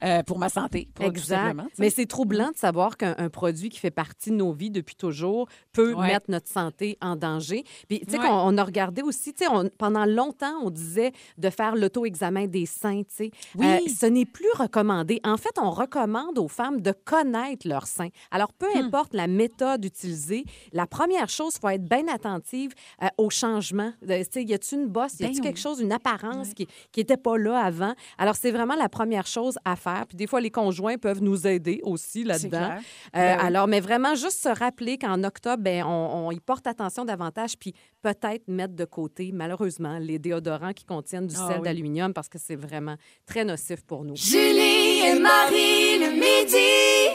euh, 0.03 0.23
pour 0.23 0.39
ma 0.39 0.49
santé. 0.49 0.87
pour- 0.93 1.05
Exact. 1.05 1.57
Mais 1.79 1.89
c'est 1.89 2.05
troublant 2.05 2.51
de 2.51 2.57
savoir 2.57 2.97
qu'un 2.97 3.15
un 3.17 3.29
produit 3.29 3.69
qui 3.69 3.79
fait 3.79 3.91
partie 3.91 4.29
de 4.31 4.35
nos 4.35 4.51
vies 4.53 4.69
depuis 4.69 4.95
toujours 4.95 5.47
peut 5.73 5.93
Ouais. 5.93 6.07
mettre 6.07 6.29
notre 6.29 6.47
santé 6.49 6.97
en 7.01 7.15
danger. 7.15 7.63
Puis, 7.87 7.99
tu 8.01 8.11
sais, 8.11 8.19
Ouais. 8.19 8.25
qu'on 8.27 8.33
on 8.53 8.57
a 8.57 8.63
regardé 8.63 9.01
aussi, 9.01 9.33
tu 9.33 9.45
sais, 9.45 9.51
pendant 9.77 10.05
longtemps, 10.05 10.53
on 10.63 10.69
disait 10.69 11.11
de 11.37 11.49
faire 11.49 11.75
l'auto-examen 11.75 12.45
des 12.47 12.65
seins, 12.65 13.01
tu 13.03 13.15
sais. 13.15 13.31
Oui. 13.55 13.65
Euh, 13.65 13.79
ce 13.99 14.05
n'est 14.05 14.25
plus 14.25 14.49
recommandé. 14.55 15.19
En 15.23 15.37
fait, 15.37 15.57
on 15.59 15.71
recommande 15.71 16.37
aux 16.37 16.47
femmes 16.47 16.81
de 16.81 16.91
connaître 16.91 17.67
leurs 17.67 17.87
seins. 17.87 18.09
Alors, 18.31 18.53
peu 18.53 18.67
Hmm. 18.75 18.85
importe 18.85 19.13
la 19.13 19.27
méthode 19.27 19.85
utilisée, 19.85 20.43
la 20.73 20.85
première 20.87 21.29
chose, 21.29 21.53
il 21.55 21.59
faut 21.61 21.69
être 21.69 21.85
bien 21.87 22.07
attentive 22.07 22.66
euh, 23.03 23.07
au 23.17 23.29
changement. 23.29 23.91
Euh, 24.09 24.23
y 24.35 24.53
a-t-il 24.53 24.79
une 24.81 24.87
bosse? 24.87 25.19
Y 25.19 25.25
a-t-il 25.25 25.37
Ben 25.39 25.43
quelque 25.43 25.59
chose, 25.59 25.79
une 25.79 25.91
apparence 25.91 26.53
qui 26.53 26.67
n'était 26.95 27.17
pas 27.17 27.37
là 27.37 27.59
avant? 27.59 27.93
Alors, 28.17 28.35
c'est 28.35 28.51
vraiment 28.51 28.75
la 28.75 28.89
première 28.89 29.27
chose 29.27 29.57
à 29.65 29.75
faire. 29.75 30.05
Puis 30.07 30.17
des 30.17 30.27
fois, 30.27 30.41
les 30.41 30.51
conjoints 30.51 30.97
peuvent 30.97 31.21
nous 31.21 31.47
aider 31.47 31.79
aussi 31.83 32.23
là-dedans. 32.23 32.71
Euh, 32.71 32.79
Ben 33.13 33.37
oui. 33.39 33.45
Alors, 33.45 33.67
mais 33.67 33.79
vraiment, 33.79 34.15
juste 34.15 34.41
se 34.43 34.49
rappeler 34.49 34.97
qu'en 34.97 35.23
octobre, 35.23 35.61
ben, 35.63 35.83
on, 35.85 36.27
on 36.27 36.31
y 36.31 36.39
porte 36.39 36.67
attention 36.67 37.05
davantage, 37.05 37.57
puis 37.57 37.73
peut-être 38.01 38.47
mettre 38.47 38.75
de 38.75 38.85
côté, 38.85 39.31
malheureusement, 39.33 39.97
les 39.99 40.19
déodorants 40.19 40.73
qui 40.73 40.85
contiennent 40.85 41.27
du 41.27 41.35
Ah 41.37 41.47
sel 41.47 41.57
oui. 41.57 41.63
d'aluminium 41.63 42.13
parce 42.13 42.29
que 42.29 42.37
c'est 42.39 42.55
vraiment 42.55 42.95
très 43.25 43.43
nocif 43.43 43.81
pour 43.83 44.03
nous. 44.05 44.15
Julie 44.15 44.86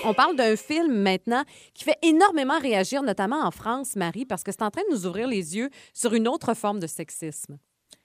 On 0.05 0.15
parle 0.15 0.37
d'un 0.37 0.57
film 0.57 0.93
maintenant 0.93 1.43
qui 1.75 1.85
fait 1.85 1.99
énormément 2.03 2.59
réagir, 2.59 3.03
notamment 3.03 3.45
en 3.45 3.51
France, 3.51 3.97
Marie, 3.97 4.25
parce 4.25 4.43
que 4.43 4.53
c'est 4.53 4.63
en 4.63 4.71
train 4.71 4.83
de 4.91 4.95
nous 4.95 5.07
ouvrir 5.07 5.29
les 5.29 5.57
yeux 5.57 5.71
sur 5.95 6.15
une 6.15 6.29
autre 6.29 6.55
forme 6.55 6.81
de 6.81 6.87
sexisme. 6.87 7.59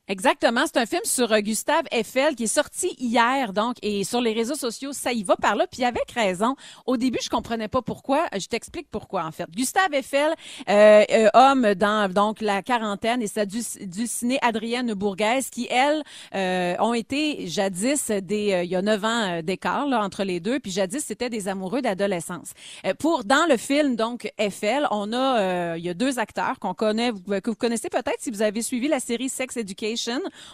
Exactement. 0.10 0.62
C'est 0.66 0.78
un 0.78 0.86
film 0.86 1.02
sur 1.04 1.34
euh, 1.34 1.40
Gustave 1.40 1.84
Eiffel 1.92 2.36
qui 2.36 2.44
est 2.46 2.48
sorti 2.48 2.96
hier, 2.98 3.52
donc, 3.52 3.76
et 3.82 4.06
sur 4.06 4.22
les 4.22 4.32
réseaux 4.32 4.56
sociaux, 4.56 4.94
ça 4.94 5.12
y 5.12 5.24
va 5.24 5.36
par 5.36 5.58
là. 5.58 5.68
Puis 5.70 5.84
avec 5.84 6.10
raison. 6.12 6.56
Au 6.86 6.96
début, 6.96 7.20
je 7.22 7.30
comprenais 7.30 7.68
pas 7.68 7.82
pourquoi. 7.82 8.26
Je 8.38 8.48
t'explique 8.48 8.88
pourquoi, 8.90 9.26
en 9.26 9.34
fait. 9.34 9.50
Gustave 9.52 9.94
Eiffel, 9.94 10.34
euh, 10.70 11.04
euh, 11.12 11.30
homme 11.34 11.74
dans 11.76 12.10
donc 12.10 12.40
la 12.40 12.62
quarantaine, 12.62 13.22
et 13.22 13.28
sa 13.28 13.46
du, 13.46 13.60
du 13.82 14.08
ciné 14.08 14.40
Adrienne 14.42 14.94
Bourgaise, 14.94 15.50
qui, 15.50 15.68
elles, 15.70 16.04
euh, 16.34 16.76
ont 16.80 16.94
été 16.94 17.46
jadis 17.48 18.08
des... 18.10 18.54
euh, 18.54 18.64
il 18.64 18.70
y 18.70 18.78
a 18.78 18.82
neuf 18.82 19.04
ans 19.04 19.40
euh, 19.40 19.42
d'écart 19.42 19.88
là, 19.88 20.02
entre 20.02 20.24
les 20.24 20.40
deux, 20.40 20.62
puis 20.62 20.72
jadis, 20.72 21.04
c'était 21.04 21.30
des 21.30 21.50
amoureux 21.50 21.82
d'adolescence. 21.82 22.54
Euh, 22.86 22.94
pour 22.94 23.26
Dans 23.26 23.46
le 23.50 23.58
film, 23.58 23.98
donc, 23.98 24.32
Eiffel, 24.38 24.88
on 24.90 25.12
a... 25.12 25.40
euh, 25.40 25.76
il 25.78 25.84
y 25.84 25.90
a 25.90 25.94
deux 25.94 26.18
acteurs 26.18 26.60
qu'on 26.60 26.74
connaît, 26.74 27.12
que 27.12 27.50
vous 27.50 27.56
connaissez 27.56 27.90
peut-être 27.90 28.20
si 28.20 28.32
vous 28.32 28.42
avez 28.42 28.62
suivi 28.62 28.88
la 28.88 29.02
série 29.02 29.28
Sex 29.28 29.58
Education. 29.58 29.97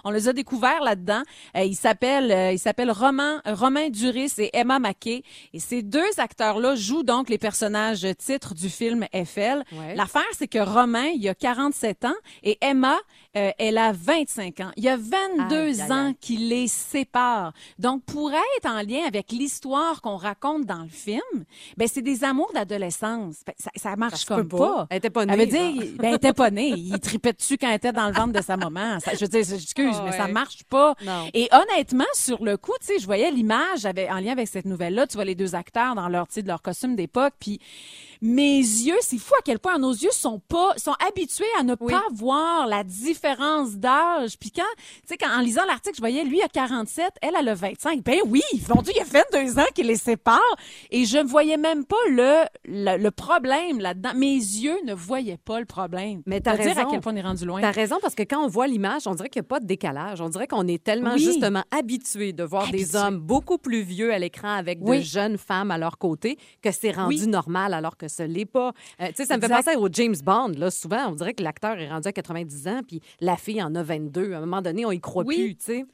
On 0.03 0.11
les 0.11 0.27
a 0.27 0.33
découverts 0.33 0.81
là-dedans. 0.81 1.21
Euh, 1.57 1.61
ils 1.63 1.75
s'appellent 1.75 2.31
euh, 2.31 2.51
ils 2.51 2.59
s'appellent 2.59 2.91
Romain 2.91 3.41
Romain 3.45 3.89
Duris 3.89 4.33
et 4.37 4.49
Emma 4.53 4.79
Mackey. 4.79 5.23
Et 5.53 5.59
ces 5.59 5.81
deux 5.83 6.09
acteurs-là 6.17 6.75
jouent 6.75 7.03
donc 7.03 7.29
les 7.29 7.37
personnages 7.37 8.07
titres 8.17 8.53
du 8.53 8.69
film 8.69 9.05
Eiffel. 9.13 9.63
Ouais. 9.71 9.95
L'affaire, 9.95 10.21
c'est 10.37 10.47
que 10.47 10.59
Romain, 10.59 11.07
il 11.15 11.27
a 11.29 11.35
47 11.35 12.05
ans 12.05 12.13
et 12.43 12.57
Emma, 12.61 12.97
euh, 13.35 13.51
elle 13.57 13.77
a 13.77 13.91
25 13.91 14.59
ans. 14.61 14.71
Il 14.77 14.83
y 14.83 14.89
a 14.89 14.97
22 14.97 15.55
Aïe, 15.55 15.81
aïe, 15.81 15.91
ans 15.91 16.13
qui 16.19 16.37
les 16.37 16.67
séparent. 16.67 17.53
Donc, 17.79 18.03
pour 18.05 18.31
être 18.31 18.65
en 18.69 18.81
lien 18.81 19.01
avec 19.07 19.31
l'histoire 19.31 20.01
qu'on 20.01 20.17
raconte 20.17 20.65
dans 20.65 20.83
le 20.83 20.89
film, 20.89 21.21
ben 21.77 21.87
c'est 21.91 22.01
des 22.01 22.23
amours 22.23 22.51
d'adolescence. 22.53 23.37
Ben, 23.45 23.53
ça, 23.57 23.71
ça 23.75 23.95
marche 23.95 24.25
comme 24.25 24.47
pas. 24.47 24.57
pas. 24.57 24.87
Elle 24.89 24.97
était 24.97 25.09
pas 25.09 25.23
Elle 25.23 25.29
née, 25.31 25.37
veut 25.37 25.45
dire, 25.45 25.91
ben, 25.97 26.07
elle 26.09 26.15
était 26.15 26.33
pas 26.33 26.51
née. 26.51 26.69
Il 26.75 26.99
tripait 26.99 27.33
dessus 27.33 27.57
quand 27.57 27.69
elle 27.69 27.75
était 27.75 27.91
dans 27.91 28.07
le 28.07 28.13
ventre 28.13 28.33
de 28.33 28.41
sa 28.41 28.57
maman. 28.57 28.99
Ça- 28.99 29.13
je 29.13 29.19
veux 29.21 29.27
dire, 29.27 29.32
excuse, 29.39 29.95
Ah 29.99 30.03
mais 30.05 30.11
ça 30.11 30.27
marche 30.27 30.63
pas. 30.63 30.95
Non. 31.03 31.29
Et 31.33 31.49
honnêtement, 31.51 32.05
sur 32.13 32.43
le 32.43 32.57
coup, 32.57 32.73
tu 32.79 32.87
sais, 32.87 32.99
je 32.99 33.05
voyais 33.05 33.31
l'image 33.31 33.85
en 33.85 34.19
lien 34.19 34.31
avec 34.31 34.47
cette 34.47 34.65
nouvelle-là. 34.65 35.07
Tu 35.07 35.15
vois 35.15 35.25
les 35.25 35.35
deux 35.35 35.55
acteurs 35.55 35.95
dans 35.95 36.07
leur, 36.09 36.27
de 36.27 36.47
leur 36.47 36.61
costume 36.61 36.95
d'époque. 36.95 37.33
Puis 37.39 37.59
mes 38.21 38.57
yeux, 38.57 38.97
c'est 39.01 39.17
fou 39.17 39.33
à 39.35 39.41
quel 39.43 39.59
point 39.59 39.77
nos 39.77 39.91
yeux 39.91 40.11
sont 40.11 40.39
pas, 40.47 40.73
sont 40.77 40.95
habitués 41.07 41.45
à 41.59 41.63
ne 41.63 41.75
Oui. 41.79 41.91
pas 41.93 42.03
voir 42.13 42.67
la 42.67 42.83
différence 42.83 43.71
d'âge. 43.75 44.37
Puis 44.39 44.51
quand, 44.51 44.61
tu 44.77 44.83
sais, 45.07 45.17
quand, 45.17 45.29
en 45.35 45.41
lisant 45.41 45.65
l'article, 45.65 45.95
je 45.95 46.01
voyais, 46.01 46.23
lui, 46.23 46.41
a 46.41 46.47
47, 46.47 47.11
elle, 47.21 47.35
a 47.35 47.53
25. 47.53 48.03
Ben 48.03 48.19
oui, 48.27 48.41
mon 48.73 48.81
Dieu, 48.81 48.93
il 48.95 49.01
a 49.01 49.05
22 49.05 49.59
ans 49.59 49.65
qu'il 49.73 49.87
les 49.87 49.95
sépare. 49.97 50.39
Et 50.91 51.05
je 51.05 51.17
ne 51.17 51.23
voyais 51.27 51.57
même 51.57 51.85
pas 51.85 51.95
le, 52.09 52.43
le, 52.65 52.97
le 52.97 53.11
problème 53.11 53.79
là-dedans. 53.79 54.11
Mes 54.15 54.33
yeux 54.35 54.77
ne 54.85 54.93
voyaient 54.93 55.37
pas 55.37 55.59
le 55.59 55.65
problème. 55.65 56.21
Mais 56.25 56.41
t'as 56.41 56.55
Pour 56.55 56.63
dire 56.65 56.71
à 56.77 56.81
raison. 56.81 56.91
quel 56.91 56.99
point 57.01 57.13
on 57.13 57.15
est 57.17 57.21
rendu 57.21 57.45
loin. 57.45 57.61
T'as 57.61 57.71
raison, 57.71 57.97
parce 58.01 58.15
que 58.15 58.23
quand 58.23 58.43
on 58.43 58.47
voit 58.47 58.67
l'image, 58.67 59.07
on 59.07 59.15
dirait 59.15 59.29
qu'il 59.29 59.41
n'y 59.41 59.45
a 59.45 59.49
pas 59.49 59.59
de 59.59 59.65
décalage. 59.65 60.21
On 60.21 60.29
dirait 60.29 60.47
qu'on 60.47 60.67
est 60.67 60.83
tellement 60.83 61.13
Oui. 61.13 61.23
justement 61.23 61.63
habitué 61.71 62.33
de 62.33 62.43
voir 62.43 62.69
des 62.69 62.95
hommes 62.95 63.19
beaucoup 63.19 63.57
plus 63.57 63.81
vieux 63.81 64.13
à 64.13 64.19
l'écran 64.19 64.53
avec 64.53 64.79
de 64.83 64.89
Oui. 64.89 65.01
jeunes 65.03 65.37
femmes 65.37 65.71
à 65.71 65.77
leur 65.77 65.97
côté 65.97 66.37
que 66.61 66.71
c'est 66.71 66.91
rendu 66.91 67.27
normal 67.27 67.73
alors 67.73 67.97
que 67.97 68.07
l'est 68.21 68.45
pas. 68.45 68.71
Euh, 69.01 69.07
tu 69.07 69.15
sais, 69.15 69.25
ça 69.25 69.37
me 69.37 69.41
fait 69.41 69.49
penser 69.49 69.75
au 69.75 69.89
James 69.91 70.15
Bond. 70.23 70.49
Là, 70.57 70.69
souvent, 70.69 71.07
on 71.09 71.15
dirait 71.15 71.33
que 71.33 71.41
l'acteur 71.41 71.79
est 71.79 71.89
rendu 71.89 72.07
à 72.07 72.11
90 72.11 72.67
ans, 72.67 72.81
puis 72.87 73.01
la 73.19 73.35
fille 73.37 73.63
en 73.63 73.73
a 73.73 73.81
22. 73.81 74.33
À 74.33 74.37
un 74.37 74.39
moment 74.41 74.61
donné, 74.61 74.85
on 74.85 74.91
y 74.91 74.99
croit 74.99 75.23
Oui. 75.25 75.35
plus, 75.35 75.55
tu 75.55 75.63
sais. 75.65 75.85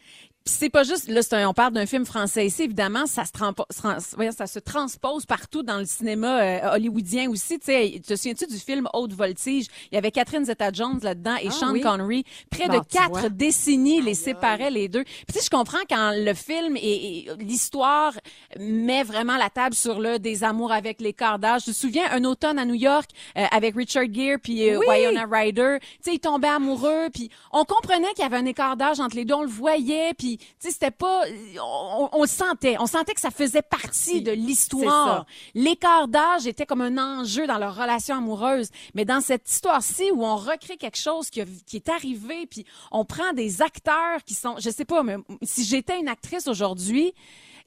Puis 0.49 0.57
c'est 0.61 0.69
pas 0.71 0.83
juste, 0.83 1.07
là, 1.09 1.21
un- 1.33 1.47
on 1.47 1.53
parle 1.53 1.73
d'un 1.73 1.85
film 1.85 2.05
français 2.05 2.47
ici, 2.47 2.63
évidemment, 2.63 3.05
ça 3.05 3.23
se, 3.23 3.31
trans- 3.31 3.53
ça 3.69 4.47
se 4.47 4.57
transpose 4.59 5.27
partout 5.27 5.61
dans 5.61 5.77
le 5.77 5.85
cinéma 5.85 6.41
euh, 6.41 6.71
hollywoodien 6.73 7.29
aussi. 7.29 7.59
Tu 7.59 7.65
sais, 7.67 8.01
te 8.05 8.15
souviens-tu 8.15 8.47
du 8.47 8.57
film 8.57 8.87
Haute 8.93 9.13
Voltige? 9.13 9.67
Il 9.91 9.95
y 9.95 9.97
avait 9.99 10.09
Catherine 10.09 10.43
Zeta-Jones 10.45 10.99
là-dedans 11.03 11.35
et 11.39 11.49
Ah 11.49 11.51
Sean 11.51 11.71
oui. 11.71 11.81
Connery. 11.81 12.23
Près 12.49 12.67
Bon, 12.67 12.79
de 12.79 12.83
quatre 12.83 13.29
décennies 13.29 14.01
les 14.01 14.15
séparaient 14.15 14.71
les 14.71 14.87
deux. 14.87 15.03
Puis 15.03 15.25
tu 15.27 15.33
sais, 15.35 15.45
je 15.45 15.49
comprends 15.51 15.77
quand 15.87 16.13
le 16.15 16.33
film 16.33 16.75
et, 16.77 17.19
et 17.19 17.27
l'histoire 17.37 18.13
met 18.59 19.03
vraiment 19.03 19.37
la 19.37 19.51
table 19.51 19.75
sur 19.75 19.99
le 19.99 20.17
des 20.17 20.43
amours 20.43 20.71
avec 20.71 20.99
les 20.99 21.13
d'âge. 21.39 21.65
Je 21.65 21.69
me 21.69 21.75
souviens, 21.75 22.05
un 22.11 22.23
automne 22.23 22.57
à 22.57 22.65
New 22.65 22.73
York 22.73 23.09
euh, 23.37 23.45
avec 23.51 23.75
Richard 23.75 24.05
Gere 24.11 24.37
puis 24.41 24.67
euh, 24.67 24.79
Oui. 24.79 24.85
Winona 24.89 25.25
Ryder. 25.29 25.77
Tu 25.81 25.87
sais, 26.01 26.13
ils 26.15 26.19
tombaient 26.19 26.47
amoureux 26.47 27.09
puis 27.13 27.29
on 27.51 27.65
comprenait 27.65 28.11
qu'il 28.15 28.23
y 28.23 28.25
avait 28.25 28.37
un 28.37 28.45
écart 28.45 28.77
d'âge 28.77 28.99
entre 28.99 29.15
les 29.15 29.25
deux. 29.25 29.35
On 29.35 29.43
le 29.43 29.47
voyait 29.49 30.13
puis 30.17 30.38
tu 30.39 30.45
sais, 30.59 30.71
c'était 30.71 30.91
pas... 30.91 31.23
On, 31.61 32.09
on 32.11 32.21
le 32.21 32.27
sentait. 32.27 32.77
On 32.79 32.87
sentait 32.87 33.13
que 33.13 33.21
ça 33.21 33.31
faisait 33.31 33.61
partie 33.61 34.21
de 34.21 34.31
l'histoire. 34.31 35.25
L'écart 35.53 36.07
d'âge 36.07 36.47
était 36.47 36.65
comme 36.65 36.81
un 36.81 36.97
enjeu 36.97 37.45
dans 37.47 37.57
leur 37.57 37.75
relation 37.75 38.15
amoureuse. 38.15 38.69
Mais 38.95 39.05
dans 39.05 39.21
cette 39.21 39.49
histoire-ci 39.49 40.11
où 40.11 40.23
on 40.25 40.35
recrée 40.35 40.77
quelque 40.77 40.97
chose 40.97 41.29
qui, 41.29 41.41
a- 41.41 41.45
qui 41.65 41.75
est 41.75 41.89
arrivé 41.89 42.45
puis 42.47 42.65
on 42.91 43.05
prend 43.05 43.33
des 43.33 43.61
acteurs 43.61 44.23
qui 44.25 44.33
sont... 44.33 44.55
Je 44.59 44.69
sais 44.69 44.85
pas, 44.85 45.03
mais 45.03 45.17
si 45.43 45.63
j'étais 45.63 45.99
une 45.99 46.07
actrice 46.07 46.47
aujourd'hui... 46.47 47.13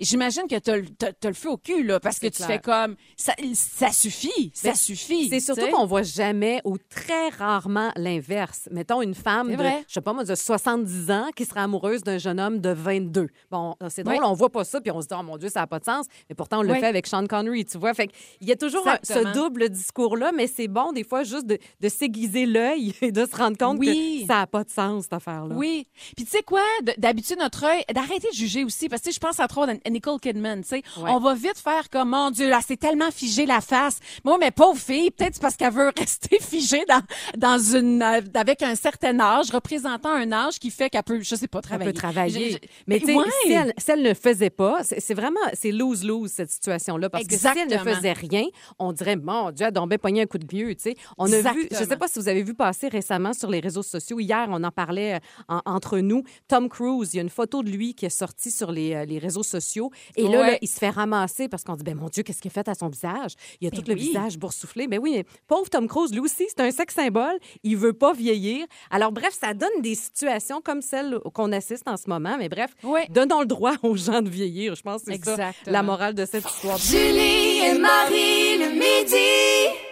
J'imagine 0.02 0.46
que 0.48 0.58
t'as 0.58 0.76
le- 0.76 0.88
t'as 0.88 1.12
t'as 1.12 1.28
le 1.28 1.34
feu 1.34 1.50
au 1.50 1.56
cul, 1.56 1.82
là, 1.84 2.00
parce 2.00 2.18
que 2.18 2.26
tu 2.26 2.32
clair. 2.32 2.46
fais 2.48 2.58
comme... 2.58 2.96
Ça, 3.16 3.34
ça 3.54 3.90
suffit, 3.92 4.50
ça 4.54 4.70
Mais 4.70 4.74
suffit. 4.74 5.28
C'est 5.28 5.40
surtout 5.40 5.68
qu'on 5.70 5.86
voit 5.86 6.02
jamais 6.02 6.60
ou 6.64 6.76
très 6.78 7.28
rarement 7.30 7.90
l'inverse. 7.96 8.68
Mettons 8.70 9.00
une 9.02 9.14
femme 9.14 9.54
de, 9.54 9.62
je 9.88 9.92
sais 9.94 10.00
pas 10.00 10.12
moi, 10.12 10.24
de 10.24 10.34
70 10.34 11.10
ans 11.10 11.28
qui 11.36 11.44
serait 11.44 11.60
amoureuse 11.60 12.02
d'un 12.02 12.18
jeune 12.18 12.40
homme 12.40 12.60
de 12.60 12.70
22. 12.70 13.28
Bon, 13.50 13.74
c'est 13.88 14.02
drôle, 14.02 14.16
Oui. 14.18 14.24
on 14.24 14.32
voit 14.34 14.50
pas 14.50 14.64
ça 14.64 14.80
puis 14.80 14.90
on 14.90 15.00
se 15.00 15.06
dit, 15.08 15.14
oh 15.18 15.22
mon 15.22 15.36
Dieu, 15.36 15.48
ça 15.48 15.60
n'a 15.60 15.66
pas 15.66 15.78
de 15.78 15.84
sens. 15.84 16.06
Mais 16.28 16.34
pourtant, 16.34 16.58
on 16.60 16.62
le 16.62 16.72
Oui. 16.72 16.80
fait 16.80 16.86
avec 16.86 17.06
Sean 17.06 17.26
Connery, 17.26 17.64
tu 17.64 17.78
vois. 17.78 17.94
Fait 17.94 18.10
il 18.40 18.48
y 18.48 18.52
a 18.52 18.56
toujours 18.56 18.86
un- 18.88 18.98
ce 19.02 19.32
double 19.34 19.68
discours-là, 19.68 20.32
mais 20.34 20.46
c'est 20.46 20.68
bon 20.68 20.92
des 20.92 21.04
fois 21.04 21.22
juste 21.22 21.46
de, 21.46 21.58
de 21.80 21.88
s'aiguiser 21.88 22.46
l'œil 22.46 22.94
et 23.02 23.12
de 23.12 23.24
se 23.26 23.36
rendre 23.36 23.56
compte 23.56 23.78
Oui. 23.78 24.20
que 24.22 24.26
ça 24.32 24.40
n'a 24.40 24.46
pas 24.46 24.64
de 24.64 24.70
sens, 24.70 25.04
cette 25.04 25.12
affaire-là. 25.12 25.54
Oui. 25.54 25.86
Puis 26.16 26.24
tu 26.24 26.30
sais 26.30 26.42
quoi, 26.42 26.62
d'habitude 26.98 27.38
notre 27.38 27.64
œil, 27.64 27.84
d'arrêter 27.94 28.28
de 28.30 28.34
juger 28.34 28.64
aussi, 28.64 28.88
parce 28.88 29.02
que 29.02 29.12
je 29.12 29.18
pense 29.20 29.38
à 29.40 29.48
trop 29.48 29.66
Nicole 29.92 30.18
Kidman, 30.20 30.62
tu 30.62 30.68
sais, 30.68 30.82
Ouais. 30.98 31.10
on 31.10 31.18
va 31.20 31.34
vite 31.34 31.58
faire 31.58 31.88
comme 31.90 32.10
mon 32.10 32.30
Dieu, 32.30 32.48
là, 32.48 32.60
c'est 32.66 32.76
tellement 32.76 33.10
figé 33.10 33.46
la 33.46 33.60
face. 33.60 33.98
Moi, 34.24 34.36
mais 34.38 34.50
pauvre 34.50 34.78
fille, 34.80 35.10
peut-être 35.10 35.40
parce 35.40 35.56
qu'elle 35.56 35.72
veut 35.72 35.90
rester 35.96 36.38
figée 36.40 36.82
dans 36.88 37.02
dans 37.36 37.58
une 37.58 38.02
euh, 38.02 38.20
avec 38.34 38.62
un 38.62 38.74
certain 38.74 39.18
âge, 39.20 39.50
représentant 39.50 40.10
un 40.10 40.32
âge 40.32 40.58
qui 40.58 40.70
fait 40.70 40.90
qu'elle 40.90 41.02
peut, 41.02 41.20
je 41.22 41.34
sais 41.34 41.48
pas, 41.48 41.58
Elle 41.58 41.62
travailler. 41.64 41.92
peut 41.92 41.98
travailler. 41.98 42.50
Je- 42.50 42.54
je- 42.54 42.58
mais 42.86 42.98
tu 43.00 43.06
sais, 43.06 43.14
Ouais. 43.14 43.24
si, 43.44 43.52
elle, 43.52 43.72
si 43.78 43.90
elle 43.90 44.02
ne 44.02 44.14
faisait 44.14 44.50
pas, 44.50 44.82
c'est 44.84 45.14
vraiment, 45.14 45.40
c'est 45.54 45.72
lose-lose 45.72 46.30
cette 46.30 46.50
situation-là. 46.50 47.10
Parce 47.10 47.26
que 47.26 47.36
si 47.36 47.46
elle 47.46 47.54
ne 47.56 47.62
Exactement. 47.74 47.94
faisait 47.94 48.12
rien, 48.12 48.44
on 48.78 48.92
dirait, 48.92 49.16
mon 49.16 49.50
Dieu, 49.50 49.66
elle 49.66 49.72
tombait 49.72 49.98
pogné 49.98 50.22
un 50.22 50.26
coup 50.26 50.38
de 50.38 50.46
vieux, 50.46 50.74
tu 50.74 50.82
sais. 50.82 50.94
On 51.18 51.26
a 51.32 51.36
vu, 51.52 51.62
je 51.70 51.76
sais 51.76 51.82
Exactement. 51.82 51.98
pas 51.98 52.08
si 52.08 52.18
vous 52.18 52.28
avez 52.28 52.42
vu 52.42 52.54
passer 52.54 52.88
récemment 52.88 53.32
sur 53.32 53.50
les 53.50 53.60
réseaux 53.60 53.82
sociaux, 53.82 54.20
hier, 54.20 54.46
on 54.50 54.62
en 54.64 54.70
parlait 54.70 55.14
euh, 55.14 55.18
en- 55.48 55.60
entre 55.66 55.98
nous, 55.98 56.22
Tom 56.48 56.68
Cruise, 56.68 57.10
il 57.12 57.16
y 57.16 57.20
a 57.20 57.22
une 57.22 57.28
photo 57.30 57.62
de 57.62 57.70
lui 57.70 57.94
qui 57.94 58.06
est 58.06 58.10
sortie 58.10 58.50
sur 58.50 58.70
les, 58.72 58.94
euh, 58.94 59.04
les 59.04 59.18
réseaux 59.18 59.42
sociaux. 59.42 59.71
Et 60.16 60.22
là, 60.24 60.28
Ouais. 60.40 60.50
là, 60.52 60.58
il 60.60 60.68
se 60.68 60.78
fait 60.78 60.90
ramasser 60.90 61.48
parce 61.48 61.64
qu'on 61.64 61.74
dit, 61.76 61.84
ben 61.84 61.94
mon 61.96 62.08
Dieu, 62.08 62.22
qu'est-ce 62.22 62.40
qu'il 62.42 62.50
a 62.50 62.54
fait 62.54 62.68
à 62.68 62.74
son 62.74 62.88
visage? 62.88 63.32
Il 63.60 63.66
a 63.66 63.70
Ben 63.70 63.78
tout 63.82 63.84
le 63.88 63.94
visage 63.94 64.38
boursouflé. 64.38 64.86
Mais 64.88 64.98
oui, 64.98 65.12
mais 65.16 65.24
pauvre 65.46 65.68
Tom 65.70 65.86
Cruise, 65.88 66.12
lui 66.12 66.20
aussi, 66.20 66.44
c'est 66.48 66.60
un 66.60 66.70
sexe 66.70 66.94
symbole. 66.94 67.38
Il 67.62 67.76
veut 67.76 67.92
pas 67.92 68.12
vieillir. 68.12 68.66
Alors, 68.90 69.12
bref, 69.12 69.36
ça 69.38 69.54
donne 69.54 69.80
des 69.80 69.94
situations 69.94 70.60
comme 70.62 70.82
celle 70.82 71.18
qu'on 71.34 71.52
assiste 71.52 71.86
en 71.88 71.96
ce 71.96 72.08
moment. 72.08 72.36
Mais 72.38 72.48
bref, 72.48 72.70
Ouais. 72.82 73.06
donnons 73.10 73.40
le 73.40 73.46
droit 73.46 73.74
aux 73.82 73.96
gens 73.96 74.22
de 74.22 74.28
vieillir. 74.28 74.74
Je 74.74 74.82
pense 74.82 75.02
que 75.04 75.12
c'est 75.12 75.24
ça 75.24 75.52
la 75.66 75.82
morale 75.82 76.14
de 76.14 76.24
cette 76.26 76.44
histoire. 76.44 76.78
Julie 76.78 77.58
et 77.64 77.78
Marie 77.78 78.58
le 78.58 78.70
midi. 78.72 79.91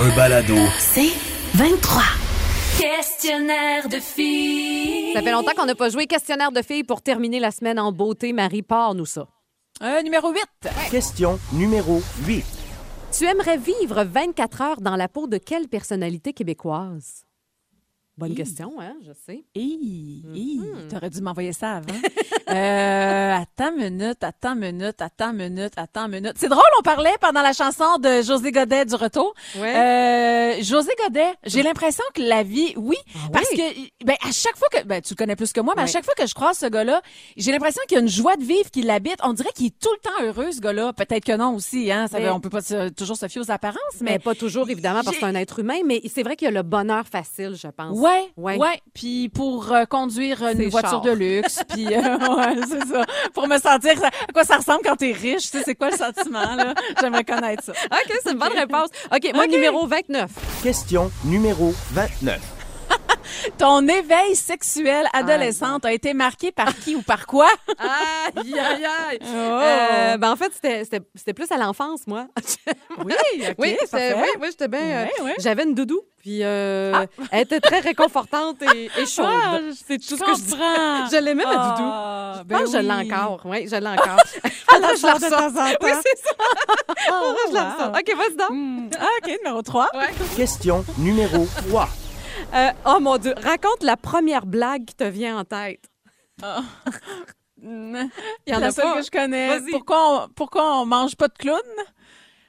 Un 0.00 0.14
balado. 0.14 0.54
C'est 0.78 1.10
23. 1.54 2.02
Questionnaire 2.78 3.88
de 3.88 3.96
filles. 3.96 5.12
Ça 5.12 5.22
fait 5.22 5.32
longtemps 5.32 5.50
qu'on 5.56 5.66
n'a 5.66 5.74
pas 5.74 5.88
joué 5.88 6.06
questionnaire 6.06 6.52
de 6.52 6.62
filles 6.62 6.84
pour 6.84 7.02
terminer 7.02 7.40
la 7.40 7.50
semaine 7.50 7.80
en 7.80 7.90
beauté. 7.90 8.32
Marie, 8.32 8.62
parle-nous 8.62 9.06
ça. 9.06 9.26
Euh, 9.82 10.00
numéro 10.02 10.30
8. 10.30 10.40
Question 10.92 11.40
numéro 11.52 12.00
8. 12.28 12.44
Tu 13.10 13.24
aimerais 13.24 13.56
vivre 13.56 14.04
24 14.04 14.60
heures 14.60 14.80
dans 14.80 14.94
la 14.94 15.08
peau 15.08 15.26
de 15.26 15.38
quelle 15.38 15.66
personnalité 15.66 16.32
québécoise? 16.32 17.24
Bonne 18.18 18.34
question, 18.34 18.72
hein, 18.80 18.94
je 19.06 19.12
sais. 19.26 19.44
Hi, 19.54 20.22
hi, 20.34 20.58
Mhm. 20.58 20.88
T'aurais 20.88 21.08
dû 21.08 21.20
m'envoyer 21.20 21.52
ça 21.52 21.76
avant. 21.76 21.86
euh, 22.50 23.36
attends 23.36 23.72
minute, 23.72 24.22
attends 24.22 24.56
minute, 24.56 25.00
attends 25.00 25.32
minute, 25.32 25.72
attends 25.76 26.08
minute. 26.08 26.32
C'est 26.36 26.48
drôle, 26.48 26.62
on 26.78 26.82
parlait 26.82 27.14
pendant 27.20 27.42
la 27.42 27.52
chanson 27.52 27.98
de 27.98 28.22
José 28.22 28.50
Godet 28.50 28.86
du 28.86 28.94
retour. 28.96 29.32
Ouais. 29.56 29.76
Euh, 30.58 30.62
José 30.62 30.90
Godet, 31.04 31.32
j'ai 31.44 31.62
l'impression 31.62 32.02
que 32.14 32.22
la 32.22 32.42
vie, 32.42 32.72
oui, 32.76 32.96
parce 33.32 33.48
que 33.50 34.04
ben 34.04 34.16
à 34.26 34.32
chaque 34.32 34.56
fois 34.56 34.68
que 34.72 34.82
ben 34.84 35.00
tu 35.00 35.14
le 35.14 35.16
connais 35.16 35.36
plus 35.36 35.52
que 35.52 35.60
moi, 35.60 35.74
mais 35.76 35.82
à 35.82 35.86
chaque 35.86 36.04
fois 36.04 36.14
que 36.14 36.26
je 36.26 36.34
croise 36.34 36.58
ce 36.58 36.66
gars-là, 36.66 37.00
j'ai 37.36 37.52
l'impression 37.52 37.82
qu'il 37.86 37.96
y 37.96 37.98
a 37.98 38.02
une 38.02 38.08
joie 38.08 38.36
de 38.36 38.42
vivre 38.44 38.70
qui 38.72 38.82
l'habite. 38.82 39.16
On 39.22 39.32
dirait 39.32 39.50
qu'il 39.54 39.66
est 39.66 39.78
tout 39.78 39.90
le 39.92 40.00
temps 40.00 40.24
heureux 40.24 40.50
ce 40.50 40.60
gars-là. 40.60 40.92
Peut-être 40.92 41.24
que 41.24 41.36
non 41.36 41.54
aussi, 41.54 41.92
hein. 41.92 42.06
Ça, 42.10 42.18
Mais- 42.18 42.30
on 42.30 42.40
peut 42.40 42.50
pas 42.50 42.62
se- 42.62 42.88
toujours 42.88 43.16
se 43.16 43.28
fier 43.28 43.40
aux 43.42 43.50
apparences, 43.50 43.78
Mais 44.00 44.12
mais 44.12 44.18
pas 44.18 44.34
toujours, 44.34 44.68
évidemment, 44.70 45.02
parce 45.04 45.16
que 45.16 45.20
c'est 45.20 45.26
un 45.28 45.34
être 45.36 45.60
humain, 45.60 45.78
mais 45.84 46.00
c'est 46.12 46.22
vrai 46.24 46.34
qu'il 46.34 46.46
y 46.46 46.48
a 46.48 46.52
le 46.52 46.62
bonheur 46.62 47.06
facile, 47.06 47.54
je 47.54 47.68
pense. 47.68 47.96
Ouais, 47.98 48.07
Ouais. 48.36 48.56
ouais. 48.56 48.80
Puis 48.94 49.28
pour 49.28 49.72
euh, 49.72 49.84
conduire 49.84 50.42
une 50.46 50.56
Ses 50.58 50.68
voiture 50.68 51.00
de 51.00 51.10
luxe, 51.10 51.60
puis 51.68 51.86
euh, 51.94 52.00
ouais, 52.18 52.56
c'est 52.68 52.86
ça. 52.86 53.04
Pour 53.34 53.46
me 53.48 53.58
sentir 53.58 53.98
ça- 53.98 54.08
à 54.08 54.32
quoi 54.32 54.44
ça 54.44 54.56
ressemble 54.56 54.80
quand 54.84 54.96
t'es 54.96 55.12
riche, 55.12 55.50
tu 55.50 55.58
sais, 55.58 55.62
c'est 55.64 55.74
quoi 55.74 55.90
le 55.90 55.96
sentiment 55.96 56.54
là? 56.56 56.74
J'aimerais 57.00 57.24
connaître 57.24 57.64
ça. 57.64 57.72
OK, 57.92 58.12
c'est 58.22 58.32
une 58.32 58.38
bonne 58.38 58.52
réponse. 58.56 58.88
OK, 59.14 59.30
moi, 59.34 59.46
numéro 59.46 59.86
29. 59.86 60.30
Question 60.62 61.10
numéro 61.24 61.72
29. 61.92 62.57
Ton 63.58 63.86
éveil 63.88 64.34
sexuel 64.36 65.06
adolescente 65.12 65.84
a 65.84 65.92
été 65.92 66.14
marqué 66.14 66.52
par 66.52 66.74
qui 66.78 66.94
ou 66.94 67.02
par 67.02 67.26
quoi? 67.26 67.48
Aïe, 67.78 68.58
aïe, 68.58 68.84
aïe. 68.84 69.18
Oh. 69.30 69.60
Euh, 69.60 70.16
ben, 70.16 70.32
en 70.32 70.36
fait, 70.36 70.52
c'était- 70.52 71.32
plus 71.34 71.50
à 71.52 71.56
l'enfance, 71.56 72.06
moi. 72.06 72.26
Oui, 73.04 73.14
oui, 73.58 73.76
parfait. 73.90 74.14
oui, 74.16 74.28
oui, 74.40 74.48
j'étais 74.50 74.68
bien. 74.68 74.80
euh. 74.80 75.06
J'avais 75.38 75.62
une 75.64 75.74
doudou, 75.74 76.00
puis 76.18 76.40
euh, 76.42 77.06
elle 77.30 77.42
était 77.42 77.60
très 77.60 77.78
réconfortante 77.80 78.60
et, 78.74 78.90
et 78.98 79.06
chaude. 79.06 79.26
Ah, 79.28 79.58
c'est 79.86 79.98
tout 79.98 80.16
ce 80.16 80.22
que 80.22 80.34
je 80.34 80.42
dis. 80.42 80.56
Je 81.16 81.22
l'aimais, 81.22 81.44
ma 81.44 81.52
doudou. 81.54 81.88
Ah, 81.90 82.34
Je 82.38 82.42
ben 82.44 82.58
pense 82.58 82.72
que 82.72 82.78
je 82.78 82.82
l'ai 82.82 82.94
oui. 82.94 83.12
encore. 83.12 83.40
Oui, 83.44 83.68
je 83.70 83.76
l'ai 83.76 83.86
encore. 83.86 84.16
la 84.80 84.94
je 84.94 85.06
la 85.06 85.14
ressors. 85.14 85.76
Oui, 85.82 85.90
c'est 86.02 86.18
ça. 86.24 86.34
Oh, 87.12 87.34
je 87.48 87.54
la 87.54 87.70
ressors. 87.70 87.88
OK, 87.90 88.16
vas-y 88.16 88.36
donc. 88.36 88.50
Hmm. 88.50 88.90
Ah, 88.98 89.06
OK, 89.22 89.32
numéro 89.42 89.62
3. 89.62 89.88
Question 90.36 90.84
numéro 90.98 91.46
3. 91.68 91.88
Euh, 92.54 92.70
oh 92.86 92.98
mon 93.00 93.18
Dieu, 93.18 93.34
raconte 93.42 93.82
la 93.82 93.96
première 93.96 94.46
blague 94.46 94.84
qui 94.86 94.94
te 94.94 95.04
vient 95.04 95.38
en 95.38 95.44
tête. 95.44 95.84
Il 97.62 98.08
y 98.46 98.54
en 98.54 98.58
la 98.60 98.66
a 98.68 98.70
seule 98.72 98.84
pas. 98.84 98.94
que 98.96 99.02
je 99.02 99.10
connais. 99.10 99.60
Pourquoi 99.70 100.24
on, 100.24 100.28
pourquoi 100.28 100.80
on 100.80 100.86
mange 100.86 101.16
pas 101.16 101.28
de 101.28 101.34
clown? 101.34 101.60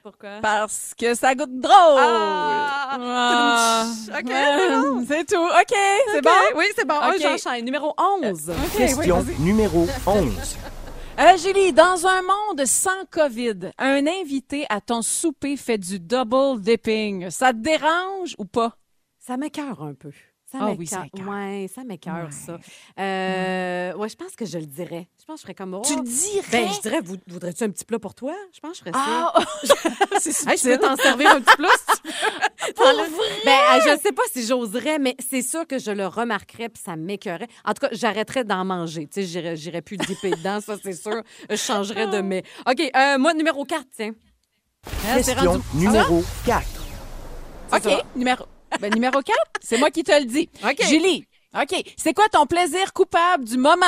Pourquoi? 0.04 0.40
Parce 0.42 0.94
que 0.98 1.14
ça 1.14 1.36
goûte 1.36 1.60
drôle. 1.60 1.74
Ah! 2.00 2.98
Ah. 3.02 3.86
OK, 4.18 4.26
Ouais, 4.30 4.58
c'est 4.58 4.70
bon. 4.70 5.06
C'est 5.08 5.26
tout. 5.26 5.44
OK, 5.44 5.76
c'est 6.12 6.18
OK, 6.20 6.24
bon? 6.24 6.58
Oui, 6.58 6.66
c'est 6.76 6.88
bon. 6.88 6.96
OK. 6.96 7.22
J'enchaîne. 7.22 7.66
Numéro 7.66 7.94
11. 8.24 8.50
OK, 8.50 8.56
oui, 8.72 8.78
Question 8.78 9.26
numéro 9.40 9.88
11. 10.06 10.58
Euh, 11.20 11.38
Julie, 11.38 11.74
dans 11.74 12.08
un 12.08 12.22
monde 12.22 12.66
sans 12.66 13.04
COVID, 13.12 13.72
un 13.78 14.08
invité 14.08 14.66
à 14.70 14.80
ton 14.80 15.02
souper 15.02 15.58
fait 15.58 15.78
du 15.78 16.00
double 16.00 16.62
dipping. 16.62 17.30
Ça 17.30 17.52
te 17.52 17.58
dérange 17.58 18.36
ou 18.38 18.46
pas? 18.46 18.74
Ça 19.30 19.38
m'écœure 19.38 19.84
un 19.84 19.94
peu. 19.94 20.10
Ça 20.52 20.58
Ah 20.60 20.66
oui, 20.72 20.78
m'écoeure. 20.80 21.02
ça 21.02 21.06
écoeure. 21.14 21.30
Ouais, 21.32 21.70
ça 21.76 21.84
m'écœure, 21.84 22.26
Ouais. 22.26 22.32
ça. 22.32 22.58
Euh, 23.00 23.94
ouais, 23.94 24.10
je 24.10 24.16
pense 24.16 24.36
que 24.36 24.44
je 24.44 24.58
le 24.58 24.66
dirais. 24.66 25.08
Je 25.20 25.26
pense 25.26 25.36
que 25.36 25.40
je 25.42 25.44
ferais 25.44 25.54
comme 25.54 25.76
oh. 25.76 25.84
Tu 25.86 25.96
le 25.96 26.02
dirais? 26.02 26.42
Ben, 26.52 26.68
je 26.74 26.82
dirais, 26.82 27.02
vou- 27.02 27.18
voudrais-tu 27.28 27.64
un 27.64 27.70
petit 27.70 27.86
plat 27.86 28.00
pour 28.00 28.16
toi? 28.16 28.34
Je 28.52 28.60
pense 28.60 28.80
que 28.80 28.86
je 28.88 28.92
ferais 28.92 28.92
Ah! 28.96 29.32
ça. 29.64 29.74
c'est 30.20 30.50
Hey, 30.50 30.58
je 30.58 30.64
peux 30.76 30.78
t'en 30.80 30.96
servir 30.96 31.30
un 31.36 31.42
petit 31.42 31.56
plat 31.56 31.70
si 31.78 32.02
tu 32.02 32.08
veux. 32.08 32.74
Pour 32.76 32.86
vrai? 32.86 33.06
Ben, 33.46 33.60
euh, 33.76 33.80
je 33.96 34.02
sais 34.02 34.12
pas 34.12 34.24
si 34.34 34.48
j'oserais, 34.48 34.98
mais 34.98 35.16
c'est 35.20 35.44
sûr 35.44 35.68
que 35.68 35.78
je 35.78 35.92
le 35.92 36.08
remarquerais 36.08 36.70
puis 36.70 36.82
ça 36.84 36.96
m'écœurait. 36.96 37.48
En 37.64 37.74
tout 37.76 37.82
cas, 37.82 37.90
j'arrêterais 37.92 38.44
d'en 38.44 38.66
manger. 38.66 39.06
Tu 39.06 39.22
sais, 39.22 39.28
j'irais, 39.28 39.56
j'irais 39.56 39.84
plus 39.84 39.98
dipper 39.98 40.32
dedans, 40.32 40.62
ça, 40.62 40.78
c'est 40.82 40.94
sûr. 40.94 41.22
Je 41.48 41.56
changerais 41.56 42.08
de 42.08 42.22
mets. 42.22 42.44
OK, 42.68 42.82
euh, 42.96 43.20
moi, 43.20 43.36
numéro 43.36 43.64
4, 43.66 43.86
tiens. 43.96 44.14
Ah, 45.08 45.18
Question 45.18 45.52
rendu- 45.52 45.64
numéro 45.76 46.24
4. 46.46 46.66
OK, 47.72 47.84
ça. 47.84 48.02
numéro... 48.16 48.46
Ben, 48.80 48.94
numéro 48.94 49.22
4, 49.22 49.38
c'est 49.62 49.78
moi 49.78 49.90
qui 49.92 50.04
te 50.04 50.12
le 50.12 50.26
dis. 50.26 50.50
OK. 50.64 50.84
Julie, 50.88 51.26
OK, 51.60 51.84
c'est 51.98 52.14
quoi 52.14 52.30
ton 52.30 52.46
plaisir 52.46 52.94
coupable 52.94 53.44
du 53.46 53.58
moment? 53.58 53.86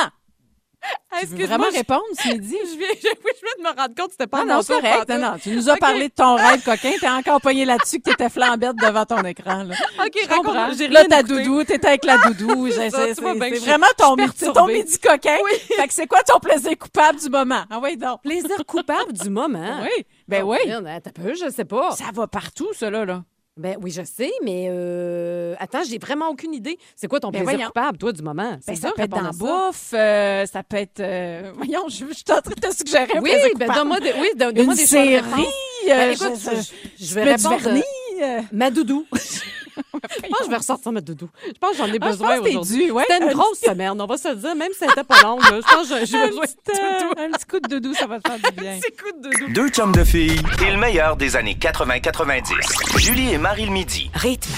Tu 1.20 1.26
veux 1.26 1.46
vraiment 1.46 1.70
je- 1.70 1.76
répondre 1.76 2.02
ce 2.20 2.26
midi? 2.32 2.56
Je 2.64 2.76
viens, 2.76 2.88
je, 3.00 3.08
oui, 3.24 3.30
je 3.36 3.40
viens 3.40 3.56
de 3.58 3.62
me 3.62 3.68
rendre 3.80 3.94
compte 3.94 4.06
que 4.06 4.12
c'était 4.12 4.26
pas 4.26 4.44
Non, 4.44 4.54
non, 4.56 4.62
c'est 4.62 4.80
correct. 4.80 5.08
Non, 5.10 5.18
non, 5.18 5.38
tu 5.40 5.50
nous 5.54 5.70
as 5.70 5.76
parlé 5.76 6.08
de 6.08 6.12
ton 6.12 6.34
rêve 6.34 6.60
coquin. 6.64 6.90
T'es 7.00 7.08
encore 7.08 7.40
pogné 7.40 7.64
là-dessus 7.64 8.00
que 8.00 8.10
t'étais 8.10 8.28
flambette 8.28 8.74
devant 8.74 9.04
ton 9.06 9.22
écran. 9.22 9.62
Là. 9.62 9.76
OK, 10.04 10.18
Je 10.20 10.26
comprends. 10.28 10.52
raconte, 10.52 10.78
j'ai 10.78 10.88
Là, 10.88 11.04
ta 11.04 11.22
doudou, 11.22 11.62
t'étais 11.62 11.86
avec 11.86 12.04
la 12.04 12.18
doudou. 12.18 12.66
Je- 12.66 12.72
C'est 12.72 12.90
C'est 12.90 13.14
c'est- 13.14 13.22
que 13.22 13.48
c'est 13.48 13.54
je- 13.54 13.60
vraiment 13.60 13.86
ton, 13.96 14.16
c'est 14.34 14.52
ton 14.52 14.66
midi 14.66 14.98
coquin. 14.98 15.36
Fait 15.76 15.86
que 15.86 15.94
c'est 15.94 16.08
quoi 16.08 16.24
ton 16.24 16.40
plaisir 16.40 16.76
coupable 16.76 17.20
du 17.20 17.28
moment? 17.30 17.62
Ah 17.70 17.78
oui, 17.80 17.96
donc. 17.96 18.20
Plaisir 18.22 18.66
coupable 18.66 19.12
du 19.12 19.30
moment. 19.30 19.82
Oui, 19.82 20.04
ben 20.26 20.42
Oh, 20.44 20.50
oui. 20.50 20.58
T'as 20.66 21.12
peu, 21.12 21.32
je 21.34 21.48
sais 21.48 21.64
pas. 21.64 21.92
Ça 21.92 22.06
va 22.12 22.26
partout, 22.26 22.72
ça, 22.72 22.90
là. 22.90 23.22
Ben 23.58 23.76
oui, 23.82 23.90
je 23.90 24.02
sais, 24.02 24.30
mais 24.42 24.68
euh... 24.70 25.54
attends, 25.58 25.82
j'ai 25.86 25.98
vraiment 25.98 26.28
aucune 26.30 26.54
idée. 26.54 26.78
C'est 26.96 27.06
quoi 27.06 27.20
ton 27.20 27.28
Ben 27.30 27.40
plaisir 27.40 27.52
voyons. 27.56 27.66
coupable, 27.66 27.98
toi, 27.98 28.12
du 28.12 28.22
moment? 28.22 28.56
Ben, 28.66 28.74
ça 28.76 28.92
peut 28.96 29.02
être 29.02 29.10
dans 29.10 29.20
la 29.20 29.30
bouffe, 29.32 29.90
euh, 29.92 30.46
ça 30.46 30.62
peut 30.62 30.78
être... 30.78 31.00
euh, 31.00 31.52
Voyons, 31.56 31.86
je, 31.88 32.06
je 32.08 32.14
suis 32.14 32.24
en 32.30 32.40
train 32.40 32.54
de 32.54 32.60
te 32.60 32.74
suggérer 32.74 33.12
un 33.14 33.20
Oui, 33.20 33.28
plaisir 33.30 33.48
ben 33.58 33.66
coupable. 33.68 33.74
donne-moi 33.78 34.00
des, 34.00 34.12
oui, 34.20 34.28
donne- 34.36 34.54
donne-moi 34.54 34.74
des 34.74 34.86
choix 34.86 35.00
de 35.02 35.06
série, 35.06 35.16
euh, 35.16 35.86
Ben, 35.86 36.10
écoute, 36.12 36.32
je- 36.40 36.50
je, 36.98 37.04
je- 37.06 37.14
vais 37.14 37.24
répondre. 37.24 37.58
vernis, 37.58 37.82
euh, 38.22 38.24
euh. 38.24 38.40
Ma 38.52 38.70
doudou. 38.70 39.06
je 39.76 40.28
pense 40.28 40.38
que 40.38 40.44
je 40.44 40.50
vais 40.50 40.56
ressortir 40.56 40.92
ma 40.92 41.00
doudou. 41.00 41.28
Je 41.46 41.52
pense 41.60 41.70
que 41.72 41.76
j'en 41.78 41.86
ai 41.86 41.98
Ah, 42.00 42.06
je 42.06 42.10
besoin 42.10 42.28
pense 42.28 42.38
que 42.38 42.44
t'es 42.44 42.56
aujourd'hui. 42.56 42.90
ouais. 42.90 43.04
C'était 43.08 43.22
une 43.24 43.30
Un 43.30 43.32
grosse 43.32 43.58
semaine, 43.60 44.00
on 44.00 44.06
va 44.06 44.16
se 44.16 44.28
le 44.28 44.36
dire, 44.36 44.54
même 44.54 44.72
si 44.72 44.84
elle 44.84 44.88
n'était 44.90 45.04
pas 45.04 45.20
longue. 45.22 45.40
Je 45.42 45.74
pense 45.74 45.88
que 45.88 46.04
j'ai 46.06 46.16
Un 46.18 46.26
besoin 46.28 46.42
petit, 46.42 46.56
de 46.66 46.72
doudou. 46.72 47.14
euh, 47.20 47.24
un 47.26 47.30
petit 47.30 47.46
coup 47.46 47.60
de 47.60 47.68
doudou, 47.68 47.94
ça 47.94 48.06
va 48.06 48.20
te 48.20 48.28
faire 48.30 48.38
du 48.38 48.56
bien. 48.60 48.72
Un 48.72 48.80
petit 48.80 48.92
coup 48.96 49.12
de 49.22 49.28
doudou. 49.30 49.52
Deux 49.52 49.68
chums 49.68 49.92
de 49.92 50.04
filles 50.04 50.40
et 50.66 50.70
le 50.70 50.76
meilleur 50.78 51.16
des 51.16 51.36
années 51.36 51.56
80-90. 51.60 52.98
Julie 52.98 53.32
et 53.32 53.38
Marie 53.38 53.66
le 53.66 53.72
midi. 53.72 54.10
Rythme. 54.14 54.50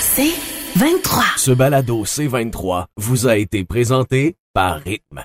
C'est 0.00 0.32
23. 0.76 1.24
Ce 1.36 1.50
balado 1.50 2.04
C23 2.04 2.86
vous 2.96 3.26
a 3.26 3.36
été 3.36 3.64
présenté 3.64 4.36
par 4.52 4.80
Rythme. 4.80 5.24